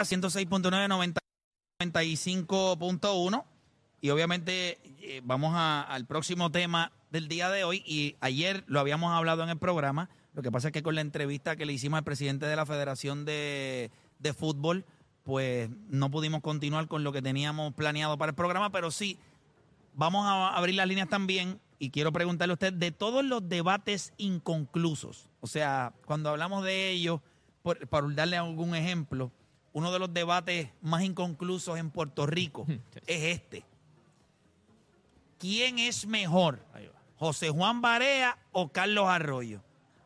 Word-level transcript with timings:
106.9, 0.00 1.12
95.1 1.80 3.44
y 4.00 4.10
obviamente 4.10 4.78
eh, 5.00 5.20
vamos 5.22 5.54
al 5.54 6.06
próximo 6.06 6.50
tema 6.50 6.92
del 7.10 7.28
día 7.28 7.50
de 7.50 7.64
hoy. 7.64 7.82
Y 7.86 8.16
ayer 8.20 8.64
lo 8.66 8.80
habíamos 8.80 9.12
hablado 9.12 9.42
en 9.42 9.50
el 9.50 9.58
programa, 9.58 10.08
lo 10.32 10.42
que 10.42 10.50
pasa 10.50 10.68
es 10.68 10.72
que 10.72 10.82
con 10.82 10.94
la 10.94 11.02
entrevista 11.02 11.56
que 11.56 11.66
le 11.66 11.74
hicimos 11.74 11.98
al 11.98 12.04
presidente 12.04 12.46
de 12.46 12.56
la 12.56 12.64
Federación 12.64 13.26
de, 13.26 13.90
de 14.18 14.32
Fútbol, 14.32 14.86
pues 15.24 15.68
no 15.88 16.10
pudimos 16.10 16.40
continuar 16.40 16.88
con 16.88 17.04
lo 17.04 17.12
que 17.12 17.20
teníamos 17.20 17.74
planeado 17.74 18.16
para 18.16 18.30
el 18.30 18.34
programa, 18.34 18.72
pero 18.72 18.90
sí, 18.90 19.18
vamos 19.94 20.26
a 20.26 20.56
abrir 20.56 20.74
las 20.74 20.88
líneas 20.88 21.10
también. 21.10 21.60
Y 21.78 21.90
quiero 21.90 22.12
preguntarle 22.12 22.52
a 22.52 22.54
usted 22.54 22.72
de 22.72 22.92
todos 22.92 23.24
los 23.24 23.46
debates 23.46 24.14
inconclusos, 24.16 25.28
o 25.40 25.48
sea, 25.48 25.92
cuando 26.06 26.30
hablamos 26.30 26.64
de 26.64 26.90
ellos, 26.90 27.20
por, 27.62 27.86
para 27.88 28.06
darle 28.08 28.36
algún 28.36 28.74
ejemplo, 28.74 29.32
uno 29.72 29.92
de 29.92 29.98
los 29.98 30.12
debates 30.12 30.68
más 30.80 31.02
inconclusos 31.02 31.78
en 31.78 31.90
Puerto 31.90 32.26
Rico 32.26 32.66
es 33.06 33.36
este. 33.36 33.64
¿Quién 35.38 35.78
es 35.78 36.06
mejor? 36.06 36.64
¿José 37.16 37.50
Juan 37.50 37.80
Barea 37.80 38.38
o 38.52 38.68
Carlos 38.68 39.08
Arroyo? 39.08 39.62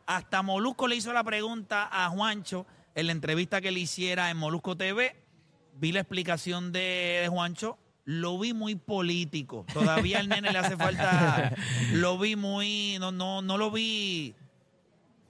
Hasta 0.07 0.43
Molusco 0.43 0.89
le 0.89 0.97
hizo 0.97 1.13
la 1.13 1.25
pregunta 1.25 1.89
a 1.91 2.09
Juancho 2.11 2.67
en 2.95 3.07
la 3.07 3.13
entrevista 3.13 3.61
que 3.61 3.71
le 3.71 3.81
hiciera 3.81 4.31
en 4.31 4.37
Molusco 4.37 4.77
TV. 4.77 5.17
Vi 5.75 5.93
la 5.93 6.01
explicación 6.01 6.73
de, 6.73 7.21
de 7.23 7.29
Juancho. 7.29 7.79
Lo 8.07 8.39
vi 8.39 8.55
muy 8.55 8.77
político. 8.77 9.67
Todavía 9.73 10.21
al 10.21 10.29
nene 10.29 10.53
le 10.53 10.59
hace 10.59 10.77
falta. 10.77 11.53
Lo 11.93 12.19
vi 12.19 12.37
muy. 12.37 12.97
No, 13.01 13.11
no, 13.11 13.43
no 13.43 13.59
lo 13.59 13.73
vi. 13.73 14.33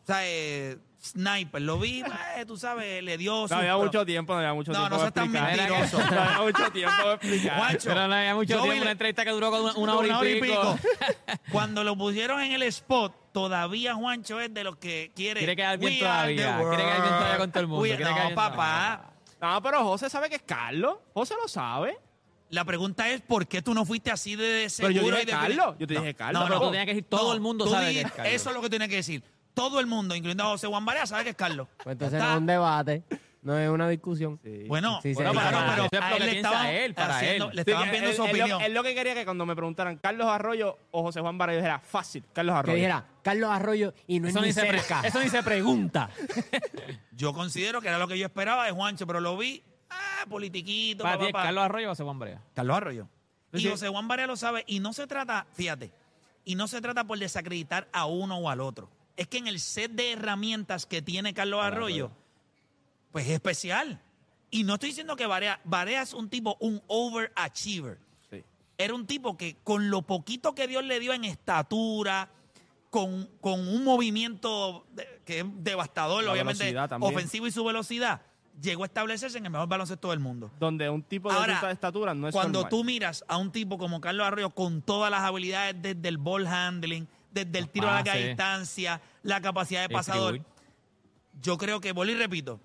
O 0.02 0.06
sea, 0.06 0.18
eh, 0.22 0.76
sniper. 1.06 1.62
Lo 1.62 1.78
vi, 1.78 2.00
eh, 2.36 2.44
tú 2.46 2.56
sabes, 2.56 3.02
le 3.02 3.16
dio. 3.18 3.46
No 3.48 3.56
había 3.56 3.72
pero- 3.72 3.78
mucho 3.84 4.06
tiempo, 4.06 4.32
no 4.32 4.38
había 4.40 4.54
mucho 4.54 4.72
No, 4.72 4.78
tiempo. 4.78 4.96
no 4.96 5.02
para 5.02 5.12
seas 5.12 5.14
tan 5.14 5.30
mentiroso. 5.32 5.98
No 6.14 6.20
había 6.22 6.38
mucho 6.42 6.72
tiempo 6.72 6.96
para 6.96 7.12
explicar. 7.14 7.58
Juancho, 7.58 7.88
Pero 7.88 8.08
no 8.08 8.14
había 8.14 8.34
mucho 8.34 8.54
vi 8.56 8.60
tiempo, 8.62 8.74
la- 8.76 8.82
una 8.82 8.90
entrevista 8.92 9.24
que 9.24 9.30
duró 9.30 9.48
una, 9.76 9.96
hora, 9.96 10.28
y 10.30 10.40
pico. 10.40 10.78
Cuando 11.52 11.84
lo 11.84 11.96
pusieron 11.96 12.40
en 12.40 12.52
el 12.52 12.62
spot, 12.64 13.32
todavía 13.32 13.94
Juancho 13.94 14.40
es 14.40 14.52
de 14.52 14.64
los 14.64 14.76
que 14.76 15.12
quiere. 15.14 15.40
Quiere 15.40 15.56
quedar 15.56 15.78
bien 15.78 15.92
"We 15.92 15.96
are 16.06 16.34
todavía, 16.34 16.58
the 16.58 16.64
quiere 16.68 16.82
quedar 16.84 17.02
bien 17.02 17.14
todavía 17.14 17.38
con 17.38 17.50
todo 17.52 17.60
el 17.60 17.66
mundo, 17.68 17.82
We- 17.82 17.98
no, 17.98 18.34
papá. 18.34 19.10
No, 19.40 19.62
pero 19.62 19.84
José 19.84 20.08
sabe 20.08 20.28
que 20.30 20.36
es 20.36 20.42
Carlos. 20.42 20.96
José 21.12 21.34
lo 21.40 21.46
sabe. 21.48 21.98
La 22.50 22.64
pregunta 22.64 23.08
es: 23.10 23.20
¿por 23.22 23.46
qué 23.46 23.60
tú 23.60 23.74
no 23.74 23.84
fuiste 23.84 24.10
así 24.10 24.36
de 24.36 24.68
Pero 24.78 24.88
seguro? 24.92 24.92
yo 24.92 25.02
dije 25.10 25.22
y 25.22 25.26
de- 25.26 25.32
Carlos, 25.32 25.74
yo 25.78 25.86
te 25.86 25.94
No, 25.94 26.00
dije 26.00 26.14
Carlos. 26.14 26.40
No, 26.40 26.46
pero 26.46 26.58
no, 26.60 26.64
tú 26.66 26.70
tenías 26.70 26.86
que 26.86 26.94
decir, 26.94 27.06
todo 27.08 27.32
el 27.34 27.40
mundo 27.40 27.64
tú 27.64 27.70
sabe 27.72 27.92
que 27.92 28.00
es 28.02 28.12
Carlos. 28.12 28.32
Eso 28.34 28.50
es 28.50 28.56
lo 28.56 28.62
que 28.62 28.70
tienes 28.70 28.88
que 28.88 28.96
decir. 28.96 29.22
Todo 29.56 29.80
el 29.80 29.86
mundo, 29.86 30.14
incluyendo 30.14 30.44
a 30.44 30.48
José 30.48 30.66
Juan 30.66 30.84
Barea, 30.84 31.06
sabe 31.06 31.24
que 31.24 31.30
es 31.30 31.36
Carlos. 31.36 31.66
Pues 31.82 31.94
entonces 31.94 32.18
Está- 32.18 32.26
no 32.28 32.32
es 32.34 32.40
un 32.40 32.46
debate, 32.46 33.02
no 33.40 33.58
es 33.58 33.70
una 33.70 33.88
discusión. 33.88 34.38
Bueno, 34.44 34.52
Sí, 34.52 34.66
bueno, 34.68 35.00
sí, 35.02 35.14
pero, 35.16 35.32
sí, 35.32 35.38
pero 35.38 35.58
eso 35.86 35.88
es 35.92 36.00
a 36.02 36.10
lo 36.10 36.16
él 36.16 36.20
que 36.20 36.24
le 36.26 36.32
piensa 36.32 36.48
estaban 36.50 36.66
él, 36.66 36.94
para 36.94 37.16
haciendo- 37.16 37.44
él. 37.50 37.56
le 37.56 37.60
estaban 37.62 37.90
viendo 37.90 38.10
él- 38.10 38.16
su 38.16 38.22
opinión. 38.22 38.60
Él 38.60 38.74
lo 38.74 38.82
que 38.82 38.94
quería 38.94 39.14
que 39.14 39.24
cuando 39.24 39.46
me 39.46 39.56
preguntaran 39.56 39.96
Carlos 39.96 40.26
Arroyo 40.28 40.76
o 40.90 41.02
José 41.04 41.20
Juan 41.22 41.38
Barrio, 41.38 41.54
yo 41.54 41.60
dijera 41.62 41.80
fácil, 41.80 42.22
Carlos 42.34 42.52
Que 42.54 42.58
Arroyo. 42.58 42.74
dijera, 42.76 43.04
Carlos 43.22 43.50
Arroyo 43.50 43.94
y 44.06 44.20
no 44.20 44.28
Eso 44.28 44.38
es 44.38 44.42
ni, 44.42 44.48
ni 44.48 44.52
se 44.52 44.66
pre- 44.66 44.78
cerca. 44.80 45.08
eso 45.08 45.20
ni 45.22 45.28
se 45.30 45.42
pregunta. 45.42 46.10
Yo 47.12 47.32
considero 47.32 47.80
que 47.80 47.88
era 47.88 47.96
lo 47.98 48.06
que 48.08 48.18
yo 48.18 48.26
esperaba 48.26 48.66
de 48.66 48.72
Juancho, 48.72 49.06
pero 49.06 49.20
lo 49.20 49.36
vi, 49.38 49.62
ah, 49.88 50.26
politiquito, 50.28 51.02
Para 51.02 51.16
pa, 51.18 51.26
ti, 51.26 51.32
pa, 51.32 51.38
pa. 51.38 51.44
Carlos 51.44 51.64
Arroyo 51.64 51.86
o 51.86 51.90
José 51.92 52.04
Juan 52.04 52.18
Brea. 52.18 52.42
Carlos 52.54 52.76
Arroyo. 52.76 53.08
Y 53.54 53.60
Sí. 53.60 53.70
José 53.70 53.88
Juan 53.88 54.06
Barea 54.06 54.26
lo 54.26 54.36
sabe. 54.36 54.64
Y 54.66 54.80
no 54.80 54.92
se 54.92 55.06
trata, 55.06 55.46
fíjate, 55.54 55.90
y 56.44 56.56
no 56.56 56.68
se 56.68 56.80
trata 56.82 57.04
por 57.04 57.18
desacreditar 57.18 57.88
a 57.92 58.04
uno 58.04 58.36
o 58.36 58.50
al 58.50 58.60
otro. 58.60 58.90
Es 59.16 59.28
que 59.28 59.38
en 59.38 59.46
el 59.46 59.60
set 59.60 59.92
de 59.92 60.12
herramientas 60.12 60.84
que 60.86 61.00
tiene 61.02 61.32
Carlos 61.34 61.62
Arroyo, 61.62 62.10
pues 63.12 63.26
es 63.26 63.32
especial. 63.32 64.00
Y 64.50 64.62
no 64.64 64.74
estoy 64.74 64.90
diciendo 64.90 65.16
que 65.16 65.26
Barea, 65.26 65.60
Barea 65.64 66.02
es 66.02 66.12
un 66.14 66.28
tipo, 66.28 66.56
un 66.60 66.82
overachiever. 66.86 67.98
Sí. 68.30 68.42
Era 68.78 68.94
un 68.94 69.06
tipo 69.06 69.36
que 69.36 69.56
con 69.64 69.90
lo 69.90 70.02
poquito 70.02 70.54
que 70.54 70.68
Dios 70.68 70.84
le 70.84 71.00
dio 71.00 71.12
en 71.14 71.24
estatura, 71.24 72.28
con, 72.90 73.28
con 73.40 73.66
un 73.66 73.84
movimiento 73.84 74.86
de- 74.92 75.20
que 75.24 75.40
es 75.40 75.46
devastador, 75.58 76.24
La 76.24 76.32
obviamente, 76.32 76.74
ofensivo 77.00 77.46
y 77.46 77.50
su 77.50 77.64
velocidad, 77.64 78.20
llegó 78.62 78.84
a 78.84 78.86
establecerse 78.86 79.36
en 79.38 79.46
el 79.46 79.50
mejor 79.52 79.68
baloncesto 79.68 80.10
del 80.10 80.20
mundo. 80.20 80.50
Donde 80.60 80.88
un 80.88 81.02
tipo 81.02 81.30
de 81.30 81.36
Ahora, 81.36 81.54
esta 81.54 81.70
estatura 81.70 82.14
no 82.14 82.28
es 82.28 82.32
Cuando 82.32 82.60
normal. 82.60 82.70
tú 82.70 82.84
miras 82.84 83.24
a 83.28 83.36
un 83.38 83.50
tipo 83.50 83.76
como 83.76 84.00
Carlos 84.00 84.26
Arroyo 84.26 84.50
con 84.50 84.80
todas 84.82 85.10
las 85.10 85.22
habilidades 85.22 85.74
desde 85.82 86.08
el 86.08 86.16
ball 86.18 86.46
handling, 86.46 87.06
desde 87.44 87.58
el 87.58 87.68
tiro 87.68 87.88
a 87.88 87.94
larga 87.94 88.14
distancia, 88.14 89.00
la 89.22 89.40
capacidad 89.40 89.82
de 89.82 89.88
pasador, 89.88 90.34
Distribuir. 90.34 91.42
yo 91.42 91.58
creo 91.58 91.80
que, 91.80 91.92
vuelvo 91.92 92.14
y 92.14 92.16
repito, 92.16 92.60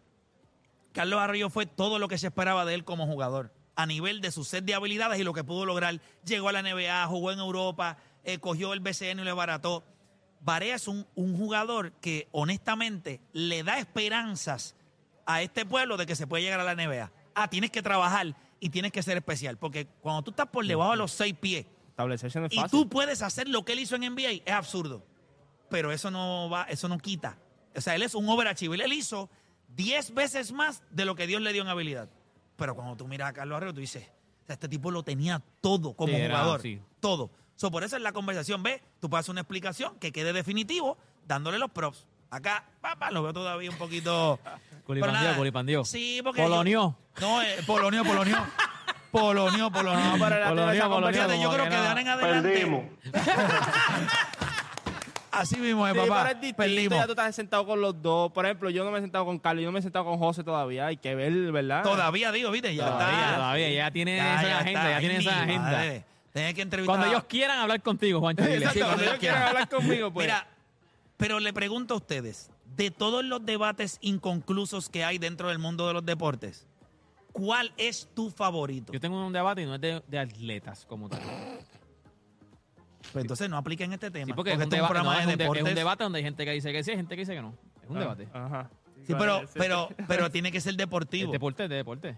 Carlos 0.93 1.19
Arroyo 1.19 1.49
fue 1.49 1.65
todo 1.65 1.99
lo 1.99 2.07
que 2.07 2.17
se 2.17 2.27
esperaba 2.27 2.65
de 2.65 2.73
él 2.73 2.83
como 2.83 3.05
jugador. 3.05 3.53
A 3.75 3.85
nivel 3.85 4.21
de 4.21 4.31
su 4.31 4.43
set 4.43 4.65
de 4.65 4.73
habilidades 4.73 5.19
y 5.19 5.23
lo 5.23 5.33
que 5.33 5.43
pudo 5.43 5.65
lograr. 5.65 6.01
Llegó 6.25 6.49
a 6.49 6.51
la 6.51 6.61
NBA, 6.61 7.07
jugó 7.07 7.31
en 7.31 7.39
Europa, 7.39 7.97
eh, 8.23 8.37
cogió 8.39 8.73
el 8.73 8.81
BCN 8.81 9.19
y 9.19 9.23
le 9.23 9.31
barató. 9.31 9.83
Barea 10.41 10.75
es 10.75 10.87
un, 10.87 11.07
un 11.15 11.37
jugador 11.37 11.93
que 11.93 12.27
honestamente 12.31 13.21
le 13.31 13.63
da 13.63 13.79
esperanzas 13.79 14.75
a 15.25 15.41
este 15.41 15.65
pueblo 15.65 15.97
de 15.97 16.05
que 16.05 16.15
se 16.15 16.27
puede 16.27 16.43
llegar 16.43 16.59
a 16.59 16.63
la 16.63 16.75
NBA. 16.75 17.11
Ah, 17.33 17.47
tienes 17.49 17.71
que 17.71 17.81
trabajar 17.81 18.35
y 18.59 18.69
tienes 18.69 18.91
que 18.91 19.01
ser 19.01 19.17
especial. 19.17 19.57
Porque 19.57 19.87
cuando 20.01 20.23
tú 20.23 20.31
estás 20.31 20.47
por 20.47 20.65
debajo 20.65 20.91
de 20.91 20.97
los 20.97 21.11
seis 21.11 21.35
pies 21.39 21.65
Establecerse 22.01 22.39
no 22.39 22.45
es 22.47 22.53
y 22.53 22.63
tú 22.69 22.89
puedes 22.89 23.21
hacer 23.21 23.47
lo 23.47 23.63
que 23.65 23.73
él 23.73 23.79
hizo 23.79 23.95
en 23.95 24.13
NBA, 24.13 24.43
es 24.45 24.51
absurdo. 24.53 25.03
Pero 25.69 25.91
eso 25.91 26.11
no 26.11 26.49
va, 26.49 26.63
eso 26.63 26.87
no 26.87 26.97
quita. 26.97 27.37
O 27.75 27.81
sea, 27.81 27.95
él 27.95 28.01
es 28.03 28.13
un 28.15 28.27
overachiever. 28.27 28.81
Él 28.81 28.91
hizo 28.93 29.29
10 29.75 30.13
veces 30.13 30.51
más 30.51 30.83
de 30.91 31.05
lo 31.05 31.15
que 31.15 31.27
Dios 31.27 31.41
le 31.41 31.53
dio 31.53 31.61
en 31.61 31.69
habilidad. 31.69 32.09
Pero 32.57 32.75
cuando 32.75 32.95
tú 32.97 33.07
miras 33.07 33.29
a 33.29 33.33
Carlos 33.33 33.55
Arroyo, 33.57 33.73
tú 33.73 33.79
dices, 33.79 34.03
o 34.43 34.45
sea, 34.47 34.53
este 34.55 34.67
tipo 34.67 34.91
lo 34.91 35.03
tenía 35.03 35.41
todo 35.61 35.93
como 35.93 36.13
Sí, 36.13 36.19
era, 36.19 36.39
jugador. 36.39 36.61
sí. 36.61 36.81
Todo. 36.99 37.31
So, 37.55 37.71
por 37.71 37.83
eso 37.83 37.95
en 37.95 38.03
la 38.03 38.11
conversación, 38.11 38.63
ve, 38.63 38.81
tú 38.99 39.09
puedes 39.09 39.23
hacer 39.25 39.31
una 39.31 39.41
explicación 39.41 39.97
que 39.99 40.11
quede 40.11 40.33
definitivo, 40.33 40.97
dándole 41.27 41.57
los 41.59 41.71
props. 41.71 42.05
Acá, 42.29 42.65
papá, 42.81 43.11
lo 43.11 43.23
veo 43.23 43.33
todavía 43.33 43.69
un 43.69 43.77
poquito. 43.77 44.39
Nada. 44.87 45.35
culipandió. 45.37 45.85
Sí, 45.85 46.21
porque. 46.23 46.41
Polonió. 46.41 46.97
yo- 47.17 47.21
no, 47.21 47.41
eh, 47.41 47.57
polonió, 47.65 48.03
polonió. 48.03 48.37
polonió, 49.11 49.71
polonió. 49.71 50.17
No, 50.17 50.23
pero 50.23 50.39
la- 50.39 50.49
Polonio, 50.49 50.71
esa 50.73 50.87
polonio, 50.89 51.35
yo 51.41 51.51
creo 51.51 51.63
que 51.65 51.69
que 51.69 51.75
de 51.75 51.87
ahora 51.87 52.01
en 52.01 52.07
adelante. 52.07 52.91
Así 55.31 55.55
mismo, 55.57 55.87
eh, 55.87 55.91
Sí, 55.93 55.97
papá. 55.99 56.23
pero 56.23 56.35
es 56.35 56.41
distinto, 56.41 56.57
Perdimos. 56.57 56.97
ya 56.99 57.05
tú 57.05 57.11
estás 57.13 57.33
sentado 57.35 57.65
con 57.65 57.79
los 57.79 58.01
dos. 58.01 58.31
Por 58.33 58.45
ejemplo, 58.45 58.69
yo 58.69 58.83
no 58.83 58.91
me 58.91 58.97
he 58.97 59.01
sentado 59.01 59.25
con 59.25 59.39
Carlos, 59.39 59.61
yo 59.63 59.69
no 59.69 59.71
me 59.71 59.79
he 59.79 59.81
sentado 59.81 60.03
con 60.03 60.17
José 60.19 60.43
todavía. 60.43 60.87
Hay 60.87 60.97
que 60.97 61.15
ver, 61.15 61.31
¿verdad? 61.53 61.83
Todavía 61.83 62.33
digo, 62.33 62.51
¿viste? 62.51 62.75
Ya 62.75 62.85
Todavía, 62.87 63.19
está. 63.21 63.35
todavía, 63.37 63.69
ya 63.71 63.91
tiene 63.91 64.17
esa 64.17 64.59
agenda, 64.59 64.83
ya 64.89 64.95
Ay, 64.97 64.99
tiene 64.99 65.17
esa 65.19 65.41
agenda. 65.43 65.81
Tienes 66.33 66.53
que 66.53 66.61
entrevistar. 66.61 66.85
Cuando 66.85 67.05
a- 67.07 67.09
ellos 67.11 67.23
quieran 67.29 67.59
hablar 67.59 67.81
contigo, 67.81 68.19
Juancho, 68.19 68.43
dile. 68.43 68.55
Exacto, 68.57 68.73
Sí, 68.73 68.79
cuando 68.79 68.95
cuando 68.97 69.03
ellos 69.03 69.13
ellos 69.13 69.19
quieran 69.19 69.37
quieran. 69.39 69.55
hablar 69.63 69.69
conmigo, 69.69 70.11
pues. 70.11 70.25
Mira, 70.27 70.47
pero 71.17 71.39
le 71.39 71.53
pregunto 71.53 71.93
a 71.93 71.97
ustedes, 71.97 72.49
de 72.75 72.91
todos 72.91 73.23
los 73.23 73.45
debates 73.45 73.99
inconclusos 74.01 74.89
que 74.89 75.05
hay 75.05 75.17
dentro 75.17 75.47
del 75.47 75.59
mundo 75.59 75.87
de 75.87 75.93
los 75.93 76.05
deportes, 76.05 76.67
¿cuál 77.31 77.71
es 77.77 78.09
tu 78.13 78.29
favorito? 78.29 78.91
Yo 78.93 78.99
tengo 78.99 79.25
un 79.25 79.33
debate 79.33 79.61
y 79.61 79.65
no 79.65 79.75
es 79.75 79.81
de, 79.81 80.01
de 80.07 80.19
atletas 80.19 80.85
como 80.85 81.09
tal. 81.09 81.19
Pues 83.11 83.23
entonces 83.23 83.49
no 83.49 83.57
apliquen 83.57 83.91
este 83.93 84.09
tema. 84.11 84.27
Sí, 84.27 84.33
porque, 84.33 84.51
es, 84.53 84.59
este 84.59 84.65
un 84.67 84.73
es 84.73 84.73
un 84.73 84.77
debate, 84.77 84.93
programa 84.93 85.13
no, 85.15 85.19
es, 85.19 85.25
de 85.27 85.31
un 85.33 85.37
de- 85.37 85.43
es 85.43 85.49
deportes. 85.49 85.63
un 85.71 85.75
debate 85.75 86.03
donde 86.03 86.17
hay 86.19 86.23
gente 86.23 86.45
que 86.45 86.51
dice 86.51 86.71
que 86.71 86.83
sí, 86.83 86.91
hay 86.91 86.97
gente 86.97 87.15
que 87.15 87.21
dice 87.21 87.33
que 87.33 87.41
no. 87.41 87.53
Es 87.83 87.89
un 87.89 87.97
Ah, 87.97 87.99
debate. 88.01 88.27
Ajá. 88.33 88.69
Sí, 89.05 89.13
pero, 89.17 89.41
pero, 89.55 89.89
pero 90.07 90.29
tiene 90.29 90.51
que 90.51 90.61
ser 90.61 90.71
Es 90.71 90.77
deportivo. 90.77 91.31
deporte, 91.31 91.63
es 91.63 91.69
de 91.69 91.75
deporte. 91.75 92.17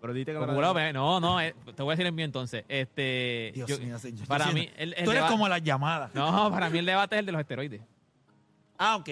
Pero 0.00 0.12
dite 0.12 0.32
que 0.32 0.38
la- 0.38 0.46
la- 0.46 0.92
no, 0.92 1.20
no, 1.20 1.40
eh, 1.40 1.54
te 1.74 1.82
voy 1.82 1.92
a 1.92 1.96
decir 1.96 2.06
en 2.06 2.14
mí 2.14 2.22
entonces. 2.22 2.64
Este, 2.68 3.52
Dios 3.54 3.68
yo- 3.68 3.78
mío, 3.78 3.98
señor. 3.98 4.26
para 4.26 4.46
Yo 4.46 4.52
mí, 4.52 4.60
siento- 4.62 4.78
el, 4.82 4.94
el 4.94 5.04
Tú 5.04 5.10
eres 5.10 5.22
deba- 5.22 5.28
como 5.30 5.48
las 5.48 5.62
llamadas. 5.62 6.14
No, 6.14 6.50
para 6.50 6.70
mí 6.70 6.78
el 6.78 6.86
debate 6.86 7.16
es 7.16 7.20
el 7.20 7.26
de 7.26 7.32
los 7.32 7.40
esteroides. 7.40 7.82
Ah, 8.78 8.96
ok. 8.96 9.08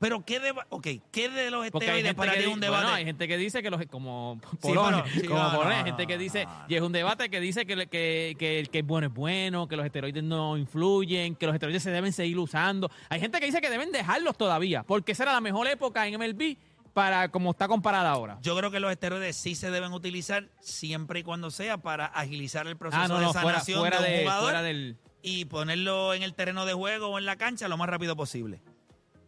Pero 0.00 0.24
¿qué, 0.24 0.40
deba- 0.40 0.66
okay, 0.70 1.02
¿qué 1.12 1.28
de 1.28 1.50
los 1.50 1.64
esteroides 1.66 2.14
para 2.14 2.32
ti 2.32 2.40
es 2.40 2.46
un 2.46 2.58
debate? 2.58 2.82
bueno, 2.84 2.96
hay 2.96 3.04
gente 3.04 3.28
que 3.28 3.36
dice 3.36 3.62
que 3.62 3.70
los 3.70 3.84
como 3.86 4.40
Sí, 4.52 4.56
Polonio, 4.62 5.02
pero- 5.04 5.20
sí, 5.20 5.26
como 5.28 5.38
no, 5.40 5.62
hay 5.68 5.84
gente 5.84 6.06
que 6.06 6.16
dice 6.16 6.46
no. 6.46 6.64
y 6.68 6.74
es 6.74 6.80
un 6.82 6.90
debate 6.92 7.28
que 7.28 7.38
dice 7.38 7.66
que, 7.66 7.86
que, 7.86 8.34
que 8.38 8.58
el 8.60 8.70
que 8.70 8.78
es 8.78 8.86
bueno 8.86 9.08
es 9.08 9.12
bueno, 9.14 9.68
que 9.68 9.76
los 9.76 9.84
esteroides 9.84 10.24
no 10.24 10.56
influyen, 10.56 11.36
que 11.36 11.44
los 11.46 11.54
esteroides 11.54 11.82
se 11.82 11.90
deben 11.90 12.12
seguir 12.14 12.38
usando. 12.38 12.90
Hay 13.10 13.20
gente 13.20 13.38
que 13.40 13.46
dice 13.46 13.60
que 13.60 13.68
deben 13.68 13.92
dejarlos 13.92 14.38
todavía, 14.38 14.82
porque 14.84 15.12
esa 15.12 15.24
era 15.24 15.32
la 15.34 15.40
mejor 15.42 15.68
época 15.68 16.06
en 16.06 16.18
MLB 16.18 16.56
para 16.94 17.28
como 17.30 17.50
está 17.50 17.68
comparada 17.68 18.10
ahora. 18.10 18.38
Yo 18.40 18.56
creo 18.56 18.70
que 18.70 18.80
los 18.80 18.90
esteroides 18.90 19.36
sí 19.36 19.54
se 19.54 19.70
deben 19.70 19.92
utilizar 19.92 20.48
siempre 20.60 21.20
y 21.20 21.22
cuando 21.22 21.50
sea 21.50 21.76
para 21.76 22.06
agilizar 22.06 22.66
el 22.66 22.76
proceso 22.78 23.02
Ah, 23.02 23.06
no, 23.06 23.18
de 23.18 23.26
no, 23.26 23.32
sanación 23.34 23.80
fuera, 23.80 23.98
de 24.00 24.04
un 24.06 24.10
de, 24.12 24.18
jugador 24.22 24.42
fuera 24.44 24.62
del... 24.62 24.96
y 25.22 25.44
ponerlo 25.44 26.14
en 26.14 26.22
el 26.22 26.34
terreno 26.34 26.64
de 26.64 26.72
juego 26.72 27.08
o 27.08 27.18
en 27.18 27.26
la 27.26 27.36
cancha 27.36 27.68
lo 27.68 27.76
más 27.76 27.88
rápido 27.88 28.16
posible. 28.16 28.62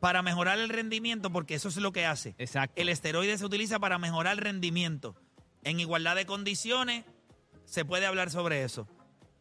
Para 0.02 0.20
mejorar 0.22 0.58
el 0.58 0.68
rendimiento, 0.68 1.30
porque 1.30 1.54
eso 1.54 1.68
es 1.68 1.76
lo 1.76 1.92
que 1.92 2.04
hace. 2.04 2.34
Exacto. 2.38 2.74
El 2.80 2.88
esteroide 2.88 3.38
se 3.38 3.44
utiliza 3.44 3.78
para 3.78 3.98
mejorar 3.98 4.32
el 4.32 4.38
rendimiento. 4.38 5.14
En 5.62 5.78
igualdad 5.78 6.16
de 6.16 6.26
condiciones, 6.26 7.04
se 7.66 7.84
puede 7.84 8.04
hablar 8.04 8.28
sobre 8.30 8.64
eso. 8.64 8.88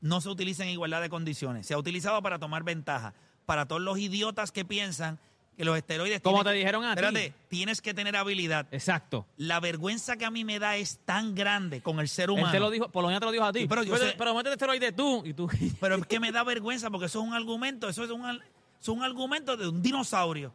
No 0.02 0.22
se 0.22 0.30
utiliza 0.30 0.62
en 0.62 0.69
igualdad 0.69 1.02
de 1.02 1.10
condiciones. 1.10 1.66
Se 1.66 1.74
ha 1.74 1.80
utilizado 1.80 2.22
para 2.22 2.38
tomar 2.38 2.63
ventaja. 2.63 3.16
Para 3.48 3.66
todos 3.68 3.81
los 3.81 3.98
idiotas 3.98 4.52
que 4.52 4.63
piensan 4.63 5.18
que 5.58 5.66
los 5.66 5.75
esteroides. 5.75 6.22
Como 6.22 6.44
te 6.44 6.52
dijeron 6.52 6.84
a 6.86 6.94
ti. 6.96 7.02
Espérate, 7.04 7.34
tienes 7.50 7.81
que 7.81 7.96
tener 7.96 8.16
habilidad. 8.16 8.68
Exacto. 8.72 9.25
La 9.38 9.60
vergüenza 9.60 10.16
que 10.18 10.25
a 10.25 10.30
mí 10.31 10.46
me 10.46 10.60
da 10.60 10.78
es 10.78 11.00
tan 11.06 11.34
grande 11.34 11.81
con 11.81 12.00
el 12.00 12.08
ser 12.08 12.25
Él 12.25 12.31
humano. 12.38 12.52
te 12.52 12.60
lo 12.60 12.69
dijo, 12.69 12.88
Polonia 12.90 13.19
te 13.19 13.25
lo 13.25 13.31
dijo 13.31 13.46
a 13.46 13.52
ti. 13.52 13.62
Sí, 13.62 13.68
pero 13.68 13.81
yo 13.81 13.94
pero, 13.94 14.06
sé- 14.12 14.16
pero 14.16 14.36
métete 14.36 14.54
esteroide 14.54 14.92
tú 14.92 15.24
y 15.25 15.34
tú. 15.34 15.50
Pero 15.80 15.96
es 15.96 16.06
que 16.06 16.19
me 16.19 16.31
da 16.31 16.44
vergüenza 16.44 16.92
porque 16.92 17.08
eso 17.08 17.19
es 17.19 17.28
un 17.28 17.34
argumento, 17.34 17.90
eso 17.90 18.04
es 18.04 18.12
un, 18.12 18.40
al- 18.81 18.81
es 18.81 18.88
un 18.89 19.04
argumento 19.04 19.57
de 19.57 19.68
un 19.68 19.81
dinosaurio. 19.81 20.54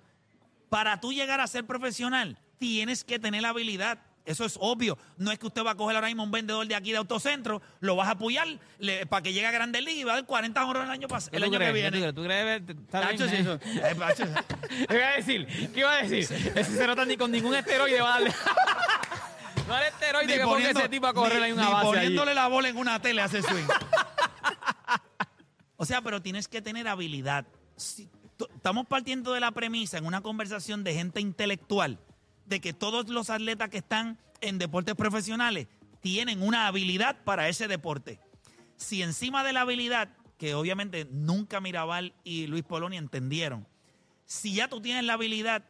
Para 0.68 1.00
tú 1.00 1.12
llegar 1.12 1.40
a 1.40 1.46
ser 1.46 1.64
profesional, 1.66 2.38
tienes 2.58 3.04
que 3.04 3.18
tener 3.18 3.42
la 3.42 3.50
habilidad. 3.50 3.98
Eso 4.24 4.44
es 4.44 4.56
obvio. 4.60 4.98
No 5.18 5.30
es 5.30 5.38
que 5.38 5.46
usted 5.46 5.64
va 5.64 5.70
a 5.70 5.74
coger 5.76 5.94
ahora 5.94 6.08
mismo 6.08 6.24
un 6.24 6.32
vendedor 6.32 6.66
de 6.66 6.74
aquí 6.74 6.90
de 6.90 6.96
autocentro, 6.98 7.62
lo 7.78 7.94
vas 7.94 8.08
a 8.08 8.12
apoyar 8.12 8.48
para 9.08 9.22
que 9.22 9.32
llegue 9.32 9.46
a 9.46 9.52
Grandes 9.52 9.84
Ligas 9.84 10.00
y 10.00 10.04
va 10.04 10.12
a 10.12 10.14
dar 10.16 10.26
40 10.26 10.66
horas 10.66 10.84
el 10.84 10.90
año, 10.90 11.06
pas- 11.06 11.30
¿Qué 11.30 11.36
el 11.36 11.44
año 11.44 11.52
que 11.52 11.58
crees? 11.58 11.72
¿Qué 11.84 11.90
viene. 11.90 12.12
¿Tú 12.12 12.24
crees? 12.24 12.62
Tacho, 12.90 13.28
sí, 13.28 13.36
eh. 13.36 13.40
eso- 13.40 13.54
eh, 13.54 14.86
¿Qué 14.88 14.94
iba 14.96 15.06
a 15.08 15.16
decir? 15.16 15.46
¿Qué 15.72 15.80
iba 15.80 15.92
a 15.92 16.02
decir? 16.02 16.52
Ese 16.56 16.76
se 16.76 16.86
nota 16.88 17.04
ni 17.04 17.16
con 17.16 17.30
ningún 17.30 17.54
esteroide 17.54 18.00
va 18.00 18.08
a 18.08 18.12
darle. 18.18 18.34
no 19.68 19.76
era 19.76 19.86
esteroide 19.88 20.38
que 20.38 20.44
ponga 20.44 20.70
ese 20.70 20.88
tipo 20.88 21.06
a 21.06 21.14
correr 21.14 21.38
ni- 21.38 21.44
ahí 21.44 21.52
una 21.52 21.66
ni 21.66 21.72
base 21.72 21.86
allí. 21.86 21.94
poniéndole 21.98 22.34
la 22.34 22.48
bola 22.48 22.68
en 22.68 22.76
una 22.78 23.00
tele 23.00 23.22
hace 23.22 23.42
swing. 23.42 23.64
o 25.76 25.84
sea, 25.84 26.00
pero 26.02 26.20
tienes 26.20 26.48
que 26.48 26.60
tener 26.62 26.88
habilidad. 26.88 27.46
Si- 27.76 28.08
estamos 28.54 28.86
partiendo 28.86 29.32
de 29.32 29.40
la 29.40 29.52
premisa 29.52 29.98
en 29.98 30.06
una 30.06 30.20
conversación 30.20 30.84
de 30.84 30.94
gente 30.94 31.20
intelectual 31.20 31.98
de 32.46 32.60
que 32.60 32.72
todos 32.72 33.08
los 33.08 33.30
atletas 33.30 33.70
que 33.70 33.78
están 33.78 34.18
en 34.40 34.58
deportes 34.58 34.94
profesionales 34.94 35.66
tienen 36.00 36.42
una 36.42 36.66
habilidad 36.66 37.24
para 37.24 37.48
ese 37.48 37.68
deporte. 37.68 38.20
Si 38.76 39.02
encima 39.02 39.42
de 39.42 39.52
la 39.52 39.62
habilidad, 39.62 40.10
que 40.38 40.54
obviamente 40.54 41.06
nunca 41.10 41.60
Mirabal 41.60 42.14
y 42.24 42.46
Luis 42.46 42.62
Polonia 42.62 42.98
entendieron, 42.98 43.66
si 44.26 44.54
ya 44.54 44.68
tú 44.68 44.80
tienes 44.80 45.04
la 45.04 45.14
habilidad 45.14 45.64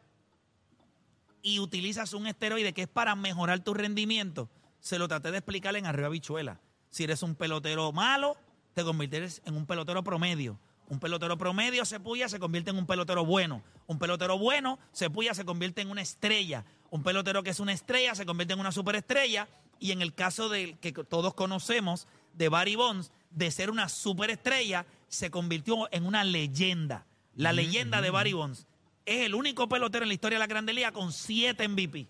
y 1.42 1.60
utilizas 1.60 2.12
un 2.12 2.26
esteroide 2.26 2.72
que 2.72 2.82
es 2.82 2.88
para 2.88 3.14
mejorar 3.14 3.60
tu 3.60 3.74
rendimiento, 3.74 4.50
se 4.80 4.98
lo 4.98 5.08
traté 5.08 5.30
de 5.30 5.38
explicar 5.38 5.76
en 5.76 5.86
Arriba 5.86 6.08
Bichuela. 6.08 6.60
Si 6.90 7.04
eres 7.04 7.22
un 7.22 7.34
pelotero 7.34 7.92
malo, 7.92 8.36
te 8.74 8.84
conviertes 8.84 9.42
en 9.44 9.56
un 9.56 9.66
pelotero 9.66 10.02
promedio. 10.02 10.58
Un 10.88 11.00
pelotero 11.00 11.36
promedio 11.36 11.84
se 11.84 11.98
puya, 11.98 12.28
se 12.28 12.38
convierte 12.38 12.70
en 12.70 12.78
un 12.78 12.86
pelotero 12.86 13.24
bueno. 13.24 13.62
Un 13.86 13.98
pelotero 13.98 14.38
bueno 14.38 14.78
se 14.92 15.10
puya, 15.10 15.34
se 15.34 15.44
convierte 15.44 15.82
en 15.82 15.90
una 15.90 16.02
estrella. 16.02 16.64
Un 16.90 17.02
pelotero 17.02 17.42
que 17.42 17.50
es 17.50 17.60
una 17.60 17.72
estrella 17.72 18.14
se 18.14 18.24
convierte 18.24 18.54
en 18.54 18.60
una 18.60 18.72
superestrella. 18.72 19.48
Y 19.78 19.92
en 19.92 20.00
el 20.00 20.14
caso 20.14 20.48
del 20.48 20.78
que 20.78 20.92
todos 20.92 21.34
conocemos, 21.34 22.06
de 22.32 22.48
Barry 22.48 22.76
Bonds, 22.76 23.12
de 23.30 23.50
ser 23.50 23.70
una 23.70 23.88
superestrella, 23.88 24.86
se 25.08 25.30
convirtió 25.30 25.92
en 25.92 26.06
una 26.06 26.24
leyenda. 26.24 27.06
La 27.34 27.52
leyenda 27.52 28.00
de 28.00 28.10
Barry 28.10 28.32
Bonds. 28.32 28.66
Es 29.04 29.26
el 29.26 29.34
único 29.34 29.68
pelotero 29.68 30.04
en 30.04 30.08
la 30.08 30.14
historia 30.14 30.38
de 30.38 30.40
la 30.40 30.46
Grande 30.46 30.72
Liga 30.72 30.92
con 30.92 31.12
siete 31.12 31.68
MVP. 31.68 32.06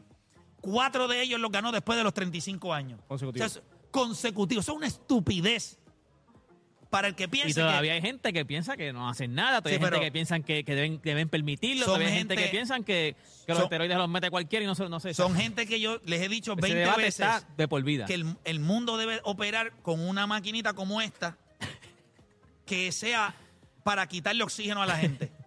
Cuatro 0.61 1.09
de 1.09 1.23
ellos 1.23 1.41
los 1.41 1.51
ganó 1.51 1.73
después 1.73 1.99
de 1.99 2.05
los 2.05 2.15
35 2.15 2.73
años. 2.73 3.01
Consecutivos. 3.09 3.51
O 3.51 3.55
sea, 3.55 3.63
consecutivos. 3.91 4.65
Eso 4.65 4.73
es 4.73 4.79
una 4.79 4.87
estupidez. 4.87 5.79
Para 6.91 7.09
el 7.09 7.15
que 7.15 7.25
Y 7.25 7.29
piense 7.29 7.61
todavía 7.61 7.91
que 7.93 7.97
hay 7.97 8.01
gente 8.01 8.33
que 8.33 8.45
piensa 8.45 8.77
que 8.77 8.93
no 8.93 9.09
hacen 9.09 9.35
nada, 9.35 9.61
todavía 9.61 9.79
Sí, 9.79 9.85
hay 9.85 9.91
gente 9.91 10.05
que 10.07 10.13
piensan 10.13 10.43
que, 10.45 10.65
que 10.65 10.75
deben, 10.75 11.29
permitirlo, 11.29 11.85
todavía 11.85 12.09
hay 12.09 12.15
gente, 12.15 12.35
gente- 12.35 12.51
que 12.51 12.57
piensan 12.57 12.85
que, 12.85 13.17
que 13.45 13.53
los 13.53 13.59
son- 13.59 13.65
esteroides 13.65 13.97
los 13.97 14.09
mete 14.09 14.31
cualquiera 14.31 14.63
y 14.65 14.67
no, 14.67 14.75
se- 14.75 14.89
no 14.89 15.01
sé. 15.01 15.13
son 15.13 15.35
gente 15.35 15.67
que 15.67 15.81
yo 15.81 16.01
les 16.05 16.23
he 16.23 16.29
dicho 16.29 16.53
Ese 16.53 16.61
20 16.63 16.79
debate 16.79 17.03
veces 17.03 17.21
está 17.27 17.43
de 17.57 17.69
por 17.69 17.83
vida. 17.83 18.07
que 18.07 18.15
el, 18.15 18.37
el 18.45 18.61
mundo 18.61 18.97
debe 18.97 19.21
operar 19.25 19.73
con 19.83 20.01
una 20.01 20.27
maquinita 20.27 20.75
como 20.75 21.01
esta 21.01 21.37
que 22.67 22.93
sea 22.93 23.35
para 23.83 24.07
quitarle 24.07 24.43
oxígeno 24.43 24.83
a 24.83 24.87
la 24.87 24.97
gente. 24.97 25.31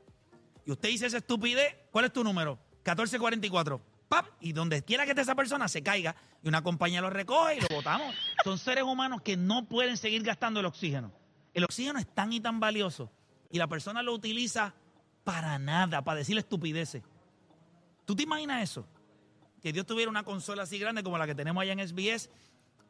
Y 0.66 0.72
usted 0.72 0.90
dice 0.90 1.08
esa 1.08 1.18
estupidez, 1.18 1.74
¿cuál 1.90 2.06
es 2.06 2.14
tu 2.14 2.24
número? 2.24 2.60
1444. 2.86 3.82
¡Pap! 4.08 4.28
Y 4.40 4.54
donde 4.54 4.84
quiera 4.84 5.04
que 5.06 5.12
esté 5.12 5.22
esa 5.24 5.34
persona 5.34 5.68
se 5.68 5.82
caiga 5.82 6.16
y 6.44 6.48
una 6.48 6.62
compañía 6.62 7.02
lo 7.02 7.10
recoge 7.10 7.56
y 7.58 7.62
lo 7.62 7.68
botamos. 7.70 8.14
Son 8.44 8.58
seres 8.60 8.84
humanos 8.84 9.22
que 9.24 9.36
no 9.36 9.68
pueden 9.68 9.98
seguir 9.98 10.22
gastando 10.22 10.60
el 10.60 10.68
oxígeno. 10.68 11.12
El 11.60 11.66
oxígeno 11.66 12.00
es 12.00 12.08
tan 12.08 12.32
y 12.32 12.40
tan 12.40 12.62
valioso 12.62 13.12
y 13.52 13.58
la 13.58 13.68
persona 13.68 14.02
lo 14.02 14.14
utiliza 14.14 14.74
para 15.26 15.60
nada, 15.60 16.02
para 16.02 16.20
decirle 16.20 16.40
estupideces. 16.40 17.04
¿Tú 18.06 18.16
te 18.16 18.24
imaginas 18.24 18.64
eso? 18.64 18.86
Que 19.62 19.74
Dios 19.74 19.86
tuviera 19.86 20.10
una 20.10 20.24
consola 20.24 20.64
así 20.64 20.80
grande 20.80 21.04
como 21.04 21.18
la 21.18 21.28
que 21.28 21.36
tenemos 21.36 21.62
allá 21.62 21.74
en 21.74 21.86
SBS. 21.86 22.30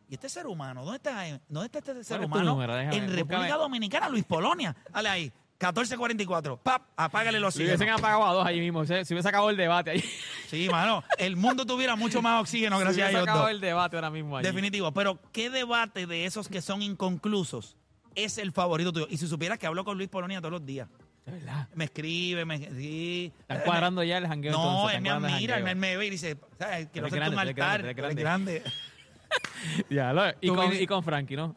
Y 0.08 0.14
este 0.14 0.30
ser 0.30 0.46
humano, 0.46 0.84
¿dónde 0.86 0.98
está, 0.98 1.40
dónde 1.48 1.66
está 1.66 1.80
este 1.80 2.04
ser 2.04 2.22
humano? 2.22 2.52
número? 2.52 2.76
Déjame, 2.76 2.98
en 2.98 3.08
República 3.10 3.38
búscame. 3.40 3.64
Dominicana, 3.64 4.08
Luis 4.10 4.24
Polonia. 4.24 4.76
Dale 4.92 5.10
ahí, 5.10 5.24
1444. 5.60 6.58
¡Pap! 6.58 6.84
Apágale 6.96 7.40
los 7.40 7.56
Si 7.56 7.62
hubiesen 7.64 7.90
oxígenos. 7.90 8.00
apagado 8.00 8.26
a 8.26 8.34
dos 8.34 8.46
allí 8.46 8.60
mismo, 8.60 8.86
se, 8.86 9.04
se 9.04 9.14
hubiese 9.16 9.30
acabado 9.30 9.50
el 9.50 9.58
debate 9.58 9.92
allí. 9.92 10.04
Sí, 10.48 10.70
mano. 10.70 11.04
El 11.18 11.36
mundo 11.36 11.66
tuviera 11.66 11.96
mucho 11.96 12.22
más 12.22 12.40
oxígeno 12.40 12.78
Se 12.80 12.84
gracias 12.84 13.08
a 13.08 13.10
ellos 13.10 13.24
acabado 13.24 13.46
dos. 13.46 13.52
el 13.52 13.62
debate 13.62 13.98
ahora 13.98 14.12
mismo 14.12 14.38
allí. 14.38 14.46
Definitivo. 14.48 14.92
Pero, 14.94 15.20
¿qué 15.32 15.50
debate 15.50 16.06
de 16.06 16.26
esos 16.26 16.48
que 16.48 16.62
son 16.62 16.82
inconclusos 16.82 17.76
es 18.24 18.38
el 18.38 18.52
favorito 18.52 18.92
tuyo? 18.94 19.08
Y 19.10 19.18
si 19.18 19.28
supieras 19.28 19.58
que 19.58 19.68
hablo 19.68 19.84
con 19.84 19.98
Luis 19.98 20.10
Polonia 20.10 20.40
todos 20.40 20.52
los 20.54 20.66
días. 20.66 20.88
De 21.26 21.32
verdad. 21.34 21.68
Me 21.76 21.86
escribe, 21.86 22.44
me... 22.46 22.58
Sí. 22.72 23.32
Están 23.42 23.62
cuadrando 23.62 24.02
ya 24.04 24.18
el 24.18 24.28
jangueo 24.28 24.52
No, 24.52 24.90
entonces, 24.90 24.96
él 24.98 25.02
me 25.04 25.10
admira, 25.10 25.58
él 25.58 25.76
me, 25.76 25.98
ve 25.98 26.06
y 26.08 26.10
dice, 26.10 26.38
¿sabes? 26.58 26.88
Quiero 26.92 27.08
Tú 27.08 27.16
eres 27.16 27.28
hacerte 27.28 27.34
un 27.36 27.40
altar. 27.50 27.94
grande, 27.94 28.22
grande. 28.22 28.64
Ya, 29.90 30.12
lo- 30.14 30.24
y, 30.42 30.48
con, 30.50 30.74
y 30.74 30.88
con 30.88 31.04
Frankie, 31.04 31.36
¿no? 31.36 31.56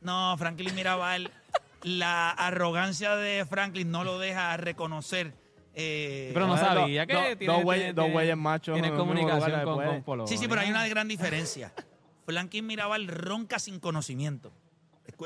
No, 0.00 0.34
Franklin 0.36 0.74
Mirabal, 0.74 1.30
la 1.82 2.30
arrogancia 2.30 3.14
de 3.16 3.44
Franklin 3.46 3.90
no 3.90 4.02
lo 4.02 4.18
deja 4.18 4.56
reconocer. 4.56 5.32
eh, 5.74 6.30
Pero 6.34 6.46
no 6.48 6.56
sabía 6.56 7.06
que 7.06 7.14
do- 7.14 7.36
tiene- 7.38 7.52
dos 7.54 7.62
güeyes- 7.62 7.94
dos 7.94 8.10
güeyes 8.10 8.36
machos 8.36 8.74
Tiene 8.74 8.88
en 8.88 8.94
el 8.94 8.98
mismo 9.00 9.14
comunicación 9.14 9.64
con, 9.64 9.84
con 9.84 10.02
Polo. 10.02 10.26
Sí, 10.26 10.36
sí, 10.38 10.48
pero 10.48 10.60
hay 10.62 10.70
una 10.70 10.88
gran 10.88 11.06
diferencia. 11.06 11.72
Franklin 12.26 12.66
Mirabal 12.66 13.06
ronca 13.06 13.58
sin 13.58 13.78
conocimiento. 13.78 14.52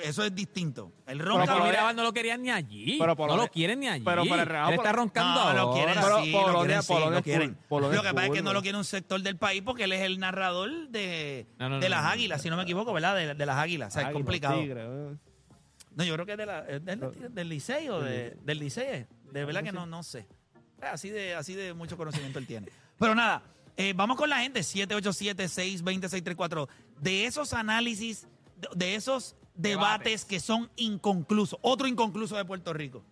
Eso 0.02 0.24
es 0.24 0.34
distinto. 0.34 0.92
El 1.06 1.18
ronca. 1.18 1.62
Mirabal 1.64 1.94
no 1.96 2.02
lo 2.02 2.12
querían 2.12 2.42
ni 2.42 2.50
allí. 2.50 2.96
Pero 2.98 3.14
no 3.14 3.36
lo 3.36 3.48
quieren 3.48 3.80
ni 3.80 3.88
allí. 3.88 4.04
pero 4.04 4.24
por 4.24 4.38
el 4.38 4.46
Real 4.46 4.72
Él 4.72 4.78
está 4.78 4.92
roncando 4.92 5.44
no, 5.44 5.52
lo 5.66 5.72
quieren 5.74 5.94
Pero 5.94 6.24
sí, 6.24 6.32
Polonia- 6.32 6.52
lo 6.52 6.60
quieren 6.64 6.82
sí, 6.82 6.88
Polonia 6.88 7.10
lo 7.10 7.16
es 7.18 7.22
quieren. 7.22 7.54
cool, 7.54 7.64
Polonia 7.68 7.96
Lo 7.96 8.02
que 8.02 8.14
pasa 8.14 8.26
es 8.26 8.32
que 8.32 8.42
no 8.42 8.52
lo 8.52 8.62
quiere 8.62 8.78
un 8.78 8.84
sector 8.84 9.20
del 9.22 9.36
país 9.36 9.62
porque 9.62 9.84
él 9.84 9.92
es 9.92 10.02
el 10.02 10.18
narrador 10.18 10.88
de, 10.88 11.46
No, 11.58 11.68
no, 11.68 11.76
de 11.78 11.82
no, 11.82 11.88
las 11.90 12.00
no, 12.02 12.06
no. 12.08 12.12
águilas, 12.12 12.42
si 12.42 12.50
no 12.50 12.56
me 12.56 12.62
equivoco, 12.64 12.92
¿verdad? 12.92 13.14
De, 13.16 13.34
de 13.34 13.46
las 13.46 13.56
águilas. 13.56 13.94
O 13.94 13.98
sea, 13.98 14.08
es 14.08 14.12
complicado. 14.14 14.58
tigre, 14.60 14.82
eh. 14.84 15.14
No, 15.94 16.04
yo 16.04 16.14
creo 16.14 16.26
que 16.26 16.32
es 16.32 16.38
de 16.38 16.46
la, 16.46 16.62
del, 16.62 17.34
del 17.34 17.48
liceo, 17.48 18.00
de, 18.00 18.36
del 18.42 18.58
liceo. 18.58 19.06
De 19.32 19.44
verdad 19.44 19.62
que 19.62 19.72
no, 19.72 19.86
no 19.86 20.02
sé. 20.02 20.26
Así 20.82 21.08
de, 21.10 21.34
así 21.34 21.54
de 21.54 21.72
mucho 21.74 21.96
conocimiento 21.96 22.38
él 22.38 22.46
tiene. 22.46 22.68
Pero 22.98 23.14
nada, 23.14 23.42
eh, 23.78 23.94
vamos 23.96 24.16
con 24.18 24.28
la 24.28 24.40
gente, 24.40 24.60
787-620-634. 24.60 26.68
De 27.00 27.26
esos 27.26 27.52
análisis, 27.52 28.26
de, 28.56 28.68
de 28.74 28.94
esos 28.94 29.36
debates, 29.56 30.24
que 30.24 30.40
son 30.40 30.70
inconclusos. 30.76 31.58
Otro 31.62 31.86
inconcluso 31.86 32.36
de 32.36 32.44
Puerto 32.44 32.72
Rico. 32.72 33.02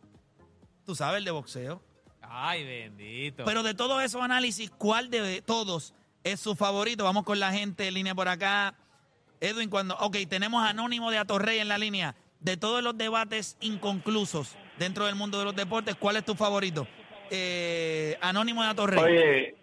Tú 0.84 0.94
sabes, 0.94 1.18
el 1.18 1.24
de 1.24 1.30
boxeo. 1.30 1.82
Ay, 2.20 2.64
bendito. 2.64 3.44
Pero 3.44 3.62
de 3.62 3.74
todos 3.74 4.02
esos 4.02 4.22
análisis, 4.22 4.70
¿cuál 4.70 5.10
de 5.10 5.42
todos 5.42 5.94
es 6.22 6.40
su 6.40 6.54
favorito? 6.54 7.04
Vamos 7.04 7.24
con 7.24 7.38
la 7.40 7.52
gente 7.52 7.86
en 7.88 7.94
línea 7.94 8.14
por 8.14 8.28
acá. 8.28 8.74
Edwin, 9.40 9.70
cuando. 9.70 9.96
Ok, 9.98 10.16
tenemos 10.28 10.64
Anónimo 10.64 11.10
de 11.10 11.18
Atorrey 11.18 11.58
en 11.58 11.68
la 11.68 11.78
línea. 11.78 12.14
De 12.40 12.56
todos 12.56 12.82
los 12.82 12.96
debates 12.98 13.56
inconclusos 13.60 14.56
dentro 14.78 15.06
del 15.06 15.14
mundo 15.14 15.38
de 15.38 15.44
los 15.44 15.56
deportes, 15.56 15.94
¿cuál 15.96 16.16
es 16.16 16.24
tu 16.24 16.34
favorito? 16.34 16.86
Eh, 17.30 18.18
Anónimo 18.20 18.62
de 18.62 18.68
Atorrey. 18.68 18.98
Oye, 18.98 19.56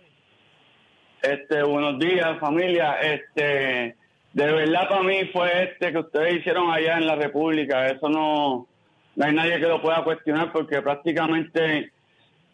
este, 1.22 1.62
buenos 1.64 2.00
días 2.00 2.40
familia. 2.40 2.96
Este, 3.02 3.96
de 4.34 4.46
verdad 4.46 4.88
para 4.90 5.04
mí 5.04 5.26
fue 5.34 5.64
este 5.64 5.92
que 5.92 5.98
ustedes 6.00 6.36
hicieron 6.40 6.72
allá 6.72 6.98
en 6.98 7.06
la 7.08 7.16
República. 7.16 7.88
Eso 7.88 8.10
no, 8.10 8.68
no 9.16 9.26
hay 9.26 9.34
nadie 9.34 9.60
que 9.60 9.68
lo 9.68 9.82
pueda 9.82 10.04
cuestionar 10.04 10.52
porque 10.54 10.82
prácticamente, 10.82 11.92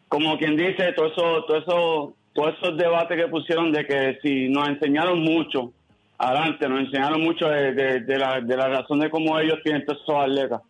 como 0.08 0.38
quien 0.38 0.56
dice, 0.58 0.94
todo 0.94 1.08
eso, 1.08 1.44
todo 1.46 1.58
eso, 1.58 2.14
todos 2.34 2.56
esos 2.62 2.78
debates 2.78 3.18
que 3.22 3.28
pusieron 3.28 3.72
de 3.72 3.86
que 3.86 4.18
si 4.22 4.50
nos 4.50 4.68
enseñaron 4.70 5.20
mucho, 5.22 5.72
adelante, 6.18 6.68
nos 6.68 6.80
enseñaron 6.82 7.22
mucho 7.22 7.48
de, 7.48 7.74
de- 7.74 8.00
de 8.02 8.18
la, 8.18 8.42
de 8.42 8.58
la 8.58 8.68
razón 8.70 9.00
de 9.00 9.10
cómo 9.10 9.40
ellos 9.40 9.60
tienen 9.64 9.86
todos 9.86 10.02
esos 10.02 10.16
atletas. 10.16 10.62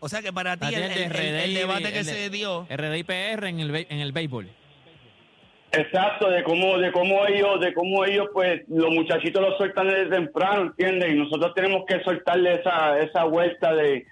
o 0.00 0.08
sea 0.08 0.22
que 0.22 0.32
para 0.32 0.56
ti 0.56 0.74
el, 0.74 0.82
el 0.82 1.12
el- 1.16 1.54
debate 1.54 1.92
que 1.92 2.02
se 2.04 2.30
dio. 2.30 2.66
RD 2.68 2.96
y 2.98 3.04
PR 3.04 3.46
en 3.48 3.60
el, 3.60 3.86
en 3.88 4.00
el 4.00 4.10
béisbol. 4.12 4.48
Exacto, 5.76 6.30
de 6.30 6.42
cómo, 6.42 6.78
de 6.78 6.90
cómo 6.92 7.26
ellos, 7.26 7.60
de 7.60 7.74
cómo 7.74 8.04
ellos, 8.04 8.28
pues, 8.32 8.62
los 8.68 8.90
muchachitos 8.90 9.42
los 9.42 9.56
sueltan 9.58 9.88
desde 9.88 10.06
temprano, 10.10 10.62
¿entiendes? 10.62 11.12
Y 11.12 11.18
nosotros 11.18 11.52
tenemos 11.54 11.84
que 11.86 12.00
soltarle 12.02 12.54
esa, 12.54 12.98
esa 12.98 13.24
vuelta 13.24 13.74
de, 13.74 14.06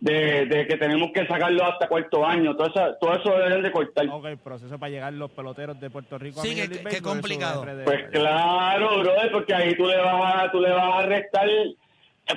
de, 0.00 0.46
de 0.46 0.66
que 0.66 0.76
tenemos 0.76 1.12
que 1.12 1.26
sacarlo 1.26 1.64
hasta 1.64 1.86
cuarto 1.88 2.26
año. 2.26 2.56
Todo 2.56 2.66
eso, 2.66 2.96
todo 3.00 3.14
eso 3.14 3.30
deben 3.38 3.62
de 3.62 3.70
cortar. 3.70 4.06
Ok, 4.10 4.24
el 4.26 4.38
proceso 4.38 4.76
para 4.78 4.90
llegar 4.90 5.12
los 5.12 5.30
peloteros 5.30 5.78
de 5.78 5.88
Puerto 5.88 6.18
Rico 6.18 6.42
Sí, 6.42 6.60
a 6.60 6.66
que- 6.68 7.00
complicado. 7.00 7.64
Pues 7.84 8.04
claro, 8.10 8.98
brother, 9.00 9.30
porque 9.30 9.54
ahí 9.54 9.76
tú 9.76 9.86
le 9.86 9.96
vas 9.98 10.44
a, 10.44 10.50
tú 10.50 10.60
le 10.60 10.70
vas 10.70 11.04
a 11.04 11.06
restar, 11.06 11.48
eh, 11.48 11.76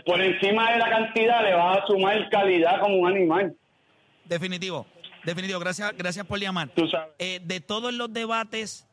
por 0.06 0.22
encima 0.22 0.72
de 0.74 0.80
la 0.80 0.90
cantidad, 0.90 1.42
le 1.44 1.54
vas 1.56 1.80
a 1.80 1.88
sumar 1.88 2.30
calidad 2.30 2.80
como 2.80 2.98
un 2.98 3.10
animal. 3.10 3.56
Definitivo, 4.26 4.86
definitivo. 5.28 5.60
Gracias, 5.60 5.92
gracias 5.98 6.26
por 6.26 6.40
llamar. 6.40 6.70
Tú 6.76 6.88
sabes. 6.88 7.10
Eh, 7.20 7.40
de 7.44 7.60
todos 7.60 7.94
los 7.94 8.12
debates 8.12 8.88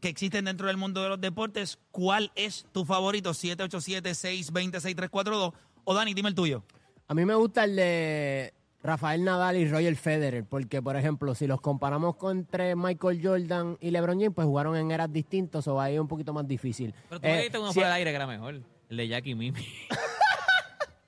que 0.00 0.08
existen 0.08 0.44
dentro 0.44 0.68
del 0.68 0.76
mundo 0.76 1.02
de 1.02 1.08
los 1.08 1.20
deportes, 1.20 1.78
¿cuál 1.90 2.30
es 2.36 2.66
tu 2.72 2.84
favorito? 2.84 3.30
787-620-6342. 3.34 5.52
O 5.84 5.94
Dani, 5.94 6.14
dime 6.14 6.28
el 6.28 6.34
tuyo. 6.34 6.62
A 7.08 7.14
mí 7.14 7.24
me 7.24 7.34
gusta 7.34 7.64
el 7.64 7.74
de 7.76 8.52
Rafael 8.82 9.24
Nadal 9.24 9.56
y 9.56 9.68
Roger 9.68 9.96
Federer, 9.96 10.44
porque, 10.44 10.80
por 10.82 10.96
ejemplo, 10.96 11.34
si 11.34 11.46
los 11.46 11.60
comparamos 11.60 12.16
con 12.16 12.38
entre 12.38 12.76
Michael 12.76 13.20
Jordan 13.22 13.76
y 13.80 13.90
LeBron 13.90 14.18
James, 14.20 14.34
pues 14.34 14.46
jugaron 14.46 14.76
en 14.76 14.90
eras 14.92 15.12
distintas 15.12 15.66
o 15.66 15.80
ahí 15.80 15.94
es 15.94 16.00
un 16.00 16.08
poquito 16.08 16.32
más 16.32 16.46
difícil. 16.46 16.94
Pero 17.08 17.20
tú 17.20 17.26
Eh, 17.26 17.30
me 17.30 17.36
dijiste 17.38 17.58
uno 17.58 17.68
si- 17.68 17.74
fuera 17.74 17.88
del 17.88 17.96
aire 17.96 18.10
que 18.10 18.16
era 18.16 18.26
mejor. 18.26 18.60
El 18.90 18.96
de 18.96 19.08
Jackie 19.08 19.34
Mimi. 19.34 19.66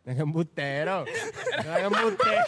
Es 0.04 0.18
embustero. 0.18 1.04
Es 1.58 1.66
embustero. 1.84 2.42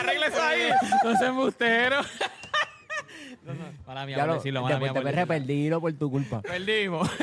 Arregla 0.00 0.26
eso 0.26 0.42
ahí. 0.42 0.68
No 1.04 1.10
seas 1.10 1.22
embustero. 1.30 1.96
Mala 3.86 4.04
mía 4.06 4.16
por 4.18 4.26
lo, 4.26 4.34
decirlo, 4.34 4.62
mala 4.62 4.78
mía 4.78 4.92
por 4.92 5.02
te 5.02 5.08
decirlo. 5.08 5.26
perdido 5.26 5.80
por 5.80 5.92
tu 5.94 6.10
culpa. 6.10 6.42
Perdimos. 6.42 7.08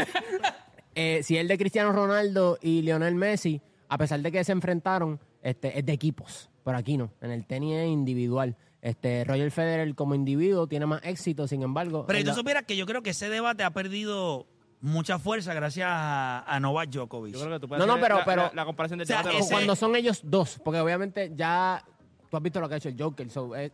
Eh, 0.97 1.23
si 1.23 1.37
el 1.37 1.49
de 1.49 1.57
Cristiano 1.57 1.91
Ronaldo 1.91 2.57
y 2.61 2.81
Lionel 2.81 3.15
Messi, 3.15 3.59
a 3.89 3.97
pesar 3.97 4.21
de 4.21 4.31
que 4.31 4.41
se 4.45 4.53
enfrentaron, 4.53 5.19
este, 5.43 5.77
es 5.77 5.85
de 5.85 5.91
equipos. 5.91 6.49
Pero 6.63 6.77
aquí 6.77 6.95
no. 6.95 7.11
En 7.19 7.31
el 7.31 7.45
tenis 7.45 7.75
es 7.75 7.87
individual. 7.89 8.55
Este, 8.81 9.25
Roger 9.25 9.51
Federer 9.51 9.93
como 9.93 10.15
individuo 10.15 10.67
tiene 10.67 10.85
más 10.85 11.01
éxito, 11.03 11.49
sin 11.49 11.63
embargo. 11.63 12.05
Pero 12.07 12.19
tú 12.21 12.27
la- 12.27 12.33
supieras 12.33 12.63
que 12.63 12.77
yo 12.77 12.85
creo 12.85 13.03
que 13.03 13.09
ese 13.09 13.27
debate 13.27 13.65
ha 13.65 13.71
perdido 13.71 14.47
mucha 14.79 15.19
fuerza 15.19 15.53
gracias 15.53 15.85
a, 15.91 16.45
a 16.47 16.59
Novak 16.61 16.89
Djokovic. 16.91 17.33
Yo 17.33 17.41
creo 17.41 17.51
que 17.55 17.59
tú 17.59 17.67
puedes 17.67 17.85
No, 17.85 17.93
no, 17.93 17.99
pero- 18.01 18.19
la, 18.19 18.23
pero- 18.25 18.41
la- 18.43 18.51
la 18.53 18.63
comparación 18.65 18.97
de 18.99 19.03
O 19.03 19.05
sea, 19.05 19.17
debate 19.17 19.33
de 19.33 19.39
los 19.39 19.47
ese- 19.47 19.53
cuando 19.53 19.75
son 19.75 19.97
ellos 19.97 20.21
dos, 20.23 20.61
porque 20.63 20.79
obviamente 20.79 21.33
ya 21.35 21.83
tú 22.35 22.37
has 22.37 22.43
visto 22.43 22.59
lo 22.59 22.67
que 22.67 22.73
ha 22.73 22.77
hecho 22.77 22.89
el 22.89 23.01
Joker, 23.01 23.29
so, 23.29 23.55
eh, 23.55 23.71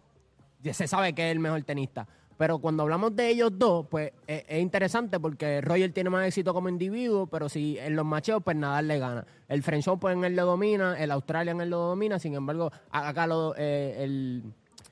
se 0.72 0.88
sabe 0.88 1.14
que 1.14 1.26
es 1.26 1.32
el 1.32 1.40
mejor 1.40 1.64
tenista. 1.64 2.08
Pero 2.38 2.60
cuando 2.60 2.84
hablamos 2.84 3.16
de 3.16 3.30
ellos 3.30 3.52
dos, 3.56 3.88
pues 3.88 4.12
eh, 4.28 4.46
es 4.48 4.62
interesante 4.62 5.20
porque 5.20 5.62
Roger 5.62 5.92
tiene 5.92 6.12
más 6.12 6.28
éxito 6.28 6.54
como 6.54 6.70
individuo, 6.70 7.26
pero 7.26 7.50
si 7.50 7.78
en 7.80 7.96
los 7.96 8.06
macheos, 8.06 8.44
pues 8.44 8.56
Nadal 8.56 8.88
le 8.88 9.00
gana. 9.00 9.26
El 9.48 9.64
French 9.64 9.88
Open 9.88 10.24
él 10.24 10.36
lo 10.36 10.46
domina, 10.46 10.96
el 11.02 11.10
Australian 11.12 11.60
él 11.60 11.72
lo 11.72 11.78
domina, 11.80 12.20
sin 12.20 12.36
embargo, 12.36 12.72
acá 12.92 13.26
lo, 13.26 13.56
eh, 13.58 14.04
el, 14.04 14.44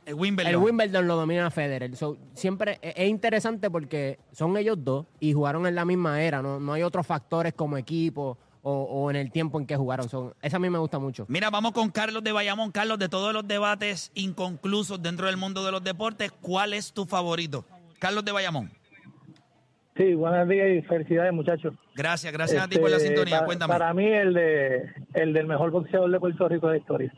el 0.06 0.16
Wimbledon. 0.16 0.52
el 0.52 0.58
Wimbledon 0.58 1.08
lo 1.08 1.16
domina 1.16 1.52
Federer. 1.52 1.96
So, 1.96 2.18
siempre 2.34 2.80
es, 2.82 2.94
es 2.96 3.08
interesante 3.08 3.70
porque 3.70 4.18
son 4.32 4.58
ellos 4.58 4.84
dos 4.84 5.06
y 5.20 5.34
jugaron 5.34 5.68
en 5.68 5.76
la 5.76 5.86
misma 5.86 6.24
era, 6.24 6.42
no, 6.42 6.60
no 6.60 6.74
hay 6.74 6.82
otros 6.82 7.06
factores 7.06 7.54
como 7.54 7.78
equipo 7.78 8.38
o, 8.62 8.72
o 8.84 9.10
en 9.10 9.16
el 9.16 9.32
tiempo 9.32 9.60
en 9.60 9.66
que 9.66 9.76
jugaron. 9.76 10.10
Son, 10.10 10.34
esa 10.42 10.58
a 10.58 10.60
mí 10.60 10.70
me 10.70 10.78
gusta 10.80 11.00
mucho. 11.00 11.26
Mira, 11.28 11.50
vamos 11.50 11.72
con 11.72 11.90
Carlos 11.90 12.24
de 12.24 12.32
Bayamón. 12.32 12.72
Carlos, 12.72 13.00
de 13.00 13.10
todos 13.10 13.34
los 13.34 13.48
debates 13.48 14.12
inconclusos 14.16 15.02
dentro 15.02 15.28
del 15.28 15.38
mundo 15.38 15.64
de 15.66 15.72
los 15.72 15.84
deportes, 15.84 16.32
¿cuál 16.32 16.74
es 16.74 16.92
tu 16.94 17.06
favorito? 17.06 17.66
Carlos 18.00 18.24
de 18.26 18.32
Bayamón. 18.32 18.72
Sí, 19.98 20.14
buenos 20.14 20.48
días 20.48 20.68
y 20.78 20.82
felicidades, 20.88 21.34
muchachos. 21.34 21.74
Gracias, 21.94 22.32
gracias 22.32 22.64
a 22.64 22.68
ti 22.70 22.78
por 22.80 22.90
la 22.90 22.96
Este, 22.98 23.10
sintonía. 23.10 23.36
para, 23.38 23.46
Cuéntame. 23.46 23.74
Para 23.74 23.94
mí, 23.94 24.06
el 24.06 24.34
de 24.34 24.90
el 25.14 25.34
del 25.34 25.46
mejor 25.46 25.72
boxeador 25.72 26.10
de 26.10 26.20
Puerto 26.20 26.48
Rico 26.48 26.68
de 26.68 26.74
la 26.76 26.80
historia. 26.80 27.14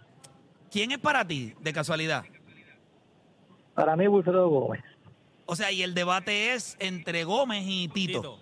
¿Quién 0.71 0.91
es 0.91 0.98
para 0.98 1.27
ti, 1.27 1.53
de 1.60 1.74
casualidad? 1.74 2.24
Para 3.75 3.95
mí, 3.95 4.07
Wilfredo 4.07 4.50
Gómez. 4.50 4.81
O 5.45 5.55
sea, 5.55 5.71
y 5.71 5.83
el 5.83 5.93
debate 5.93 6.53
es 6.53 6.75
entre 6.79 7.24
Gómez 7.24 7.63
y 7.67 7.88
Tito. 7.89 8.19
Tito. 8.21 8.39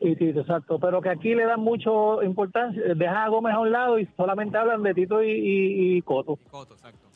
Y 0.00 0.16
Tito, 0.16 0.40
exacto. 0.40 0.78
Pero 0.80 1.00
que 1.02 1.10
aquí 1.10 1.34
le 1.34 1.44
dan 1.44 1.60
mucho 1.60 2.22
importancia. 2.22 2.82
Dejan 2.94 3.16
a 3.16 3.28
Gómez 3.28 3.54
a 3.54 3.58
un 3.60 3.70
lado 3.70 3.98
y 3.98 4.08
solamente 4.16 4.56
hablan 4.56 4.82
de 4.82 4.94
Tito 4.94 5.22
y, 5.22 5.30
y- 5.30 5.96
y 5.98 6.02
Coto. 6.02 6.38
Coto, 6.50 6.74
exacto. 6.74 7.06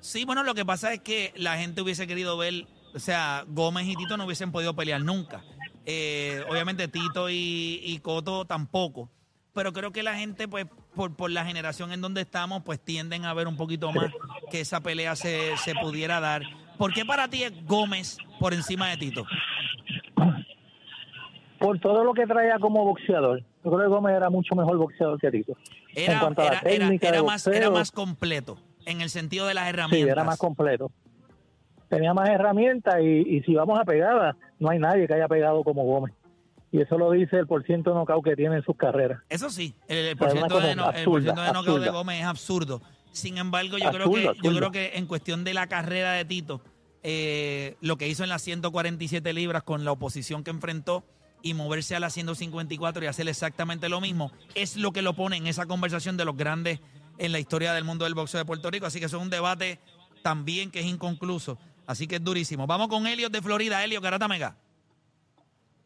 Sí, 0.00 0.24
bueno, 0.24 0.42
lo 0.42 0.54
que 0.54 0.64
pasa 0.64 0.92
es 0.92 1.00
que 1.00 1.32
la 1.36 1.56
gente 1.58 1.82
hubiese 1.82 2.06
querido 2.06 2.36
ver, 2.36 2.66
o 2.94 2.98
sea, 2.98 3.44
Gómez 3.48 3.86
y 3.86 3.94
Tito 3.96 4.16
no 4.16 4.24
hubiesen 4.24 4.50
podido 4.50 4.74
pelear 4.74 5.02
nunca. 5.02 5.44
Eh, 5.84 6.42
obviamente 6.48 6.88
Tito 6.88 7.28
y, 7.28 7.80
y 7.84 7.98
Coto 7.98 8.44
tampoco. 8.46 9.10
Pero 9.54 9.74
creo 9.74 9.90
que 9.92 10.02
la 10.02 10.14
gente, 10.14 10.48
pues, 10.48 10.66
por, 10.94 11.14
por 11.14 11.30
la 11.30 11.44
generación 11.44 11.92
en 11.92 12.00
donde 12.00 12.22
estamos, 12.22 12.62
pues 12.62 12.80
tienden 12.80 13.26
a 13.26 13.34
ver 13.34 13.46
un 13.46 13.56
poquito 13.58 13.92
más 13.92 14.10
que 14.50 14.60
esa 14.60 14.80
pelea 14.80 15.14
se, 15.16 15.54
se 15.58 15.74
pudiera 15.74 16.18
dar. 16.20 16.42
¿Por 16.78 16.94
qué 16.94 17.04
para 17.04 17.28
ti 17.28 17.42
es 17.42 17.52
Gómez 17.66 18.16
por 18.40 18.54
encima 18.54 18.88
de 18.88 18.96
Tito? 18.96 19.26
Por 21.62 21.78
todo 21.78 22.02
lo 22.04 22.12
que 22.12 22.26
traía 22.26 22.58
como 22.58 22.84
boxeador. 22.84 23.40
Yo 23.64 23.70
creo 23.70 23.78
que 23.82 23.86
Gómez 23.86 24.16
era 24.16 24.28
mucho 24.30 24.54
mejor 24.56 24.76
boxeador 24.78 25.18
que 25.20 25.30
Tito. 25.30 25.56
en 25.94 26.10
Era, 26.10 26.20
cuanto 26.20 26.42
a 26.42 26.44
la 26.46 26.50
era, 26.50 26.60
técnica 26.62 27.08
era 27.08 27.16
de 27.18 27.22
más, 27.22 27.44
boxeo, 27.44 27.52
era 27.52 27.70
más 27.70 27.90
completo 27.92 28.58
en 28.84 29.00
el 29.00 29.10
sentido 29.10 29.46
de 29.46 29.54
las 29.54 29.64
Sí, 29.64 29.70
herramientas. 29.70 30.12
era 30.12 30.24
más 30.24 30.38
completo. 30.38 30.90
Tenía 31.88 32.14
más 32.14 32.28
herramientas 32.30 32.96
y, 33.02 33.36
y 33.36 33.42
si 33.42 33.54
vamos 33.54 33.78
a 33.78 33.84
pegada, 33.84 34.36
no 34.58 34.70
hay 34.70 34.78
nadie 34.78 35.06
que 35.06 35.14
haya 35.14 35.28
pegado 35.28 35.62
como 35.62 35.84
Gómez. 35.84 36.12
Y 36.72 36.80
eso 36.80 36.96
lo 36.96 37.10
dice 37.10 37.36
el 37.36 37.46
porciento 37.46 37.90
de 37.90 37.96
knockout 37.96 38.24
que 38.24 38.34
tiene 38.34 38.56
en 38.56 38.62
sus 38.64 38.76
carreras. 38.76 39.20
Eso 39.28 39.50
sí, 39.50 39.74
el, 39.88 40.16
porciento 40.16 40.58
de, 40.58 40.74
no- 40.74 40.86
cosa 40.86 40.98
el 40.98 41.04
porciento 41.04 41.40
de 41.42 41.48
absurda, 41.48 41.52
knockout 41.52 41.80
de 41.80 41.84
absurda. 41.88 41.98
Gómez 41.98 42.20
es 42.20 42.26
absurdo. 42.26 42.82
Sin 43.12 43.36
embargo, 43.36 43.76
yo 43.76 43.90
creo 43.92 44.10
que 44.10 44.22
yo 44.42 44.56
creo 44.56 44.70
que 44.72 44.92
en 44.94 45.06
cuestión 45.06 45.44
de 45.44 45.52
la 45.52 45.66
carrera 45.66 46.12
de 46.12 46.24
Tito, 46.24 46.62
eh, 47.02 47.76
lo 47.82 47.98
que 47.98 48.08
hizo 48.08 48.22
en 48.24 48.30
las 48.30 48.40
147 48.40 49.32
libras 49.34 49.62
con 49.64 49.84
la 49.84 49.92
oposición 49.92 50.42
que 50.44 50.50
enfrentó 50.50 51.04
y 51.42 51.54
moverse 51.54 51.96
a 51.96 52.00
las 52.00 52.12
154 52.14 53.04
y 53.04 53.06
hacer 53.06 53.28
exactamente 53.28 53.88
lo 53.88 54.00
mismo, 54.00 54.30
es 54.54 54.76
lo 54.76 54.92
que 54.92 55.02
lo 55.02 55.14
pone 55.14 55.36
en 55.36 55.46
esa 55.46 55.66
conversación 55.66 56.16
de 56.16 56.24
los 56.24 56.36
grandes 56.36 56.80
en 57.18 57.32
la 57.32 57.38
historia 57.38 57.72
del 57.72 57.84
mundo 57.84 58.04
del 58.04 58.14
boxeo 58.14 58.38
de 58.38 58.44
Puerto 58.44 58.70
Rico. 58.70 58.86
Así 58.86 58.98
que 59.00 59.06
eso 59.06 59.16
es 59.16 59.22
un 59.22 59.30
debate 59.30 59.78
también 60.22 60.70
que 60.70 60.80
es 60.80 60.86
inconcluso. 60.86 61.58
Así 61.86 62.06
que 62.06 62.16
es 62.16 62.24
durísimo. 62.24 62.66
Vamos 62.66 62.88
con 62.88 63.06
Helios 63.06 63.30
de 63.32 63.42
Florida. 63.42 63.82
Helio 63.84 64.00
Garata 64.00 64.28
Mega. 64.28 64.56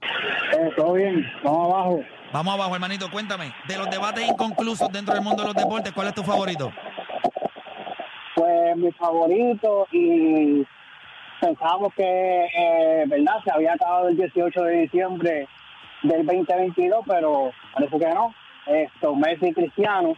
Eh, 0.02 0.70
todo 0.76 0.92
bien, 0.94 1.24
vamos 1.42 1.72
abajo. 1.72 2.00
Vamos 2.32 2.54
abajo, 2.54 2.74
hermanito. 2.74 3.10
Cuéntame, 3.10 3.52
de 3.66 3.78
los 3.78 3.90
debates 3.90 4.28
inconclusos 4.28 4.90
dentro 4.92 5.14
del 5.14 5.22
mundo 5.22 5.42
de 5.42 5.48
los 5.48 5.56
deportes, 5.56 5.92
¿cuál 5.92 6.08
es 6.08 6.14
tu 6.14 6.22
favorito? 6.22 6.70
pues 8.36 8.76
mi 8.76 8.92
favorito 8.92 9.88
y 9.92 10.62
pensábamos 11.46 11.94
que, 11.94 12.02
eh, 12.02 13.04
¿verdad? 13.06 13.36
Se 13.44 13.52
había 13.52 13.74
acabado 13.74 14.08
el 14.08 14.16
18 14.16 14.62
de 14.62 14.80
diciembre 14.80 15.48
del 16.02 16.26
2022, 16.26 17.04
pero 17.06 17.52
parece 17.72 17.98
que 17.98 18.08
no. 18.08 18.34
Esto, 18.66 19.14
Messi 19.14 19.46
y 19.46 19.54
Cristiano. 19.54 20.14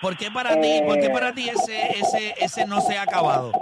¿Por 0.00 0.16
qué 0.16 0.30
para 0.30 0.58
ti, 0.60 0.80
por 0.86 0.98
qué 0.98 1.10
para 1.10 1.32
ti 1.32 1.48
ese, 1.48 1.98
ese, 1.98 2.34
ese 2.38 2.66
no 2.66 2.80
se 2.80 2.96
ha 2.96 3.02
acabado? 3.02 3.52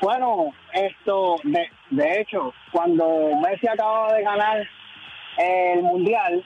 Bueno, 0.00 0.52
esto, 0.72 1.36
de, 1.42 1.68
de 1.90 2.20
hecho, 2.20 2.52
cuando 2.70 3.30
Messi 3.42 3.66
acababa 3.66 4.12
de 4.12 4.22
ganar 4.22 4.68
el 5.38 5.82
Mundial, 5.82 6.44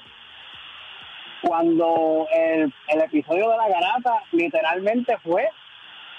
cuando 1.42 2.26
el, 2.32 2.72
el 2.88 3.00
episodio 3.02 3.50
de 3.50 3.56
la 3.56 3.68
garata 3.68 4.22
literalmente 4.32 5.18
fue 5.18 5.48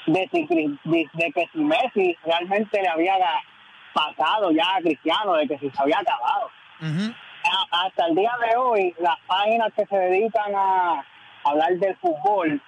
de, 0.07 0.77
de- 0.83 1.09
de 1.13 1.31
que 1.31 1.47
si 1.51 1.59
Messi 1.59 2.17
realmente 2.23 2.81
le 2.81 2.87
había 2.89 3.15
pasado 3.93 4.51
ya 4.51 4.75
a 4.75 4.81
Cristiano, 4.81 5.33
de 5.33 5.47
que 5.47 5.57
si 5.59 5.69
se 5.69 5.81
había 5.81 5.99
acabado. 5.99 6.49
A- 7.45 7.85
hasta 7.85 8.07
el 8.07 8.15
día 8.15 8.31
de 8.49 8.55
hoy, 8.57 8.95
las 8.99 9.17
páginas 9.27 9.71
que 9.75 9.85
se 9.85 9.95
dedican 9.97 10.53
a 10.55 11.03
hablar 11.43 11.71
del 11.73 11.95
fútbol, 11.97 12.61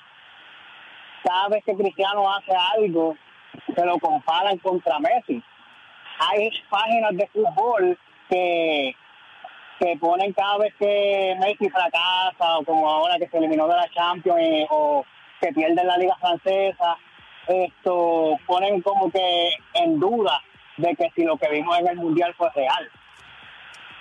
cada 1.23 1.49
vez 1.49 1.63
que 1.65 1.75
Cristiano 1.75 2.31
hace 2.33 2.51
algo, 2.77 3.15
se 3.75 3.85
lo 3.85 3.97
comparan 3.99 4.57
contra 4.59 4.99
Messi. 4.99 5.43
Hay 6.19 6.49
páginas 6.69 7.11
de 7.15 7.27
fútbol 7.27 7.97
que, 8.29 8.95
que 9.79 9.97
ponen 9.97 10.33
cada 10.33 10.57
vez 10.57 10.73
que 10.79 11.35
Messi 11.39 11.69
fracasa, 11.69 12.57
o 12.57 12.63
como 12.63 12.89
ahora 12.89 13.17
que 13.17 13.27
se 13.27 13.37
eliminó 13.37 13.67
de 13.67 13.75
la 13.75 13.89
Champions, 13.89 14.39
eh, 14.41 14.67
o 14.69 15.05
que 15.41 15.51
pierde 15.53 15.83
la 15.83 15.97
Liga 15.97 16.15
Francesa, 16.19 16.97
esto 17.49 18.37
ponen 18.47 18.81
como 18.81 19.11
que 19.11 19.49
en 19.75 19.99
duda 19.99 20.39
de 20.77 20.95
que 20.95 21.09
si 21.15 21.23
lo 21.23 21.37
que 21.37 21.49
vimos 21.49 21.77
en 21.79 21.87
el 21.87 21.95
Mundial 21.97 22.33
fue 22.37 22.49
real. 22.55 22.89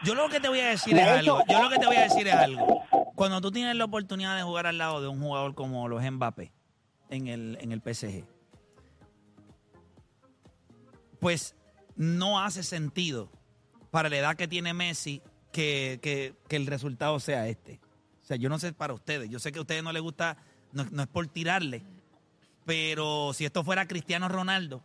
Yo 0.05 0.15
lo 0.15 0.29
que 0.29 0.39
te 0.39 0.49
voy 0.49 0.61
a 0.61 0.69
decir 0.69 0.95
De 0.95 1.01
es 1.03 1.07
hecho- 1.23 1.39
algo. 1.39 1.45
Yo 1.49 1.63
lo 1.63 1.69
que 1.71 1.79
te 1.79 1.87
voy 1.87 1.97
a 1.97 2.03
decir 2.03 2.29
es 2.29 2.35
algo. 2.35 2.85
Cuando 3.17 3.41
tú 3.41 3.51
tienes 3.51 3.75
la 3.75 3.85
oportunidad 3.85 4.37
de 4.37 4.43
jugar 4.43 4.67
al 4.69 4.79
lado 4.79 5.01
de 5.03 5.09
un 5.09 5.21
jugador 5.21 5.55
como 5.57 5.89
los 5.89 6.03
Mbappé 6.03 6.53
en 7.11 7.27
el, 7.27 7.59
en 7.61 7.73
el 7.73 7.81
PSG, 7.81 8.25
pues 11.21 11.57
no 11.97 12.41
hace 12.41 12.63
sentido 12.63 13.31
para 13.91 14.09
la 14.09 14.19
edad 14.19 14.37
que 14.37 14.47
tiene 14.47 14.73
Messi 14.75 15.23
que, 15.53 15.99
que- 16.03 16.35
que 16.49 16.57
el 16.57 16.67
resultado 16.67 17.19
sea 17.19 17.49
este. 17.49 17.81
O 18.23 18.27
sea, 18.29 18.37
yo 18.37 18.49
no 18.49 18.59
sé 18.59 18.73
para 18.73 18.93
ustedes. 18.93 19.29
Yo 19.31 19.39
sé 19.39 19.51
que 19.51 19.59
a 19.59 19.63
ustedes 19.63 19.83
no 19.83 19.93
les 19.93 20.03
gusta, 20.03 20.37
no, 20.73 20.85
no 20.93 21.03
es 21.03 21.09
por 21.09 21.27
tirarle, 21.27 21.83
pero 22.69 23.33
si 23.33 23.47
esto 23.47 23.65
fuera 23.65 23.89
Cristiano 23.89 24.29
Ronaldo, 24.29 24.83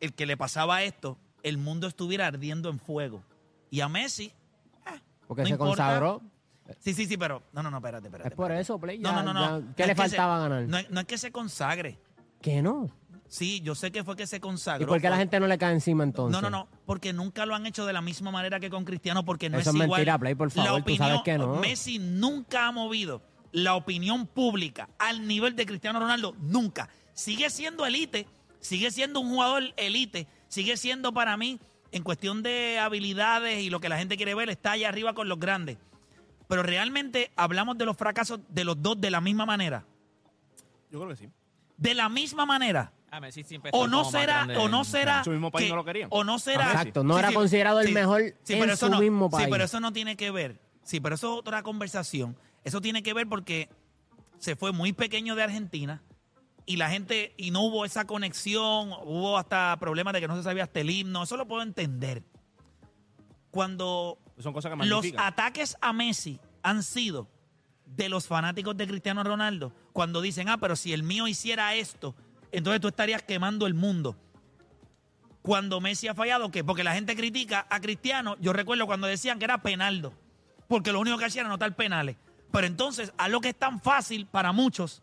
el 0.00 0.14
que 0.14 0.24
le 0.24 0.38
pasaba 0.38 0.82
esto, 0.82 1.18
el 1.42 1.58
mundo 1.58 1.86
estuviera 1.86 2.26
ardiendo 2.26 2.70
en 2.70 2.78
fuego. 2.78 3.22
Y 3.70 3.82
a 3.82 3.88
Messi, 3.90 4.32
Porque 5.28 5.42
no 5.42 5.46
se 5.48 5.52
importa. 5.52 5.68
consagró. 5.84 6.22
sí, 6.80 6.94
sí, 6.94 7.04
sí, 7.04 7.18
pero 7.18 7.42
no, 7.52 7.62
no, 7.62 7.70
no, 7.70 7.76
espérate, 7.76 8.06
espérate. 8.06 8.30
Es 8.30 8.34
por 8.34 8.46
espérate. 8.46 8.62
eso, 8.62 8.78
Play. 8.78 8.98
No, 8.98 9.10
ya- 9.10 9.22
no, 9.22 9.34
no, 9.34 9.34
no. 9.34 9.60
ya- 9.60 9.74
¿Qué 9.76 9.82
No 9.82 9.86
le 9.88 9.92
se- 9.92 9.94
faltaba 9.94 10.38
ganar? 10.38 10.62
No 10.62 10.78
es, 10.78 10.90
no 10.90 11.00
es 11.00 11.06
que 11.06 11.18
se 11.18 11.30
consagre. 11.30 11.98
¿Qué 12.40 12.62
no? 12.62 12.88
Sí, 13.28 13.60
yo 13.60 13.74
sé 13.74 13.92
que 13.92 14.02
fue 14.02 14.16
que 14.16 14.26
se 14.26 14.40
consagró. 14.40 14.84
¿Y 14.84 14.86
por 14.86 15.02
qué 15.02 15.10
la 15.10 15.18
gente 15.18 15.38
no 15.40 15.46
le 15.46 15.58
cae 15.58 15.74
encima 15.74 16.02
entonces? 16.02 16.32
No, 16.40 16.48
no, 16.48 16.48
no, 16.48 16.66
porque 16.86 17.12
nunca 17.12 17.44
lo 17.44 17.54
han 17.54 17.66
hecho 17.66 17.84
de 17.84 17.92
la 17.92 18.00
misma 18.00 18.30
manera 18.30 18.58
que 18.58 18.70
con 18.70 18.86
Cristiano, 18.86 19.22
porque 19.22 19.50
no 19.50 19.58
Eso 19.58 19.68
es 19.70 19.76
es 19.76 19.82
igual. 19.82 19.98
mentira, 20.00 20.18
Play, 20.18 20.34
por 20.34 20.50
favor, 20.50 20.82
tú 20.82 20.96
sabes 20.96 21.20
que 21.22 21.36
no. 21.36 21.56
Messi 21.56 21.98
nunca 21.98 22.68
ha 22.68 22.72
movido 22.72 23.20
la 23.54 23.76
opinión 23.76 24.26
pública 24.26 24.88
al 24.98 25.28
nivel 25.28 25.54
de 25.54 25.64
Cristiano 25.64 26.00
Ronaldo, 26.00 26.34
nunca. 26.40 26.88
Sigue 27.14 27.48
siendo 27.50 27.86
elite, 27.86 28.26
sigue 28.58 28.90
siendo 28.90 29.20
un 29.20 29.28
jugador 29.30 29.62
elite, 29.76 30.26
sigue 30.48 30.76
siendo 30.76 31.12
para 31.12 31.36
mí, 31.36 31.60
en 31.92 32.02
cuestión 32.02 32.42
de 32.42 32.80
habilidades 32.80 33.62
y 33.62 33.70
lo 33.70 33.78
que 33.78 33.88
la 33.88 33.96
gente 33.96 34.16
quiere 34.16 34.34
ver, 34.34 34.50
está 34.50 34.72
allá 34.72 34.88
arriba 34.88 35.14
con 35.14 35.28
los 35.28 35.38
grandes. 35.38 35.78
Pero 36.48 36.64
realmente 36.64 37.30
hablamos 37.36 37.78
de 37.78 37.84
los 37.86 37.96
fracasos 37.96 38.40
de 38.48 38.64
los 38.64 38.82
dos 38.82 39.00
de 39.00 39.12
la 39.12 39.20
misma 39.20 39.46
manera. 39.46 39.84
Yo 40.90 40.98
creo 40.98 41.10
que 41.10 41.16
sí. 41.16 41.28
De 41.76 41.94
la 41.94 42.08
misma 42.08 42.44
manera. 42.46 42.92
Ah, 43.12 43.20
Messi 43.20 43.44
siempre 43.44 43.70
O 43.72 43.86
no 43.86 44.04
será, 44.04 44.48
o 44.58 44.68
no 44.68 44.78
en- 44.80 44.84
será. 44.84 45.22
Su 45.22 45.30
mismo 45.30 45.52
país 45.52 45.66
que- 45.66 45.70
no 45.70 45.76
lo 45.76 45.84
querían. 45.84 46.08
O 46.10 46.24
no 46.24 46.40
será. 46.40 46.66
Exacto, 46.66 47.04
no 47.04 47.16
era 47.16 47.32
considerado 47.32 47.80
el 47.80 47.92
mejor 47.92 48.20
en 48.22 48.34
pero 48.46 48.76
su 48.76 48.88
no- 48.88 48.98
mismo 49.00 49.26
Sí, 49.26 49.32
país. 49.36 49.48
pero 49.48 49.62
eso 49.64 49.78
no 49.78 49.92
tiene 49.92 50.16
que 50.16 50.32
ver. 50.32 50.58
Sí, 50.82 50.98
pero 50.98 51.14
eso 51.14 51.32
es 51.34 51.38
otra 51.38 51.62
conversación. 51.62 52.36
Eso 52.64 52.80
tiene 52.80 53.02
que 53.02 53.14
ver 53.14 53.28
porque 53.28 53.68
se 54.38 54.56
fue 54.56 54.72
muy 54.72 54.92
pequeño 54.92 55.34
de 55.36 55.42
Argentina 55.42 56.02
y 56.66 56.76
la 56.76 56.88
gente, 56.88 57.34
y 57.36 57.50
no 57.50 57.62
hubo 57.62 57.84
esa 57.84 58.06
conexión, 58.06 58.90
hubo 59.04 59.36
hasta 59.36 59.76
problemas 59.78 60.14
de 60.14 60.20
que 60.20 60.28
no 60.28 60.36
se 60.36 60.42
sabía 60.42 60.64
hasta 60.64 60.80
el 60.80 60.90
himno. 60.90 61.22
Eso 61.22 61.36
lo 61.36 61.46
puedo 61.46 61.62
entender. 61.62 62.22
Cuando 63.50 64.18
Son 64.38 64.52
cosas 64.52 64.72
que 64.72 64.86
los 64.86 65.06
ataques 65.16 65.76
a 65.80 65.92
Messi 65.92 66.40
han 66.62 66.82
sido 66.82 67.28
de 67.84 68.08
los 68.08 68.26
fanáticos 68.26 68.76
de 68.76 68.86
Cristiano 68.86 69.22
Ronaldo 69.22 69.72
cuando 69.92 70.22
dicen, 70.22 70.48
ah, 70.48 70.58
pero 70.58 70.74
si 70.74 70.92
el 70.92 71.02
mío 71.02 71.28
hiciera 71.28 71.74
esto, 71.74 72.14
entonces 72.50 72.80
tú 72.80 72.88
estarías 72.88 73.22
quemando 73.22 73.66
el 73.66 73.74
mundo. 73.74 74.16
Cuando 75.42 75.80
Messi 75.80 76.08
ha 76.08 76.14
fallado, 76.14 76.50
¿qué? 76.50 76.64
Porque 76.64 76.82
la 76.82 76.94
gente 76.94 77.14
critica 77.14 77.66
a 77.68 77.80
Cristiano. 77.80 78.36
Yo 78.40 78.54
recuerdo 78.54 78.86
cuando 78.86 79.06
decían 79.06 79.38
que 79.38 79.44
era 79.44 79.60
penaldo, 79.60 80.14
porque 80.66 80.90
lo 80.90 81.00
único 81.00 81.18
que 81.18 81.26
hacía 81.26 81.42
era 81.42 81.50
anotar 81.50 81.76
penales. 81.76 82.16
Pero 82.54 82.68
entonces, 82.68 83.12
a 83.18 83.26
lo 83.26 83.40
que 83.40 83.48
es 83.48 83.58
tan 83.58 83.80
fácil 83.80 84.26
para 84.26 84.52
muchos, 84.52 85.02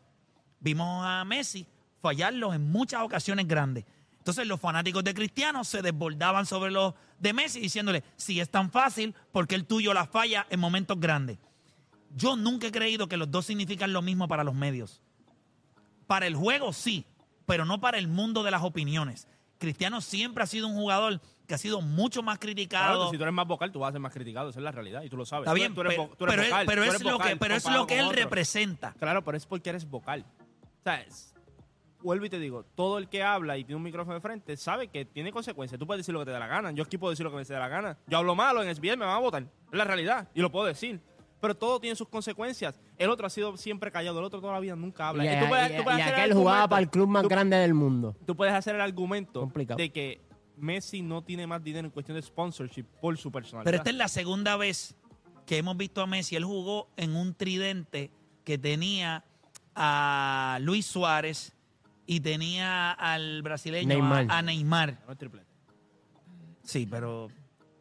vimos 0.61 1.03
a 1.05 1.25
Messi 1.25 1.67
fallarlo 2.01 2.53
en 2.53 2.71
muchas 2.71 3.01
ocasiones 3.01 3.45
grandes. 3.45 3.83
Entonces 4.19 4.47
los 4.47 4.57
fanáticos 4.57 5.03
de 5.03 5.13
Cristiano 5.13 5.65
se 5.65 5.81
desbordaban 5.81 6.45
sobre 6.45 6.71
los 6.71 6.93
de 7.19 7.33
Messi 7.33 7.59
diciéndole, 7.59 8.05
si 8.15 8.39
es 8.39 8.49
tan 8.49 8.71
fácil, 8.71 9.13
porque 9.33 9.55
el 9.55 9.65
tuyo 9.65 9.93
la 9.93 10.05
falla 10.05 10.47
en 10.49 10.61
momentos 10.61 10.97
grandes? 10.97 11.39
Yo 12.15 12.37
nunca 12.37 12.67
he 12.67 12.71
creído 12.71 13.09
que 13.09 13.17
los 13.17 13.29
dos 13.29 13.47
significan 13.47 13.91
lo 13.91 14.01
mismo 14.01 14.29
para 14.29 14.45
los 14.45 14.55
medios. 14.55 15.01
Para 16.07 16.27
el 16.27 16.37
juego 16.37 16.71
sí, 16.71 17.05
pero 17.45 17.65
no 17.65 17.81
para 17.81 17.97
el 17.97 18.07
mundo 18.07 18.43
de 18.43 18.51
las 18.51 18.63
opiniones. 18.63 19.27
Cristiano 19.57 19.99
siempre 19.99 20.41
ha 20.41 20.47
sido 20.47 20.69
un 20.69 20.75
jugador 20.75 21.19
que 21.51 21.55
ha 21.55 21.57
sido 21.57 21.81
mucho 21.81 22.23
más 22.23 22.37
Claro, 22.39 22.53
criticado. 22.53 23.11
si 23.11 23.17
tú 23.17 23.23
eres 23.23 23.33
más 23.33 23.45
vocal, 23.45 23.71
tú 23.71 23.79
vas 23.79 23.89
a 23.89 23.91
ser 23.91 23.99
más 24.01 24.13
criticado. 24.13 24.49
Esa 24.49 24.59
es 24.59 24.63
la 24.63 24.71
realidad 24.71 25.03
y 25.03 25.09
tú 25.09 25.17
lo 25.17 25.25
sabes. 25.25 25.43
Está 25.45 25.53
bien, 25.53 25.73
tú 25.75 25.81
eres 25.81 25.93
pero, 25.95 26.03
vo- 26.09 26.15
tú 26.17 26.23
eres 26.23 26.33
pero 26.35 26.41
es- 26.43 26.49
vocal, 26.49 26.65
pero 26.65 26.81
tú 26.81 26.87
es 26.87 26.95
eres 26.95 27.01
lo 27.11 27.17
que, 27.19 27.35
pero 27.35 27.55
es 27.55 27.63
comparado 27.63 27.83
lo 27.83 27.87
que 27.87 27.97
con 27.97 28.05
él 28.07 28.13
representa. 28.15 28.93
Claro, 28.97 29.23
pero 29.23 29.35
es 29.37 29.45
porque 29.45 29.69
eres 29.69 29.89
vocal. 29.89 30.25
O 30.79 30.83
sea, 30.83 31.01
es- 31.01 31.33
vuelvo 32.01 32.25
y 32.25 32.29
te 32.29 32.39
digo, 32.39 32.63
todo 32.75 32.97
el 32.97 33.09
que 33.09 33.21
habla 33.21 33.57
y 33.57 33.63
tiene 33.65 33.75
un 33.77 33.83
micrófono 33.83 34.15
de 34.15 34.21
frente 34.21 34.55
sabe 34.57 34.87
que 34.87 35.05
tiene 35.05 35.31
consecuencias. 35.31 35.77
Tú 35.77 35.85
puedes 35.85 35.99
decir 35.99 36.13
lo 36.13 36.19
que 36.21 36.25
te 36.25 36.31
da 36.31 36.39
la 36.39 36.47
gana. 36.47 36.71
Yo 36.71 36.83
aquí 36.83 36.97
puedo 36.97 37.11
decir 37.11 37.23
lo 37.25 37.29
que 37.31 37.37
me 37.37 37.43
dé 37.43 37.53
la 37.59 37.67
gana. 37.67 37.97
Yo 38.07 38.17
hablo 38.17 38.33
malo 38.33 38.63
en 38.63 38.69
SBS, 38.73 38.95
me 38.97 39.05
van 39.05 39.15
a 39.15 39.19
votar. 39.19 39.43
Es 39.43 39.77
la 39.77 39.83
realidad 39.83 40.27
y 40.33 40.41
lo 40.41 40.49
puedo 40.51 40.65
decir. 40.65 40.99
Pero 41.41 41.55
todo 41.55 41.79
tiene 41.79 41.95
sus 41.95 42.07
consecuencias. 42.07 42.79
El 42.99 43.09
otro 43.09 43.25
ha 43.25 43.29
sido 43.29 43.57
siempre 43.57 43.91
callado, 43.91 44.19
el 44.19 44.25
otro 44.25 44.39
toda 44.39 44.53
la 44.53 44.59
vida 44.59 44.75
nunca 44.75 45.09
habla. 45.09 45.25
Y, 45.25 45.27
Y 45.35 45.39
tú 45.41 45.47
puedes- 45.47 45.83
tú 45.83 45.89
hacer 45.89 46.07
el 46.07 46.13
aquel 46.13 46.33
jugaba 46.33 46.51
argumento- 46.63 46.69
para 46.69 46.81
el 46.83 46.89
club 46.89 47.07
más 47.09 47.23
tú- 47.23 47.29
grande 47.29 47.57
del 47.57 47.73
mundo. 47.73 48.15
Tú 48.27 48.35
puedes 48.35 48.53
hacer 48.53 48.75
el 48.75 48.81
argumento 48.81 49.39
Complicado. 49.41 49.77
de 49.77 49.91
que 49.91 50.21
Messi 50.61 51.01
no 51.01 51.23
tiene 51.23 51.47
más 51.47 51.63
dinero 51.63 51.85
en 51.87 51.91
cuestión 51.91 52.15
de 52.15 52.21
sponsorship 52.21 52.83
por 53.01 53.17
su 53.17 53.31
personalidad. 53.31 53.65
Pero 53.65 53.77
esta 53.77 53.89
es 53.89 53.95
la 53.95 54.07
segunda 54.07 54.55
vez 54.57 54.95
que 55.45 55.57
hemos 55.57 55.75
visto 55.75 56.01
a 56.01 56.07
Messi. 56.07 56.35
Él 56.35 56.45
jugó 56.45 56.89
en 56.97 57.15
un 57.15 57.33
tridente 57.33 58.11
que 58.43 58.57
tenía 58.57 59.23
a 59.75 60.57
Luis 60.61 60.85
Suárez 60.85 61.53
y 62.05 62.19
tenía 62.19 62.91
al 62.91 63.41
brasileño 63.41 63.91
a- 63.91 63.95
Neymar. 63.95 64.25
A, 64.29 64.41
Neymar. 64.41 64.97
El 65.07 65.17
triplete. 65.17 65.47
Sí, 66.63 66.85
pero 66.89 67.29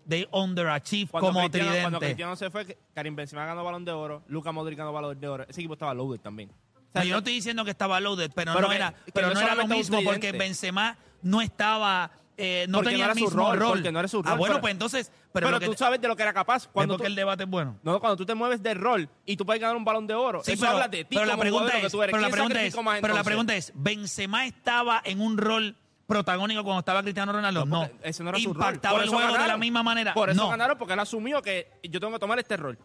they 0.08 0.26
underachieve 0.32 1.10
Cuando 1.10 1.28
como 1.28 1.40
Cristiano, 1.40 1.66
tridente. 1.68 1.82
cuando 1.82 1.98
Cristiano 2.00 2.36
se 2.36 2.50
fue, 2.50 2.78
Karim 2.94 3.14
Benzema 3.14 3.44
ganó 3.44 3.62
Balón 3.64 3.84
de 3.84 3.92
Oro, 3.92 4.22
Luka 4.28 4.52
Modric 4.52 4.78
ganó 4.78 4.92
Balón 4.92 5.18
de 5.20 5.28
Oro. 5.28 5.44
Ese 5.48 5.60
equipo 5.60 5.74
estaba 5.74 5.94
loaded 5.94 6.20
también. 6.20 6.50
O 6.50 6.92
sea, 6.92 7.02
No, 7.02 7.04
yo 7.08 7.12
no 7.14 7.18
estoy 7.18 7.34
diciendo 7.34 7.64
que 7.64 7.70
estaba 7.70 8.00
loaded, 8.00 8.32
pero, 8.34 8.52
Pero 8.52 8.62
no 8.62 8.68
que- 8.70 8.76
era, 8.76 8.94
pero 9.14 9.32
no 9.32 9.40
era 9.40 9.54
lo 9.54 9.66
mismo 9.68 9.98
porque. 10.04 10.32
Benzema 10.32 10.96
no 11.22 11.40
estaba, 11.40 12.10
eh, 12.42 12.66
no 12.68 12.78
Porque 12.78 12.90
tenía 12.90 13.06
no 13.06 13.12
el 13.12 13.18
era 13.18 13.26
su 13.26 13.30
mismo 13.36 13.50
rol, 13.50 13.58
rol. 13.58 13.68
porque 13.72 13.92
no 13.92 13.98
era 13.98 14.08
su 14.08 14.18
Ah, 14.18 14.30
rol, 14.30 14.38
bueno, 14.38 14.54
pero- 14.54 14.60
pues 14.62 14.72
entonces, 14.72 15.12
pero, 15.32 15.58
que 15.58 15.66
tú 15.66 15.72
te- 15.72 15.78
sabes 15.78 16.00
de 16.00 16.08
lo 16.08 16.16
que 16.16 16.22
era 16.22 16.32
capaz. 16.32 16.62
¿ves 16.64 16.70
Cuando 16.72 16.96
tú, 16.96 17.02
qué 17.02 17.06
el 17.08 17.14
debate 17.14 17.42
es 17.44 17.48
bueno. 17.50 17.78
no, 17.82 18.00
cuando 18.00 18.16
tú 18.16 18.24
te 18.24 18.34
mueves 18.34 18.62
de 18.62 18.74
rol 18.74 19.08
y 19.26 19.36
tú 19.36 19.44
puedes 19.44 19.60
ganar 19.60 19.76
un 19.76 19.84
balón 19.84 20.06
de 20.06 20.14
oro, 20.14 20.42
Sí, 20.42 20.52
eso 20.52 20.60
pero, 20.62 20.72
habla 20.72 20.88
de 20.88 21.04
ti 21.04 21.14
pero 21.16 21.26
la 21.26 21.36
pregunta 21.36 21.76
es, 21.76 21.84
que 21.84 21.90
tú 21.90 22.02
eres. 22.02 22.12
pero 22.12 22.20
la 22.22 22.28
¿Quién 22.28 22.32
pregunta 22.34 22.62
es, 22.62 22.82
más 22.82 23.00
pero 23.00 23.14
la 23.14 23.24
pregunta 23.24 23.54
es, 23.56 23.72
Benzema 23.74 24.46
estaba 24.46 25.02
en 25.04 25.20
un 25.20 25.36
rol 25.38 25.76
protagónico 26.06 26.64
cuando 26.64 26.80
estaba 26.80 27.02
Cristiano 27.02 27.32
Ronaldo, 27.32 27.64
no. 27.66 27.84
No, 27.84 27.90
ese 28.02 28.22
no 28.24 28.30
era 28.30 28.38
su 28.40 28.52
rol. 28.52 28.56
Impactaba 28.56 28.94
Por 28.94 29.02
el 29.02 29.08
eso 29.08 29.16
juego 29.16 29.32
de 29.38 29.46
la 29.46 29.56
misma 29.56 29.82
manera. 29.82 30.12
Por 30.14 30.30
eso 30.30 30.42
no. 30.42 30.48
ganaron, 30.48 30.76
porque 30.76 30.94
él 30.94 31.00
asumió 31.00 31.40
que 31.42 31.70
yo 31.84 32.00
tengo 32.00 32.12
que 32.14 32.18
tomar 32.18 32.38
este 32.38 32.56
rol. 32.56 32.78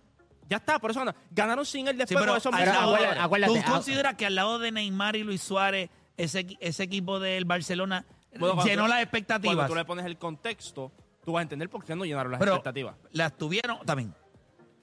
Ya 0.48 0.58
está, 0.58 0.78
por 0.78 0.92
eso 0.92 1.00
ganaron. 1.00 1.20
Ganaron 1.32 1.66
sin 1.66 1.88
él 1.88 1.94
Sí, 1.96 2.00
después 2.14 2.22
al 2.46 2.52
Pero 2.52 2.72
lado- 2.72 2.96
acuérdate- 2.96 3.20
acuérdate, 3.20 3.54
¿Tú 3.54 3.60
ah, 3.66 3.72
consideras 3.72 4.14
que 4.16 4.28
al 4.28 4.36
lado 4.36 4.60
de 4.60 4.72
Neymar 4.72 5.16
y 5.16 5.24
Luis 5.24 5.42
Suárez, 5.42 5.90
ese, 6.18 6.46
ese 6.60 6.84
equipo 6.84 7.20
del 7.20 7.46
Barcelona 7.46 8.06
Bueno, 8.40 8.56
cuando 8.56 8.70
llenó 8.70 8.84
tú- 8.84 8.88
las 8.90 8.98
Cuando 8.98 9.04
expectativas? 9.04 9.68
tú 9.68 9.76
le 9.76 9.86
pones 9.86 10.06
el 10.06 10.18
contexto, 10.18 10.92
tú 11.24 11.34
vas 11.34 11.40
a 11.40 11.44
entender 11.44 11.70
por 11.70 11.84
qué 11.84 11.96
no 11.96 12.06
llenaron 12.06 12.32
las 12.32 12.40
Pero 12.40 12.54
expectativas. 12.54 12.96
las 13.12 13.38
tuvieron 13.38 13.80
también. 13.86 14.14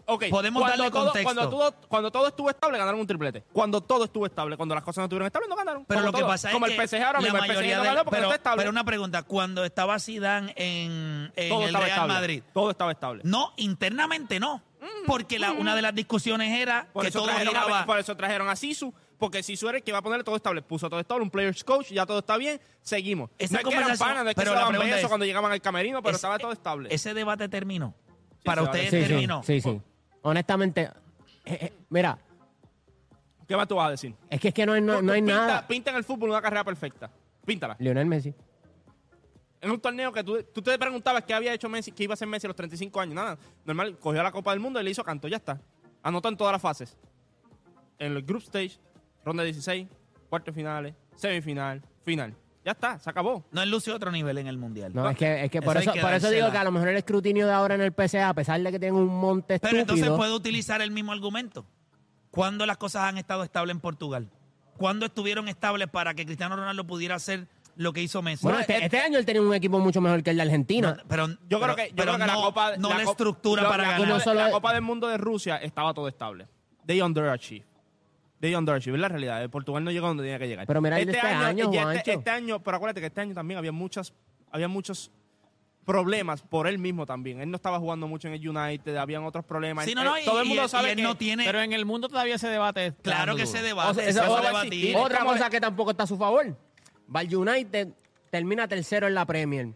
Ok, 0.05 0.25
podemos 0.31 0.61
cuando 0.63 0.79
darle 0.79 0.91
todo, 0.91 1.05
contexto. 1.05 1.25
Cuando 1.35 1.49
todo, 1.49 1.75
cuando 1.89 2.11
todo 2.11 2.27
estuvo 2.27 2.51
estable, 2.51 2.77
ganaron 2.77 2.99
un 2.99 3.07
triplete. 3.07 3.45
Cuando 3.53 3.81
todo 3.81 4.05
estuvo 4.07 4.27
estable, 4.27 4.57
cuando 4.57 4.75
las 4.75 4.83
cosas 4.83 4.99
no 4.99 5.05
estuvieron 5.05 5.27
estables, 5.27 5.49
no 5.49 5.55
ganaron. 5.55 5.85
Pero 5.85 6.01
lo 6.01 6.13
que 6.13 6.19
todo. 6.19 6.27
pasa 6.29 6.51
Como 6.51 6.67
es 6.67 6.73
el 6.73 6.89
PSG 6.89 7.03
ahora 7.05 7.21
la 7.21 7.25
mismo, 7.33 7.39
el 7.39 7.45
PSG 7.57 7.77
no 7.77 7.83
ganó 7.85 8.05
porque 8.05 8.11
pero, 8.11 8.23
no 8.23 8.29
está 8.29 8.35
estable. 8.35 8.59
pero 8.59 8.71
una 8.71 8.85
pregunta, 8.85 9.23
cuando 9.23 9.65
estaba 9.65 10.01
Zidane 10.01 10.53
en, 10.57 11.33
en 11.37 11.49
todo 11.49 11.67
el 11.69 11.73
Real 11.75 11.89
estable. 11.89 12.15
Madrid, 12.15 12.43
Todo 12.53 12.71
estaba 12.73 12.91
estable. 12.91 13.23
no, 13.25 13.53
internamente 13.57 14.41
no, 14.41 14.61
porque 15.07 15.39
la, 15.39 15.53
una 15.53 15.77
de 15.77 15.83
las 15.83 15.95
discusiones 15.95 16.51
era 16.61 16.89
Por 16.93 17.05
que 17.05 17.13
todo 17.13 17.29
giraba... 17.29 17.87
por 17.87 18.01
eso 18.01 18.17
trajeron 18.17 18.49
a 18.49 18.57
Sisu, 18.57 18.93
porque 19.23 19.41
Sisu 19.41 19.69
era 19.69 19.79
el 19.79 19.85
que 19.85 19.93
iba 19.93 19.99
a 19.99 20.03
ponerle 20.03 20.25
todo 20.25 20.35
estable. 20.35 20.63
Puso 20.63 20.91
todo 20.91 20.99
estable, 20.99 21.23
un 21.23 21.31
player's 21.31 21.63
coach, 21.63 21.93
ya 21.93 22.05
todo 22.05 22.19
está 22.19 22.37
bien, 22.37 22.61
seguimos. 22.81 23.31
Esa 23.39 23.55
no 23.55 23.61
es 23.61 23.67
que 23.69 23.75
eran 23.81 23.97
panas, 23.97 24.25
no 24.25 24.31
es 24.31 24.35
que 24.35 24.41
pero 24.41 24.51
se 24.51 24.55
la 24.57 24.61
daban 24.63 24.81
besos 24.81 24.99
es- 25.01 25.07
cuando 25.07 25.25
llegaban 25.25 25.53
al 25.53 25.61
camerino, 25.61 26.03
pero 26.03 26.11
Ese- 26.11 26.17
estaba 26.17 26.39
todo 26.41 26.51
estable. 26.51 26.89
Ese 26.93 27.15
debate 27.15 27.49
terminó. 27.49 27.95
Para 28.45 28.63
va 28.63 28.67
ustedes 28.69 28.91
sí, 28.91 29.09
terminó. 29.09 29.41
sí, 29.45 29.61
sí. 29.61 29.81
Honestamente, 30.23 30.91
eh, 31.45 31.59
eh, 31.61 31.73
mira, 31.89 32.19
¿Qué 33.47 33.57
más 33.57 33.69
tú 33.69 33.77
vas 33.77 33.87
a 33.87 33.91
decir? 33.93 34.13
es 34.29 34.41
que 34.41 34.49
es 34.49 34.55
que 34.55 34.67
no 34.67 34.73
hay, 34.73 34.81
no, 34.81 35.01
no 35.03 35.13
hay 35.13 35.21
Pinta- 35.23 35.37
nada. 35.37 35.67
Pinta 35.69 35.91
en 35.93 35.97
el 35.99 36.05
fútbol 36.05 36.31
una 36.31 36.43
carrera 36.43 36.65
perfecta. 36.65 37.09
Píntala. 37.47 37.77
Lionel 37.79 38.07
Messi. 38.07 38.35
En 39.61 39.71
un 39.71 39.81
torneo 39.81 40.13
que 40.13 40.25
tú, 40.25 40.43
tú 40.53 40.61
te 40.63 40.77
preguntabas 40.79 41.23
qué 41.23 41.33
había 41.35 41.55
hecho 41.55 41.69
Messi, 41.69 41.93
qué 41.93 42.03
iba 42.05 42.13
a 42.13 42.15
hacer 42.15 42.27
Messi 42.27 42.47
a 42.47 42.49
los 42.49 42.57
35 42.57 43.01
años. 43.01 43.15
Nada, 43.15 43.39
normal, 43.65 43.97
cogió 43.99 44.21
la 44.21 44.33
Copa 44.33 44.51
del 44.51 44.59
Mundo 44.59 44.81
y 44.81 44.85
le 44.85 44.91
hizo 44.91 45.05
canto, 45.05 45.29
ya 45.29 45.37
está. 45.37 45.61
Anotó 46.03 46.29
en 46.29 46.37
todas 46.37 46.53
las 46.53 46.61
fases. 46.61 46.97
En 48.01 48.17
el 48.17 48.23
group 48.25 48.43
stage, 48.43 48.79
ronda 49.25 49.43
16, 49.43 49.89
cuartos 50.29 50.55
finales, 50.55 50.95
semifinal, 51.15 51.83
final. 52.05 52.35
Ya 52.65 52.73
está, 52.73 52.99
se 52.99 53.11
acabó. 53.11 53.45
No, 53.51 53.61
él 53.61 53.71
lució 53.71 53.95
otro 53.97 54.13
nivel 54.13 54.39
en 54.39 54.47
el 54.47 54.57
Mundial. 54.57 54.93
No, 54.95 55.09
es 55.09 55.17
que, 55.17 55.45
es 55.45 55.51
que 55.51 55.59
Eso 55.59 55.65
por 55.65 55.77
eso, 55.77 55.93
que 55.93 56.01
por 56.01 56.13
eso 56.13 56.31
digo 56.31 56.51
que 56.53 56.59
a 56.59 56.65
lo 56.65 56.71
mejor 56.71 56.89
el 56.89 56.97
escrutinio 56.97 57.47
de 57.47 57.53
ahora 57.53 57.75
en 57.75 57.81
el 57.81 57.93
PCA, 57.93 58.29
a 58.29 58.35
pesar 58.35 58.61
de 58.61 58.71
que 58.71 58.79
tienen 58.79 58.95
un 58.95 59.09
monte 59.09 59.59
Pero 59.59 59.79
entonces 59.79 60.09
puede 60.11 60.33
utilizar 60.33 60.81
el 60.81 60.93
mismo 60.93 61.11
argumento. 61.13 61.67
¿Cuándo 62.31 62.65
las 62.65 62.77
cosas 62.77 63.03
han 63.03 63.19
estado 63.19 63.43
estables 63.43 63.75
en 63.75 63.81
Portugal? 63.81 64.31
¿Cuándo 64.77 65.07
estuvieron 65.07 65.49
estables 65.49 65.89
para 65.89 66.15
que 66.15 66.25
Cristiano 66.25 66.57
Ronaldo 66.57 66.87
pudiera 66.87 67.17
hacer 67.17 67.49
lo 67.77 67.93
que 67.93 68.01
hizo 68.01 68.23
Messi? 68.23 68.45
Bueno, 68.45 68.61
este, 68.61 68.85
este 68.85 68.99
año 69.01 69.19
él 69.19 69.27
tenía 69.27 69.43
un 69.43 69.53
equipo 69.55 69.79
mucho 69.81 70.01
mejor 70.01 70.23
que 70.23 70.31
el 70.31 70.37
de 70.37 70.43
Argentina. 70.43 70.95
No, 70.97 71.03
pero 71.09 71.27
Yo 71.29 71.37
pero- 71.61 71.61
creo 71.61 71.77
que, 71.77 71.89
yo 71.89 71.97
pero 71.97 72.13
creo 72.15 72.27
que 72.27 72.33
no, 72.33 72.39
la 72.39 72.47
Copa, 72.47 72.77
no 72.79 72.89
la, 72.91 73.03
estructura 73.03 73.69
para 73.69 73.83
la 73.83 73.99
ganar. 73.99 74.21
Solo- 74.21 74.41
la 74.41 74.51
Copa 74.51 74.73
del 74.73 74.83
Mundo 74.83 75.09
de 75.09 75.19
Rusia 75.19 75.57
estaba 75.57 75.93
todo 75.93 76.09
estable. 76.09 76.47
They 76.87 77.03
underachieved. 77.03 77.67
They 78.43 78.57
underachieved, 78.57 78.97
es 78.97 79.01
la 79.01 79.09
realidad. 79.09 79.41
El 79.41 79.51
Portugal 79.51 79.85
no 79.85 79.93
llegó 79.93 80.09
donde 80.09 80.25
tenía 80.25 80.37
que 80.41 80.49
llegar. 80.49 80.67
Pero 80.67 80.81
mira 80.83 80.99
el 80.99 81.07
de 81.07 81.13
este 81.13 81.25
año, 81.25 81.71
este, 81.93 82.15
este 82.15 82.29
año, 82.31 82.61
pero 82.61 82.77
acuérdate 82.77 83.01
que 83.01 83.07
este 83.07 83.21
año 83.21 83.35
también 83.35 83.57
había 83.57 83.71
muchas 83.71 84.13
había 84.51 84.67
muchos 84.67 85.13
problemas 85.85 86.43
por 86.43 86.67
él 86.67 86.79
mismo 86.79 87.07
también. 87.07 87.41
Él 87.41 87.51
no 87.51 87.57
estaba 87.57 87.79
jugando 87.79 88.09
mucho 88.09 88.27
en 88.27 88.35
el 88.35 88.49
United, 88.49 88.97
habían 88.97 89.23
otros 89.25 89.45
problemas. 89.45 89.85
Sí, 89.85 89.95
no, 89.95 90.03
Eh, 90.03 90.05
no, 90.05 90.19
y- 90.19 90.25
todo 90.25 90.41
el 90.43 90.49
mundo 90.49 90.65
y- 90.65 90.69
sabe 90.69 90.89
y 90.89 90.91
él 90.91 90.97
que 90.97 91.03
no 91.03 91.17
tiene... 91.17 91.45
Pero 91.45 91.61
en 91.61 91.73
el 91.73 91.85
mundo 91.85 92.09
todavía 92.09 92.35
ese 92.35 92.49
debate 92.49 92.93
claro 93.03 93.35
que 93.37 93.47
se 93.47 93.63
debate, 93.63 93.91
O 93.91 93.95
sea, 93.95 94.09
eso 94.09 94.21
eso 94.23 94.29
se 94.29 94.33
va 94.33 94.39
a 94.39 94.43
debatir. 94.49 94.73
existir. 94.75 94.97
Otra 94.97 95.21
cosa 95.25 95.45
es- 95.45 95.51
que 95.51 95.61
tampoco 95.61 95.93
está 95.93 96.03
a 96.03 96.07
su 96.09 96.17
favor. 96.19 96.57
Val 97.07 97.35
United 97.35 97.89
termina 98.31 98.67
tercero 98.69 99.07
en 99.07 99.15
la 99.15 99.25
Premier. 99.25 99.69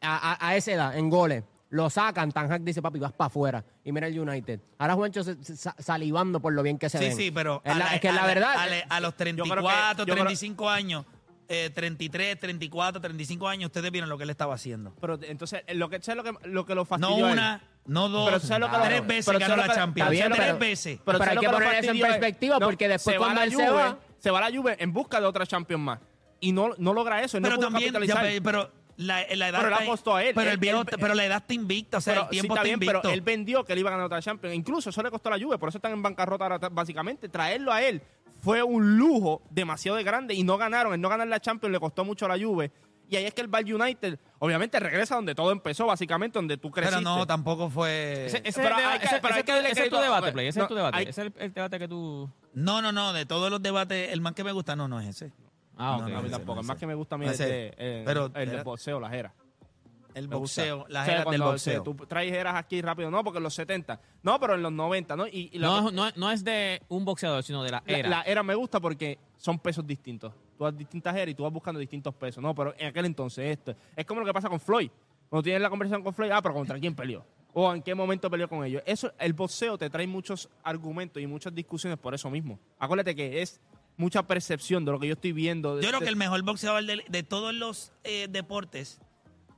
A, 0.00 0.32
a- 0.32 0.48
a 0.48 0.56
esa 0.56 0.72
edad, 0.72 0.96
en 0.96 1.10
goles. 1.10 1.44
Lo 1.72 1.88
sacan, 1.88 2.30
Tan 2.32 2.52
Hag 2.52 2.60
dice, 2.62 2.80
papi, 2.82 2.98
vas 2.98 3.12
para 3.12 3.26
afuera. 3.28 3.64
Y 3.82 3.92
mira 3.92 4.06
el 4.06 4.18
United. 4.20 4.60
Ahora 4.78 4.94
Juancho 4.94 5.24
se- 5.24 5.42
se- 5.42 5.56
sa- 5.56 5.74
salivando 5.78 6.38
por 6.38 6.52
lo 6.52 6.62
bien 6.62 6.78
que 6.78 6.88
se 6.90 6.98
Sí, 6.98 7.04
ven. 7.06 7.16
sí, 7.16 7.30
pero 7.30 7.62
Es, 7.64 7.72
a 7.72 7.78
la- 7.78 7.84
la- 7.86 7.94
es 7.94 8.00
que 8.02 8.08
a 8.10 8.12
la 8.12 8.20
la- 8.20 8.26
verdad... 8.26 8.54
a, 8.56 8.66
la- 8.66 8.84
a 8.90 9.00
los 9.00 9.14
creo 9.14 9.34
que- 9.34 9.34
34, 9.34 10.04
yo 10.04 10.12
creo- 10.12 10.24
35 10.26 10.68
años, 10.68 11.06
eh, 11.48 11.70
33, 11.74 12.38
34, 12.38 13.00
35 13.00 13.48
años, 13.48 13.66
ustedes 13.68 13.90
vieron 13.90 14.10
lo 14.10 14.18
que 14.18 14.24
él 14.24 14.30
estaba 14.30 14.54
haciendo. 14.54 14.94
Pero 15.00 15.18
entonces, 15.22 15.62
eh, 15.66 15.74
lo 15.74 15.88
que, 15.88 16.00
¿sabes 16.02 16.22
lo 16.22 16.38
que, 16.38 16.48
lo 16.48 16.66
que 16.66 16.74
lo 16.74 16.82
No 16.82 16.84
fastidió 16.86 17.24
a 17.24 17.28
él? 17.28 17.32
una, 17.32 17.62
no 17.86 18.08
dos, 18.10 18.26
Pero 18.26 18.40
¿sabes 18.40 18.60
lo 18.60 18.70
que 18.70 18.86
tres 18.86 19.00
lo- 19.00 19.06
veces 19.06 19.26
pero 19.26 19.38
ganó 19.38 19.54
¿sabes 19.54 19.66
la 19.68 19.72
que- 19.74 19.80
Champions. 19.80 20.10
Está 20.12 20.26
bien, 20.28 20.32
tres 20.32 20.46
pero- 20.46 20.58
veces. 20.58 21.00
Pero 21.04 21.18
¿sabes 21.18 21.28
hay 21.30 21.34
lo 21.36 21.40
que 21.40 21.46
lo 21.46 21.52
poner 21.54 21.68
eso 21.68 21.76
en 21.78 21.84
fastidió 21.84 22.04
a 22.04 22.08
él? 22.08 22.12
perspectiva, 22.20 22.60
porque 22.60 22.88
después 22.88 23.14
se 23.14 23.18
va 23.18 23.24
cuando 23.24 23.40
la 23.40 23.44
él 23.46 23.50
se 23.50 23.56
Juve, 23.56 23.72
va- 23.72 23.98
se 24.18 24.30
va 24.30 24.38
a 24.46 24.50
la 24.50 24.56
Juve 24.56 24.76
en 24.78 24.92
busca 24.92 25.20
de 25.22 25.26
otra 25.26 25.46
Champions 25.46 25.82
más. 25.82 25.98
Y 26.40 26.52
no, 26.52 26.70
no 26.76 26.92
logra 26.92 27.22
eso. 27.22 27.36
Él 27.38 27.42
pero 27.44 27.54
no 27.54 27.60
pudo 27.60 27.70
también, 27.70 27.92
ya, 27.92 27.98
capitalizar. 28.14 28.42
pero 28.42 28.70
la, 29.02 29.24
la 29.34 29.48
edad 29.48 29.60
Pero 29.62 29.76
apostó 29.76 30.16
a 30.16 30.22
él. 30.24 30.32
Pero, 30.34 30.46
Él- 30.48 30.52
el 30.54 30.58
viejo- 30.58 30.80
él- 30.82 30.86
pero 31.00 31.14
la 31.14 31.24
edad 31.24 31.38
está 31.38 31.54
invicta, 31.54 31.98
o 31.98 32.00
sea, 32.00 32.12
Pero 32.14 32.22
el 32.24 32.28
sí 32.28 32.32
tiempo 32.40 32.54
está 32.54 32.60
está 32.60 32.64
bien, 32.64 32.74
invicto. 32.74 33.00
pero 33.02 33.14
él 33.14 33.20
vendió 33.20 33.64
que 33.64 33.72
él 33.72 33.78
iba 33.80 33.88
a 33.90 33.92
ganar 33.92 34.06
otra 34.06 34.22
Champions. 34.22 34.54
Incluso 34.56 34.90
eso 34.90 35.02
le 35.02 35.10
costó 35.10 35.28
a 35.32 35.36
la 35.36 35.44
Juve, 35.44 35.58
por 35.58 35.68
eso 35.68 35.78
están 35.78 35.92
en 35.92 36.02
bancarrota 36.02 36.44
ahora, 36.44 36.58
básicamente. 36.70 37.28
Traerlo 37.28 37.72
a 37.72 37.82
él 37.82 38.02
fue 38.40 38.62
un 38.62 38.96
lujo 38.98 39.42
demasiado 39.50 39.96
de 39.96 40.04
grande 40.04 40.34
y 40.34 40.42
no 40.44 40.56
ganaron. 40.58 40.92
El 40.94 41.00
no 41.00 41.08
ganar 41.08 41.28
la 41.28 41.40
Champions 41.40 41.72
le 41.72 41.78
costó 41.80 42.04
mucho 42.04 42.26
a 42.26 42.28
la 42.36 42.42
Juve. 42.42 42.70
Y 43.08 43.16
ahí 43.16 43.26
es 43.26 43.34
que 43.34 43.42
el 43.42 43.48
Val 43.48 43.70
United, 43.70 44.18
obviamente, 44.38 44.80
regresa 44.80 45.16
donde 45.16 45.34
todo 45.34 45.52
empezó, 45.52 45.84
básicamente, 45.84 46.38
donde 46.38 46.56
tú 46.56 46.70
creciste. 46.70 46.98
pero 47.04 47.16
no, 47.18 47.26
tampoco 47.26 47.68
fue... 47.68 48.24
Ese, 48.26 48.38
ese 48.38 48.48
es 48.48 48.54
Pero 48.56 48.68
ese- 48.78 49.20
pero 49.20 49.34
ese 49.34 49.44
tu- 49.44 49.52
ese 49.52 49.84
es 49.84 49.90
debate, 49.90 50.32
Play. 50.32 50.46
Ese 50.46 50.60
es 50.60 50.62
no, 50.62 50.68
tu 50.68 50.74
debate. 50.74 50.96
hay- 50.96 51.04
Ese 51.04 51.10
es 51.10 51.26
el, 51.26 51.34
el 51.42 51.52
debate 51.52 51.78
que 51.78 51.88
tú... 51.88 52.30
No, 52.54 52.80
no, 52.80 52.90
no, 52.90 53.12
de 53.12 53.26
todos 53.26 53.50
los 53.50 53.60
debates, 53.62 54.12
el 54.12 54.22
más 54.22 54.32
que 54.32 54.44
me 54.44 54.52
gusta 54.52 54.76
no, 54.76 54.88
no 54.88 54.98
es 54.98 55.08
ese. 55.08 55.30
Ah, 55.76 55.96
No, 55.98 56.04
ok. 56.04 56.10
no, 56.12 56.18
a 56.18 56.22
mí 56.22 56.28
tampoco. 56.30 56.54
no, 56.56 56.60
El 56.60 56.66
más 56.66 56.76
que 56.78 56.86
me 56.86 56.94
gusta 56.94 57.14
a 57.14 57.18
mí 57.18 57.26
No, 57.26 57.32
es 57.32 57.40
el, 57.40 57.48
de- 57.48 58.02
pero 58.04 58.26
el, 58.26 58.32
el 58.36 58.48
era- 58.48 58.58
de 58.58 58.62
boxeo, 58.64 59.00
las 59.00 59.12
eras. 59.12 59.32
El 60.14 60.28
Me 60.28 60.36
gusta. 60.36 60.60
boxeo, 60.62 60.84
las 60.90 61.02
O 61.02 61.04
sea, 61.06 61.14
eras 61.14 61.16
del 61.16 61.24
cuando 61.24 61.44
boxeo. 61.52 61.82
Tú 61.82 61.94
traes 62.06 62.32
eras 62.34 62.54
aquí 62.56 62.82
rápido, 62.82 63.10
no, 63.10 63.24
porque 63.24 63.38
en 63.38 63.44
los 63.44 63.54
70. 63.54 63.98
No, 64.22 64.38
pero 64.38 64.54
en 64.56 64.62
los 64.62 64.70
90, 64.72 65.16
¿no? 65.16 65.26
Y, 65.26 65.48
y 65.52 65.58
la- 65.58 65.68
No, 65.68 65.90
no, 65.90 66.10
no 66.14 66.30
es 66.30 66.44
de 66.44 66.82
un 66.88 67.04
boxeador, 67.06 67.42
sino 67.42 67.62
de 67.64 67.70
la 67.70 67.82
la, 67.86 67.98
era. 67.98 68.08
la 68.10 68.22
era 68.22 68.42
me 68.42 68.54
gusta 68.54 68.78
porque 68.78 69.18
son 69.38 69.58
pesos 69.58 69.86
distintos. 69.86 70.34
Tú 70.58 70.66
has 70.66 70.76
distintas 70.76 71.14
eras 71.16 71.28
y 71.28 71.34
tú 71.34 71.44
vas 71.44 71.52
buscando 71.52 71.80
distintos 71.80 72.14
pesos. 72.14 72.42
No, 72.42 72.54
pero 72.54 72.74
en 72.78 72.88
aquel 72.88 73.06
entonces 73.06 73.50
esto. 73.58 73.74
Es 73.96 74.04
como 74.04 74.20
lo 74.20 74.26
que 74.26 74.34
pasa 74.34 74.50
con 74.50 74.60
Floyd. 74.60 74.90
Cuando 75.30 75.42
tienes 75.44 75.62
la 75.62 75.70
conversación 75.70 76.02
con 76.02 76.12
Floyd, 76.12 76.30
ah, 76.30 76.42
pero 76.42 76.54
¿contra 76.54 76.78
quién 76.78 76.94
peleó? 76.94 77.24
O 77.54 77.72
en 77.72 77.82
qué 77.82 77.94
momento 77.94 78.30
peleó 78.30 78.48
con 78.50 78.64
ellos. 78.66 78.82
Eso, 78.84 79.12
el 79.18 79.32
boxeo 79.32 79.78
te 79.78 79.88
trae 79.88 80.06
muchos 80.06 80.48
argumentos 80.62 81.22
y 81.22 81.26
muchas 81.26 81.54
discusiones 81.54 81.98
por 81.98 82.14
eso 82.14 82.28
mismo. 82.28 82.58
Acuérdate 82.78 83.14
que 83.16 83.40
es 83.40 83.60
mucha 83.96 84.22
percepción 84.26 84.84
de 84.84 84.92
lo 84.92 84.98
que 85.00 85.06
yo 85.08 85.14
estoy 85.14 85.32
viendo. 85.32 85.80
Yo 85.80 85.88
creo 85.88 86.00
que 86.00 86.08
el 86.08 86.16
mejor 86.16 86.42
boxeador 86.42 86.84
de, 86.84 87.04
de 87.08 87.22
todos 87.22 87.54
los 87.54 87.92
eh, 88.04 88.26
deportes 88.30 89.00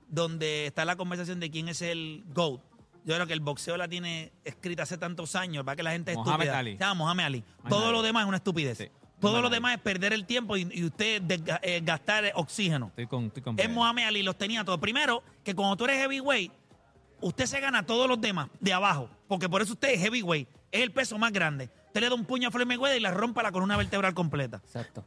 donde 0.08 0.66
está 0.66 0.84
la 0.84 0.96
conversación 0.96 1.40
de 1.40 1.50
quién 1.50 1.68
es 1.68 1.82
el 1.82 2.24
GOAT. 2.34 2.60
Yo 3.04 3.14
creo 3.14 3.26
que 3.26 3.32
el 3.34 3.40
boxeo 3.40 3.76
la 3.76 3.86
tiene 3.88 4.32
escrita 4.44 4.84
hace 4.84 4.96
tantos 4.96 5.34
años, 5.36 5.64
para 5.64 5.76
que 5.76 5.82
la 5.82 5.90
gente 5.92 6.12
es 6.12 6.16
Mohamed 6.16 6.32
estúpida. 6.32 6.58
Ali. 6.58 6.72
Se 6.72 6.78
llama 6.78 6.94
Mohamed 6.94 7.24
Ali. 7.24 7.44
Mohamed 7.58 7.70
Todo 7.70 7.84
Ali. 7.84 7.92
lo 7.92 8.02
demás 8.02 8.22
es 8.22 8.28
una 8.28 8.36
estupidez. 8.38 8.78
Sí. 8.78 8.88
Todo 9.20 9.40
lo 9.40 9.48
demás 9.48 9.74
es 9.76 9.80
perder 9.80 10.12
el 10.12 10.26
tiempo 10.26 10.56
y, 10.56 10.68
y 10.72 10.84
usted 10.84 11.22
desga- 11.22 11.58
eh, 11.62 11.80
gastar 11.82 12.30
oxígeno. 12.34 12.88
Estoy 12.88 13.06
con, 13.06 13.26
estoy 13.26 13.42
con 13.42 13.58
Es. 13.58 13.70
Mohamed 13.70 14.04
Ali, 14.04 14.22
los 14.22 14.36
tenía 14.36 14.64
todos. 14.64 14.78
Primero, 14.80 15.22
que 15.42 15.54
cuando 15.54 15.76
tú 15.76 15.84
eres 15.84 15.98
heavyweight, 15.98 16.52
usted 17.20 17.46
se 17.46 17.60
gana 17.60 17.78
a 17.80 17.82
todos 17.86 18.08
los 18.08 18.20
demás 18.20 18.48
de 18.60 18.72
abajo, 18.72 19.08
porque 19.28 19.48
por 19.48 19.62
eso 19.62 19.72
usted 19.74 19.88
es 19.94 20.00
heavyweight, 20.00 20.48
es 20.72 20.82
el 20.82 20.90
peso 20.92 21.16
más 21.18 21.32
grande. 21.32 21.70
Usted 21.94 22.02
le 22.02 22.08
da 22.08 22.16
un 22.16 22.24
puño 22.24 22.48
a 22.48 22.50
Floyd 22.50 22.66
Mayweather 22.66 22.98
y 22.98 23.00
le 23.00 23.10
rompa 23.12 23.40
la 23.40 23.52
columna 23.52 23.76
vertebral 23.76 24.14
completa. 24.14 24.60
Exacto. 24.64 25.04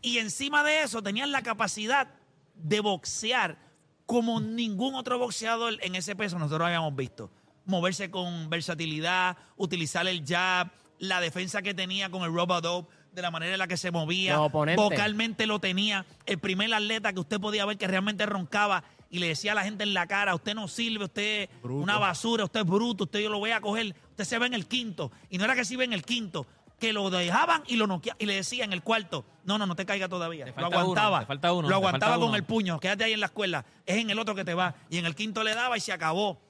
Y 0.00 0.18
encima 0.18 0.62
de 0.62 0.84
eso 0.84 1.02
tenían 1.02 1.32
la 1.32 1.42
capacidad 1.42 2.14
de 2.54 2.78
boxear 2.78 3.58
como 4.06 4.40
ningún 4.40 4.94
otro 4.94 5.18
boxeador 5.18 5.78
en 5.80 5.96
ese 5.96 6.14
peso 6.14 6.38
nosotros 6.38 6.64
habíamos 6.64 6.94
visto. 6.94 7.28
Moverse 7.64 8.12
con 8.12 8.48
versatilidad, 8.50 9.36
utilizar 9.56 10.06
el 10.06 10.24
jab, 10.24 10.70
la 11.00 11.20
defensa 11.20 11.60
que 11.60 11.74
tenía 11.74 12.08
con 12.08 12.22
el 12.22 12.32
robo 12.32 12.60
dope, 12.60 12.94
de 13.10 13.20
la 13.20 13.32
manera 13.32 13.54
en 13.54 13.58
la 13.58 13.66
que 13.66 13.76
se 13.76 13.90
movía, 13.90 14.38
vocalmente 14.38 15.44
lo 15.44 15.58
tenía. 15.58 16.06
El 16.24 16.38
primer 16.38 16.72
atleta 16.72 17.12
que 17.12 17.18
usted 17.18 17.40
podía 17.40 17.64
ver 17.64 17.78
que 17.78 17.88
realmente 17.88 18.26
roncaba 18.26 18.84
y 19.10 19.18
le 19.18 19.26
decía 19.26 19.52
a 19.52 19.54
la 19.56 19.64
gente 19.64 19.82
en 19.82 19.92
la 19.92 20.06
cara, 20.06 20.36
usted 20.36 20.54
no 20.54 20.68
sirve, 20.68 21.06
usted 21.06 21.42
es 21.42 21.64
una 21.64 21.98
basura, 21.98 22.44
usted 22.44 22.60
es 22.60 22.66
bruto, 22.66 23.04
usted 23.04 23.18
yo 23.18 23.28
lo 23.28 23.40
voy 23.40 23.50
a 23.50 23.60
coger, 23.60 23.96
usted 24.18 24.24
se 24.24 24.38
ve 24.40 24.46
en 24.46 24.54
el 24.54 24.66
quinto. 24.66 25.12
Y 25.30 25.38
no 25.38 25.44
era 25.44 25.54
que 25.54 25.64
se 25.64 25.74
iba 25.74 25.84
en 25.84 25.92
el 25.92 26.02
quinto, 26.02 26.44
que 26.80 26.92
lo 26.92 27.08
dejaban 27.08 27.62
y 27.68 27.76
lo 27.76 27.86
noquea- 27.86 28.16
y 28.18 28.26
le 28.26 28.34
decía 28.34 28.64
en 28.64 28.72
el 28.72 28.82
cuarto, 28.82 29.24
no, 29.44 29.58
no, 29.58 29.66
no 29.66 29.76
te 29.76 29.86
caiga 29.86 30.08
todavía. 30.08 30.44
Te 30.44 30.50
Lo 30.50 30.54
falta 30.56 30.68
uno, 30.70 30.78
aguantaba. 30.80 31.20
te 31.20 31.26
falta 31.26 31.52
uno, 31.52 31.62
lo 31.62 31.68
te 31.68 31.74
aguantaba 31.74 32.12
falta 32.12 32.20
con 32.20 32.28
uno. 32.30 32.36
el 32.36 32.42
puño, 32.44 32.80
quédate 32.80 33.04
ahí 33.04 33.12
en 33.12 33.20
la 33.20 33.26
escuela, 33.26 33.64
es 33.86 33.96
en 33.98 34.10
el 34.10 34.18
otro 34.18 34.34
que 34.34 34.44
te 34.44 34.54
va. 34.54 34.74
Y 34.90 34.98
en 34.98 35.06
el 35.06 35.14
quinto 35.14 35.44
le 35.44 35.54
daba 35.54 35.76
y 35.76 35.80
se 35.80 35.92
acabó. 35.92 36.40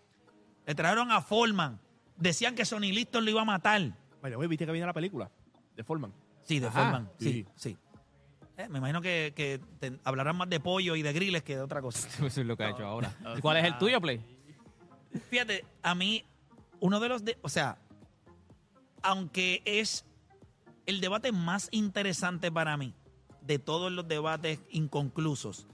Le 0.67 0.75
trajeron 0.75 1.13
a 1.13 1.21
Foreman. 1.21 1.79
Decían 2.17 2.55
que 2.55 2.65
Sonny 2.65 2.91
Liston 2.93 3.25
lo 3.25 3.31
iba 3.31 3.43
a 3.43 3.45
matar. 3.45 3.83
Oye, 4.23 4.47
¿viste 4.49 4.65
que 4.67 4.73
viene 4.73 4.87
la 4.87 4.93
película? 4.95 5.31
De 5.77 5.85
Foreman. 5.85 6.13
Sí, 6.43 6.59
de 6.59 6.67
Ajá. 6.69 6.79
Foreman. 6.81 7.11
Sí, 7.19 7.33
Sí. 7.33 7.47
sí. 7.71 7.77
Eh, 8.57 8.69
me 8.69 8.79
imagino 8.79 9.01
que, 9.03 9.33
que 9.37 9.61
te- 9.79 9.99
hablarán 10.05 10.37
más 10.37 10.49
de 10.51 10.59
pollo 10.59 10.97
y 10.97 11.03
de 11.03 11.13
griles 11.13 11.43
que 11.43 11.55
de 11.57 11.63
otra 11.63 11.81
cosa. 11.83 12.09
Eso 12.27 12.41
es 12.41 12.47
lo 12.47 12.57
que 12.57 12.65
ha 12.65 12.71
hecho 12.71 12.85
ahora. 12.87 13.15
¿Y 13.37 13.41
¿Cuál 13.41 13.59
es 13.59 13.65
el 13.65 13.77
tuyo, 13.79 14.01
Play? 14.01 14.21
Fíjate, 15.31 15.65
a 15.83 15.95
mí, 15.95 16.25
uno 16.81 17.01
de 17.01 17.09
los... 17.09 17.25
De, 17.25 17.39
o 17.43 17.49
sea, 17.49 17.79
aunque 19.03 19.63
es 19.65 20.05
el 20.87 21.01
debate 21.01 21.33
más 21.33 21.69
interesante 21.71 22.51
para 22.51 22.77
mí 22.77 22.95
de 23.43 23.59
todos 23.59 23.91
los 23.93 24.07
debates 24.09 24.61
inconclusos, 24.71 25.67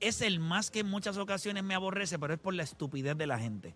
es 0.00 0.20
el 0.20 0.40
más 0.40 0.70
que 0.70 0.80
en 0.80 0.88
muchas 0.88 1.16
ocasiones 1.16 1.64
me 1.64 1.74
aborrece, 1.74 2.18
pero 2.18 2.34
es 2.34 2.40
por 2.40 2.54
la 2.54 2.62
estupidez 2.62 3.16
de 3.16 3.26
la 3.26 3.38
gente. 3.38 3.74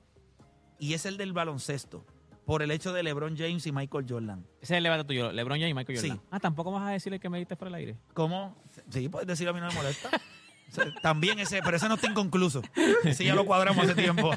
Y 0.79 0.95
es 0.95 1.07
el 1.07 1.17
del 1.17 1.33
baloncesto, 1.33 2.05
por 2.47 2.63
el 2.63 2.71
hecho 2.71 2.93
de 2.93 3.03
LeBron 3.03 3.37
James 3.37 3.67
y 3.67 3.73
Michael 3.73 4.07
Jordan. 4.09 4.47
Ese 4.61 4.75
es 4.75 4.79
el 4.79 4.85
debate 4.85 5.05
tuyo, 5.05 5.31
LeBron 5.33 5.59
James 5.59 5.71
y 5.71 5.75
Michael 5.75 5.99
Sí. 5.99 6.09
Jordan. 6.09 6.27
Ah, 6.31 6.41
tampoco 6.41 6.73
vas 6.73 6.89
a 6.89 6.91
decirle 6.91 7.21
que 7.21 7.29
me 7.29 7.39
diste 7.39 7.57
por 7.57 7.69
el 7.69 7.75
aire. 7.75 7.97
¿Cómo? 8.15 8.57
Sí, 8.91 9.09
puedes 9.09 9.27
decirlo, 9.29 9.51
a 9.53 9.55
mí 9.55 9.61
no 9.61 9.69
me 9.69 9.75
molesta. 9.75 10.11
También 11.03 11.39
ese, 11.39 11.63
pero 11.63 11.77
ese 11.77 11.89
no 11.89 11.95
está 11.95 12.09
inconcluso. 12.09 12.63
Ese 13.05 13.25
ya 13.25 13.35
lo 13.35 13.45
cuadramos 13.45 13.85
hace 13.85 13.95
tiempo. 13.95 14.31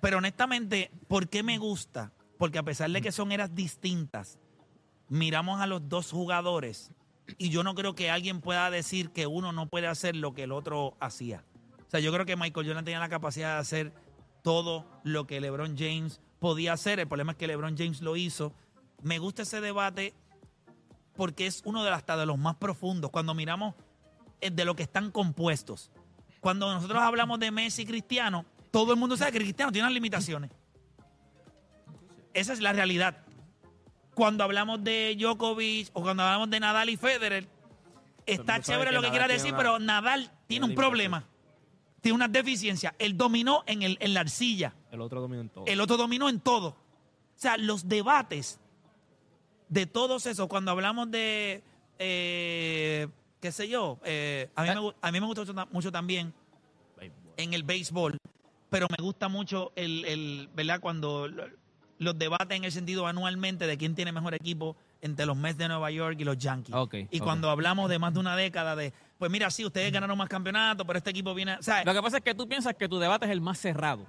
Pero 0.00 0.18
honestamente, 0.18 0.90
¿por 1.08 1.28
qué 1.28 1.42
me 1.42 1.58
gusta? 1.58 2.12
Porque 2.38 2.58
a 2.58 2.62
pesar 2.62 2.90
de 2.90 3.02
que 3.02 3.12
son 3.12 3.32
eras 3.32 3.54
distintas, 3.54 4.38
miramos 5.08 5.60
a 5.60 5.66
los 5.66 5.88
dos 5.88 6.10
jugadores 6.10 6.90
y 7.38 7.50
yo 7.50 7.62
no 7.62 7.74
creo 7.74 7.94
que 7.94 8.10
alguien 8.10 8.40
pueda 8.40 8.70
decir 8.70 9.10
que 9.10 9.26
uno 9.26 9.52
no 9.52 9.66
puede 9.66 9.86
hacer 9.86 10.16
lo 10.16 10.34
que 10.34 10.44
el 10.44 10.52
otro 10.52 10.96
hacía. 11.00 11.44
O 11.86 11.90
sea, 11.90 12.00
yo 12.00 12.12
creo 12.12 12.26
que 12.26 12.36
Michael 12.36 12.66
Jordan 12.66 12.84
tenía 12.84 13.00
la 13.00 13.08
capacidad 13.08 13.54
de 13.54 13.60
hacer 13.60 13.92
todo 14.42 14.86
lo 15.04 15.26
que 15.26 15.40
LeBron 15.40 15.76
James 15.76 16.20
podía 16.38 16.72
hacer. 16.72 17.00
El 17.00 17.08
problema 17.08 17.32
es 17.32 17.38
que 17.38 17.46
LeBron 17.46 17.76
James 17.76 18.00
lo 18.00 18.16
hizo. 18.16 18.52
Me 19.02 19.18
gusta 19.18 19.42
ese 19.42 19.60
debate 19.60 20.14
porque 21.16 21.46
es 21.46 21.62
uno 21.64 21.84
de, 21.84 21.90
hasta 21.90 22.16
de 22.16 22.26
los 22.26 22.38
más 22.38 22.56
profundos. 22.56 23.10
Cuando 23.10 23.34
miramos 23.34 23.74
de 24.40 24.64
lo 24.64 24.74
que 24.74 24.82
están 24.82 25.10
compuestos. 25.10 25.90
Cuando 26.40 26.72
nosotros 26.72 27.02
hablamos 27.02 27.38
de 27.38 27.50
Messi 27.50 27.82
y 27.82 27.86
Cristiano, 27.86 28.46
todo 28.70 28.92
el 28.92 28.98
mundo 28.98 29.16
sabe 29.16 29.32
que 29.32 29.38
Cristiano 29.40 29.70
tiene 29.72 29.86
unas 29.86 29.94
limitaciones. 29.94 30.50
Esa 32.32 32.52
es 32.52 32.60
la 32.60 32.72
realidad. 32.72 33.18
Cuando 34.14 34.44
hablamos 34.44 34.82
de 34.84 35.16
Djokovic 35.18 35.90
o 35.92 36.02
cuando 36.02 36.22
hablamos 36.22 36.50
de 36.50 36.60
Nadal 36.60 36.88
y 36.90 36.96
Federer, 36.96 37.48
está 38.26 38.60
chévere 38.60 38.90
que 38.90 38.94
lo 38.96 39.00
que 39.02 39.08
Nadal 39.08 39.10
quiera 39.10 39.26
tiene 39.26 39.38
decir, 39.38 39.52
una- 39.52 39.58
pero 39.58 39.78
Nadal 39.78 40.30
tiene 40.46 40.66
un 40.66 40.74
problema. 40.74 41.24
Tiene 42.00 42.16
unas 42.16 42.32
deficiencias. 42.32 42.94
Él 42.98 43.16
dominó 43.16 43.62
en, 43.66 43.82
el, 43.82 43.98
en 44.00 44.14
la 44.14 44.20
arcilla. 44.20 44.74
El 44.90 45.00
otro 45.02 45.20
dominó 45.20 45.42
en 45.42 45.48
todo. 45.50 45.64
El 45.66 45.80
otro 45.80 45.96
dominó 45.96 46.28
en 46.28 46.40
todo. 46.40 46.68
O 46.68 46.76
sea, 47.36 47.56
los 47.56 47.88
debates 47.88 48.58
de 49.68 49.86
todos 49.86 50.26
esos, 50.26 50.46
cuando 50.48 50.70
hablamos 50.70 51.10
de, 51.10 51.62
eh, 51.98 53.08
qué 53.40 53.52
sé 53.52 53.68
yo, 53.68 53.98
eh, 54.04 54.48
a, 54.54 54.62
mí 54.62 54.68
me, 54.68 54.80
gu- 54.80 54.94
a 55.00 55.12
mí 55.12 55.20
me 55.20 55.26
gusta 55.26 55.40
mucho, 55.42 55.54
ta- 55.54 55.68
mucho 55.70 55.92
también 55.92 56.32
en 57.36 57.54
el 57.54 57.62
béisbol, 57.62 58.16
pero 58.68 58.86
me 58.96 59.02
gusta 59.02 59.28
mucho 59.28 59.72
el, 59.76 60.04
el 60.04 60.48
¿verdad? 60.54 60.80
Cuando 60.80 61.26
lo- 61.28 61.46
los 61.98 62.18
debates 62.18 62.56
en 62.56 62.64
el 62.64 62.72
sentido 62.72 63.06
anualmente 63.06 63.66
de 63.66 63.76
quién 63.76 63.94
tiene 63.94 64.12
mejor 64.12 64.34
equipo 64.34 64.76
entre 65.02 65.26
los 65.26 65.36
Mets 65.36 65.58
de 65.58 65.68
Nueva 65.68 65.90
York 65.90 66.16
y 66.18 66.24
los 66.24 66.36
Yankees. 66.38 66.74
Y 67.10 67.18
cuando 67.20 67.50
hablamos 67.50 67.88
de 67.90 67.98
más 67.98 68.12
de 68.14 68.20
una 68.20 68.36
década 68.36 68.74
de, 68.76 68.92
pues 69.18 69.30
mira, 69.30 69.50
sí, 69.50 69.64
ustedes 69.64 69.92
ganaron 69.92 70.16
más 70.16 70.28
campeonatos, 70.28 70.86
pero 70.86 70.96
este 70.98 71.10
equipo 71.10 71.34
viene, 71.34 71.56
o 71.56 71.62
sea, 71.62 71.84
Lo 71.84 71.92
que 71.94 72.02
pasa 72.02 72.18
es 72.18 72.22
que 72.22 72.34
tú 72.34 72.48
piensas 72.48 72.74
que 72.74 72.88
tu 72.88 72.98
debate 72.98 73.26
es 73.26 73.30
el 73.32 73.40
más 73.40 73.58
cerrado. 73.58 74.06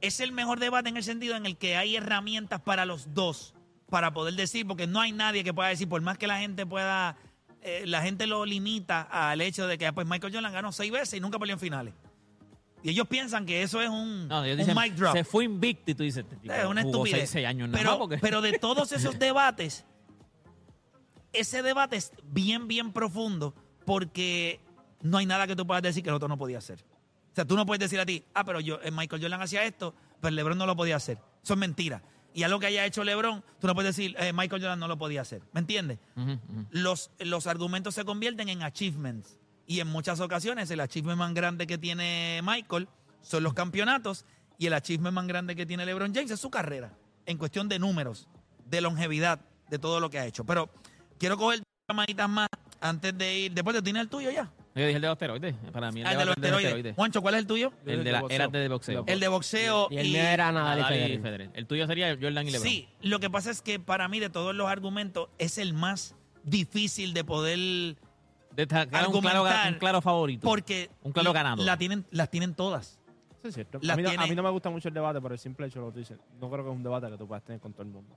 es 0.00 0.20
el 0.20 0.32
mejor 0.32 0.58
debate 0.60 0.88
en 0.90 0.96
el 0.96 1.02
sentido 1.04 1.34
en 1.36 1.44
el 1.44 1.56
que 1.56 1.76
hay 1.76 1.96
herramientas 1.96 2.60
para 2.60 2.84
los 2.86 3.12
dos 3.14 3.54
para 3.90 4.12
poder 4.12 4.34
decir, 4.34 4.66
porque 4.66 4.86
no 4.86 5.00
hay 5.00 5.12
nadie 5.12 5.42
que 5.44 5.52
pueda 5.54 5.70
decir, 5.70 5.88
por 5.88 6.00
más 6.02 6.18
que 6.18 6.26
la 6.26 6.38
gente 6.38 6.64
pueda 6.66 7.16
eh, 7.68 7.86
la 7.86 8.02
gente 8.02 8.26
lo 8.26 8.44
limita 8.44 9.02
al 9.02 9.40
hecho 9.40 9.66
de 9.66 9.78
que 9.78 9.92
pues 9.92 10.06
Michael 10.06 10.32
Jordan 10.32 10.52
ganó 10.52 10.72
seis 10.72 10.90
veces 10.92 11.14
y 11.14 11.20
nunca 11.20 11.38
peleó 11.38 11.54
en 11.54 11.60
finales. 11.60 11.94
Y 12.82 12.90
ellos 12.90 13.08
piensan 13.08 13.44
que 13.44 13.62
eso 13.62 13.80
es 13.82 13.88
un, 13.88 14.28
No, 14.28 14.44
ellos 14.44 14.54
un 14.60 14.66
dicen, 14.66 14.76
mic 14.80 14.94
drop. 14.94 15.12
se 15.12 15.24
fue 15.24 15.44
invicto 15.44 15.90
y 15.90 15.94
tú 15.94 16.02
dices, 16.04 16.24
este 16.24 16.36
tipo 16.36 16.52
Es 16.54 16.64
una 16.64 16.82
jugó 16.82 16.94
estupidez. 17.04 17.18
seis, 17.20 17.30
seis 17.30 17.46
años 17.46 17.68
nada 17.68 17.78
pero, 17.78 17.90
más 17.90 17.98
porque- 17.98 18.18
pero 18.22 18.40
de 18.40 18.58
todos 18.58 18.92
esos 18.92 19.18
debates, 19.18 19.84
ese 21.32 21.62
debate 21.62 21.96
es 21.96 22.12
bien, 22.24 22.68
bien 22.68 22.92
profundo 22.92 23.54
porque 23.84 24.60
no 25.02 25.18
hay 25.18 25.26
nada 25.26 25.46
que 25.46 25.56
tú 25.56 25.66
puedas 25.66 25.82
decir 25.82 26.02
que 26.02 26.08
el 26.10 26.14
otro 26.16 26.28
no 26.28 26.38
podía 26.38 26.58
hacer. 26.58 26.78
O 27.32 27.34
sea, 27.34 27.44
tú 27.44 27.56
no 27.56 27.66
puedes 27.66 27.80
decir 27.80 28.00
a 28.00 28.06
ti, 28.06 28.24
ah, 28.34 28.44
pero 28.44 28.60
yo, 28.60 28.80
eh, 28.82 28.90
Michael 28.90 29.22
Jordan 29.22 29.40
hacía 29.42 29.64
esto, 29.64 29.94
pero 30.20 30.34
LeBron 30.34 30.58
no 30.58 30.66
lo 30.66 30.74
podía 30.76 30.96
hacer. 30.96 31.18
Eso 31.42 31.54
es 31.54 31.58
mentira. 31.58 32.02
Y 32.38 32.44
algo 32.44 32.60
que 32.60 32.66
haya 32.66 32.86
hecho 32.86 33.02
LeBron, 33.02 33.42
tú 33.60 33.66
no 33.66 33.74
puedes 33.74 33.96
decir, 33.96 34.14
eh, 34.16 34.32
Michael 34.32 34.62
Jordan 34.62 34.78
no 34.78 34.86
lo 34.86 34.96
podía 34.96 35.22
hacer. 35.22 35.42
¿Me 35.50 35.58
entiendes? 35.58 35.98
Los, 36.70 37.10
los 37.18 37.48
argumentos 37.48 37.96
se 37.96 38.04
convierten 38.04 38.48
en 38.48 38.62
achievements. 38.62 39.40
Y 39.66 39.80
en 39.80 39.88
muchas 39.88 40.20
ocasiones 40.20 40.70
el 40.70 40.78
achievement 40.78 41.18
más 41.18 41.34
grande 41.34 41.66
que 41.66 41.78
tiene 41.78 42.40
Michael 42.44 42.88
son 43.22 43.42
los 43.42 43.54
campeonatos 43.54 44.24
y 44.56 44.68
el 44.68 44.74
achievement 44.74 45.14
más 45.14 45.26
grande 45.26 45.56
que 45.56 45.66
tiene 45.66 45.84
LeBron 45.84 46.14
James 46.14 46.30
es 46.30 46.38
su 46.38 46.48
carrera, 46.48 46.96
en 47.26 47.38
cuestión 47.38 47.68
de 47.68 47.80
números, 47.80 48.28
de 48.66 48.82
longevidad, 48.82 49.40
de 49.68 49.80
todo 49.80 49.98
lo 49.98 50.08
que 50.08 50.20
ha 50.20 50.24
hecho. 50.24 50.44
Pero 50.44 50.70
quiero 51.18 51.36
coger 51.36 51.60
llamaditas 51.88 52.28
más 52.28 52.48
antes 52.80 53.18
de 53.18 53.36
ir. 53.36 53.52
Después 53.52 53.74
de 53.74 53.82
tienes 53.82 54.02
el 54.02 54.08
tuyo 54.08 54.30
ya. 54.30 54.48
Yo 54.78 54.86
dije 54.86 54.96
el 54.96 55.02
de 55.02 55.08
los 55.08 55.14
esteroides. 55.14 55.54
Para 55.72 55.90
mí 55.92 56.00
el 56.00 56.06
Ah, 56.06 56.12
el 56.12 56.18
de 56.18 56.24
los 56.24 56.36
esteroides. 56.36 56.94
Juancho, 56.94 57.22
¿cuál 57.22 57.34
es 57.34 57.40
el 57.40 57.46
tuyo? 57.46 57.72
El 57.86 58.04
de 58.04 58.12
la 58.12 58.22
era 58.30 58.48
de 58.48 58.68
boxeo. 58.68 59.04
El 59.06 59.20
de 59.20 59.28
boxeo. 59.28 59.88
Y 59.90 59.98
el 59.98 60.08
mío 60.08 60.20
era 60.22 60.52
Nadal 60.52 60.78
y 60.78 60.82
Nadal 60.82 60.94
y 60.94 60.98
Federer. 60.98 61.20
Federer. 61.22 61.50
El 61.54 61.66
tuyo 61.66 61.86
sería 61.86 62.16
Jordan 62.20 62.46
y 62.48 62.50
LeBron. 62.52 62.68
Sí, 62.68 62.88
lo 63.02 63.20
que 63.20 63.30
pasa 63.30 63.50
es 63.50 63.60
que 63.62 63.78
para 63.80 64.08
mí 64.08 64.20
de 64.20 64.30
todos 64.30 64.54
los 64.54 64.68
argumentos 64.68 65.28
es 65.38 65.58
el 65.58 65.74
más 65.74 66.14
difícil 66.44 67.12
de 67.14 67.24
poder 67.24 67.58
De 68.56 68.64
sacar 68.64 69.06
un 69.08 69.20
claro, 69.20 69.38
argumentar, 69.40 69.72
un 69.72 69.78
claro 69.78 70.00
favorito. 70.00 70.46
porque 70.46 70.90
Un 71.02 71.12
claro 71.12 71.32
ganador. 71.32 71.64
La 71.66 71.76
tienen, 71.76 72.06
las 72.10 72.30
tienen 72.30 72.54
todas. 72.54 72.98
Eso 73.40 73.48
es 73.48 73.54
cierto. 73.54 73.78
Las 73.82 73.94
A 73.94 73.96
mí, 73.96 74.02
no, 74.02 74.08
tiene- 74.10 74.24
a 74.24 74.26
mí 74.26 74.34
no 74.34 74.42
me 74.42 74.50
gusta 74.50 74.68
mucho 74.70 74.88
el 74.88 74.94
debate 74.94 75.20
por 75.20 75.32
el 75.32 75.38
simple 75.38 75.66
hecho 75.66 75.78
de 75.78 75.84
lo 75.86 75.90
que 75.90 75.94
tú 75.94 75.98
dices. 76.00 76.18
No 76.40 76.50
creo 76.50 76.64
que 76.64 76.70
es 76.70 76.76
un 76.76 76.82
debate 76.82 77.08
que 77.08 77.16
tú 77.18 77.26
puedas 77.28 77.44
tener 77.44 77.60
con 77.60 77.72
todo 77.72 77.82
el 77.82 77.88
mundo. 77.88 78.16